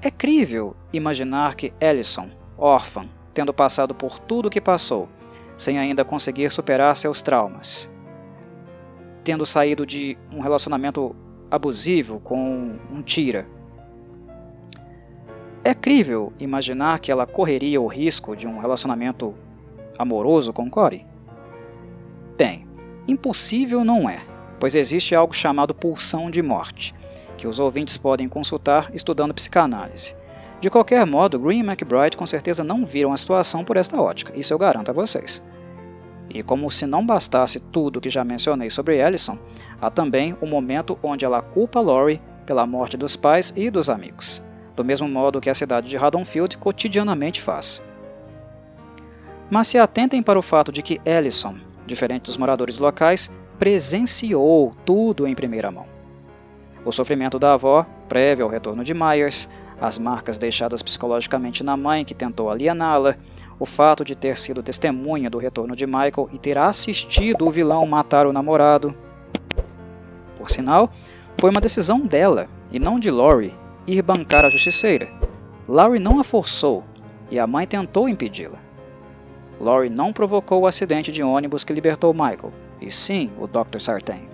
É 0.00 0.10
crível 0.10 0.74
imaginar 0.92 1.54
que 1.54 1.72
Ellison, 1.80 2.30
órfã, 2.58 3.08
tendo 3.32 3.54
passado 3.54 3.94
por 3.94 4.18
tudo 4.18 4.46
o 4.46 4.50
que 4.50 4.60
passou, 4.60 5.08
sem 5.56 5.78
ainda 5.78 6.04
conseguir 6.04 6.50
superar 6.50 6.96
seus 6.96 7.22
traumas, 7.22 7.90
tendo 9.22 9.46
saído 9.46 9.86
de 9.86 10.18
um 10.32 10.40
relacionamento 10.40 11.14
abusivo 11.50 12.18
com 12.18 12.78
um 12.90 13.02
tira. 13.02 13.46
É 15.64 15.72
crível 15.74 16.32
imaginar 16.40 16.98
que 16.98 17.12
ela 17.12 17.26
correria 17.26 17.80
o 17.80 17.86
risco 17.86 18.34
de 18.34 18.48
um 18.48 18.58
relacionamento 18.58 19.34
amoroso 19.96 20.52
com 20.52 20.68
Corey? 20.68 21.06
Bem, 22.36 22.66
impossível 23.06 23.84
não 23.84 24.08
é, 24.08 24.20
pois 24.62 24.76
existe 24.76 25.12
algo 25.12 25.34
chamado 25.34 25.74
pulsão 25.74 26.30
de 26.30 26.40
morte, 26.40 26.94
que 27.36 27.48
os 27.48 27.58
ouvintes 27.58 27.96
podem 27.96 28.28
consultar 28.28 28.92
estudando 28.94 29.34
psicanálise. 29.34 30.14
De 30.60 30.70
qualquer 30.70 31.04
modo, 31.04 31.36
Green 31.36 31.58
e 31.58 31.66
McBride 31.66 32.16
com 32.16 32.24
certeza 32.24 32.62
não 32.62 32.84
viram 32.84 33.12
a 33.12 33.16
situação 33.16 33.64
por 33.64 33.76
esta 33.76 34.00
ótica, 34.00 34.32
isso 34.38 34.54
eu 34.54 34.58
garanto 34.58 34.88
a 34.88 34.92
vocês. 34.92 35.42
E 36.30 36.44
como 36.44 36.70
se 36.70 36.86
não 36.86 37.04
bastasse 37.04 37.58
tudo 37.58 38.00
que 38.00 38.08
já 38.08 38.22
mencionei 38.22 38.70
sobre 38.70 39.04
Ellison, 39.04 39.36
há 39.80 39.90
também 39.90 40.36
o 40.40 40.46
momento 40.46 40.96
onde 41.02 41.24
ela 41.24 41.42
culpa 41.42 41.80
Laurie 41.80 42.22
pela 42.46 42.64
morte 42.64 42.96
dos 42.96 43.16
pais 43.16 43.52
e 43.56 43.68
dos 43.68 43.90
amigos, 43.90 44.44
do 44.76 44.84
mesmo 44.84 45.08
modo 45.08 45.40
que 45.40 45.50
a 45.50 45.54
cidade 45.56 45.90
de 45.90 45.96
Haddonfield 45.96 46.56
cotidianamente 46.58 47.42
faz. 47.42 47.82
Mas 49.50 49.66
se 49.66 49.76
atentem 49.76 50.22
para 50.22 50.38
o 50.38 50.42
fato 50.42 50.70
de 50.70 50.82
que 50.82 51.00
Ellison, 51.04 51.56
diferente 51.84 52.26
dos 52.26 52.36
moradores 52.36 52.78
locais, 52.78 53.28
presenciou 53.62 54.72
tudo 54.84 55.24
em 55.24 55.36
primeira 55.36 55.70
mão. 55.70 55.86
O 56.84 56.90
sofrimento 56.90 57.38
da 57.38 57.52
avó, 57.52 57.86
prévio 58.08 58.44
ao 58.44 58.50
retorno 58.50 58.82
de 58.82 58.92
Myers, 58.92 59.48
as 59.80 59.98
marcas 59.98 60.36
deixadas 60.36 60.82
psicologicamente 60.82 61.62
na 61.62 61.76
mãe 61.76 62.04
que 62.04 62.12
tentou 62.12 62.50
aliená-la, 62.50 63.14
o 63.60 63.64
fato 63.64 64.04
de 64.04 64.16
ter 64.16 64.36
sido 64.36 64.64
testemunha 64.64 65.30
do 65.30 65.38
retorno 65.38 65.76
de 65.76 65.86
Michael 65.86 66.28
e 66.32 66.38
ter 66.38 66.58
assistido 66.58 67.46
o 67.46 67.52
vilão 67.52 67.86
matar 67.86 68.26
o 68.26 68.32
namorado. 68.32 68.92
Por 70.36 70.50
sinal, 70.50 70.90
foi 71.40 71.48
uma 71.48 71.60
decisão 71.60 72.00
dela, 72.00 72.48
e 72.72 72.80
não 72.80 72.98
de 72.98 73.12
Laurie, 73.12 73.54
ir 73.86 74.02
bancar 74.02 74.44
a 74.44 74.50
justiceira. 74.50 75.08
Laurie 75.68 76.00
não 76.00 76.18
a 76.18 76.24
forçou, 76.24 76.82
e 77.30 77.38
a 77.38 77.46
mãe 77.46 77.64
tentou 77.64 78.08
impedi-la. 78.08 78.58
Laurie 79.60 79.88
não 79.88 80.12
provocou 80.12 80.62
o 80.62 80.66
acidente 80.66 81.12
de 81.12 81.22
ônibus 81.22 81.62
que 81.62 81.72
libertou 81.72 82.12
Michael, 82.12 82.52
e 82.82 82.90
sim 82.90 83.30
o 83.38 83.46
Dr. 83.46 83.78
Sartain. 83.78 84.28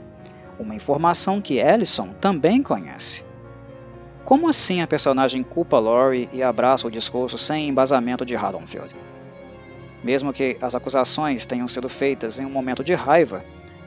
Uma 0.59 0.75
informação 0.75 1.41
que 1.41 1.59
Ellison 1.59 2.09
também 2.21 2.63
conhece. 2.63 3.25
Como 4.25 4.49
assim 4.49 4.83
a 4.83 4.87
personagem 4.87 5.43
culpa 5.43 5.79
Laurie 5.79 6.29
e 6.33 6.43
abraça 6.43 6.87
o 6.87 6.91
discurso 6.91 7.39
sem 7.39 7.69
embasamento 7.69 8.25
de 8.25 8.37
Haddonfield? 8.37 8.95
Mesmo 10.03 10.33
que 10.33 10.59
as 10.61 10.75
acusações 10.75 11.47
tenham 11.47 11.67
sido 11.67 11.89
feitas 11.89 12.39
em 12.39 12.45
um 12.45 12.51
momento 12.51 12.85
de 12.85 12.95
raiva, 12.95 13.45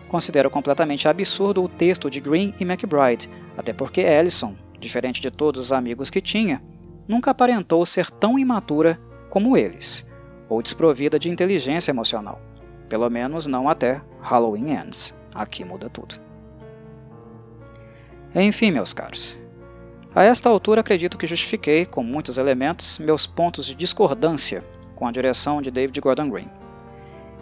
considero 0.07 0.49
completamente 0.49 1.07
absurdo 1.07 1.63
o 1.63 1.69
texto 1.69 2.09
de 2.09 2.19
Green 2.19 2.53
e 2.59 2.63
McBride, 2.63 3.29
até 3.57 3.71
porque 3.71 4.01
Ellison, 4.01 4.55
diferente 4.79 5.21
de 5.21 5.29
todos 5.29 5.65
os 5.65 5.71
amigos 5.71 6.09
que 6.09 6.19
tinha, 6.19 6.61
nunca 7.07 7.31
aparentou 7.31 7.85
ser 7.85 8.09
tão 8.09 8.39
imatura 8.39 8.99
como 9.29 9.55
eles 9.55 10.05
ou 10.49 10.61
desprovida 10.61 11.17
de 11.17 11.29
inteligência 11.29 11.91
emocional. 11.91 12.41
Pelo 12.89 13.09
menos 13.09 13.47
não 13.47 13.69
até 13.69 14.01
Halloween 14.21 14.71
Ends. 14.71 15.13
Aqui 15.33 15.63
muda 15.63 15.89
tudo. 15.89 16.15
Enfim, 18.35 18.71
meus 18.71 18.93
caros. 18.93 19.39
A 20.13 20.23
esta 20.23 20.49
altura 20.49 20.81
acredito 20.81 21.17
que 21.17 21.27
justifiquei, 21.27 21.85
com 21.85 22.03
muitos 22.03 22.37
elementos, 22.37 22.99
meus 22.99 23.25
pontos 23.25 23.65
de 23.65 23.75
discordância 23.75 24.63
com 24.95 25.07
a 25.07 25.11
direção 25.11 25.61
de 25.61 25.71
David 25.71 25.99
Gordon 25.99 26.29
Green. 26.29 26.49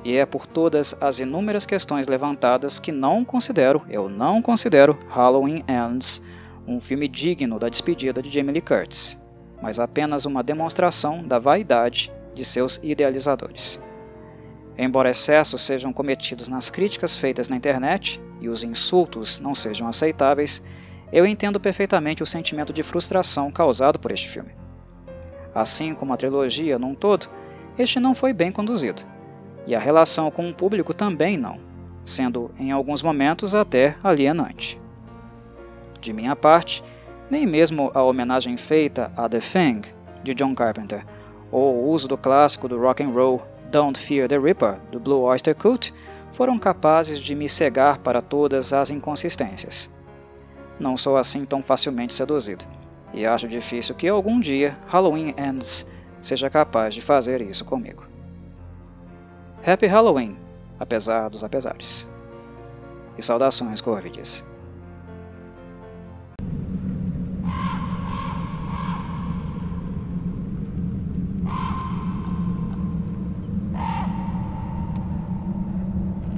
E 0.03 0.15
é 0.15 0.25
por 0.25 0.47
todas 0.47 0.95
as 1.01 1.19
inúmeras 1.19 1.65
questões 1.65 2.07
levantadas 2.07 2.79
que 2.79 2.91
não 2.91 3.25
considero, 3.25 3.81
eu 3.89 4.07
não 4.07 4.41
considero 4.41 4.97
Halloween 5.09 5.63
Ends 5.67 6.23
um 6.65 6.79
filme 6.79 7.07
digno 7.07 7.59
da 7.59 7.67
despedida 7.67 8.21
de 8.21 8.29
Jamie 8.29 8.53
Lee 8.53 8.61
Curtis, 8.61 9.19
mas 9.61 9.79
apenas 9.79 10.25
uma 10.25 10.43
demonstração 10.43 11.23
da 11.23 11.39
vaidade 11.39 12.11
de 12.33 12.45
seus 12.45 12.79
idealizadores. 12.83 13.81
Embora 14.81 15.09
excessos 15.09 15.59
sejam 15.59 15.91
cometidos 15.91 16.47
nas 16.47 16.69
críticas 16.69 17.17
feitas 17.17 17.49
na 17.49 17.57
internet 17.57 18.21
e 18.39 18.47
os 18.47 18.63
insultos 18.63 19.37
não 19.37 19.53
sejam 19.53 19.85
aceitáveis, 19.89 20.63
eu 21.11 21.25
entendo 21.25 21.59
perfeitamente 21.59 22.23
o 22.23 22.25
sentimento 22.25 22.71
de 22.71 22.81
frustração 22.81 23.51
causado 23.51 23.99
por 23.99 24.09
este 24.09 24.29
filme. 24.29 24.51
Assim 25.53 25.93
como 25.93 26.13
a 26.13 26.17
trilogia 26.17 26.79
num 26.79 26.95
todo, 26.95 27.27
este 27.77 27.99
não 27.99 28.15
foi 28.15 28.31
bem 28.31 28.53
conduzido, 28.53 29.01
e 29.67 29.75
a 29.75 29.79
relação 29.79 30.31
com 30.31 30.49
o 30.49 30.53
público 30.53 30.93
também 30.93 31.35
não, 31.35 31.59
sendo 32.05 32.49
em 32.57 32.71
alguns 32.71 33.03
momentos 33.03 33.53
até 33.53 33.97
alienante. 34.01 34.79
De 35.99 36.13
minha 36.13 36.37
parte, 36.37 36.81
nem 37.29 37.45
mesmo 37.45 37.91
a 37.93 38.01
homenagem 38.01 38.55
feita 38.55 39.11
a 39.17 39.27
The 39.27 39.39
Thing, 39.39 39.81
de 40.23 40.33
John 40.33 40.55
Carpenter, 40.55 41.05
ou 41.51 41.75
o 41.75 41.89
uso 41.89 42.07
do 42.07 42.17
clássico 42.17 42.69
do 42.69 42.79
rock 42.79 43.03
and 43.03 43.09
roll 43.09 43.43
Don't 43.71 43.99
Fear 43.99 44.27
the 44.27 44.39
Reaper, 44.39 44.79
do 44.91 44.99
Blue 44.99 45.21
Oyster 45.21 45.55
Cult, 45.55 45.93
foram 46.31 46.57
capazes 46.57 47.19
de 47.19 47.35
me 47.35 47.47
cegar 47.47 47.99
para 47.99 48.21
todas 48.21 48.73
as 48.73 48.89
inconsistências. 48.89 49.91
Não 50.79 50.97
sou 50.97 51.17
assim 51.17 51.45
tão 51.45 51.61
facilmente 51.61 52.13
seduzido, 52.13 52.65
e 53.13 53.27
acho 53.27 53.47
difícil 53.47 53.93
que 53.93 54.07
algum 54.07 54.39
dia 54.39 54.75
Halloween 54.87 55.35
Ends 55.37 55.85
seja 56.19 56.49
capaz 56.49 56.95
de 56.95 57.01
fazer 57.01 57.41
isso 57.41 57.63
comigo. 57.63 58.07
Happy 59.65 59.85
Halloween, 59.85 60.35
apesar 60.79 61.29
dos 61.29 61.43
apesares. 61.43 62.09
E 63.17 63.21
saudações, 63.21 63.81
Corvides. 63.81 64.45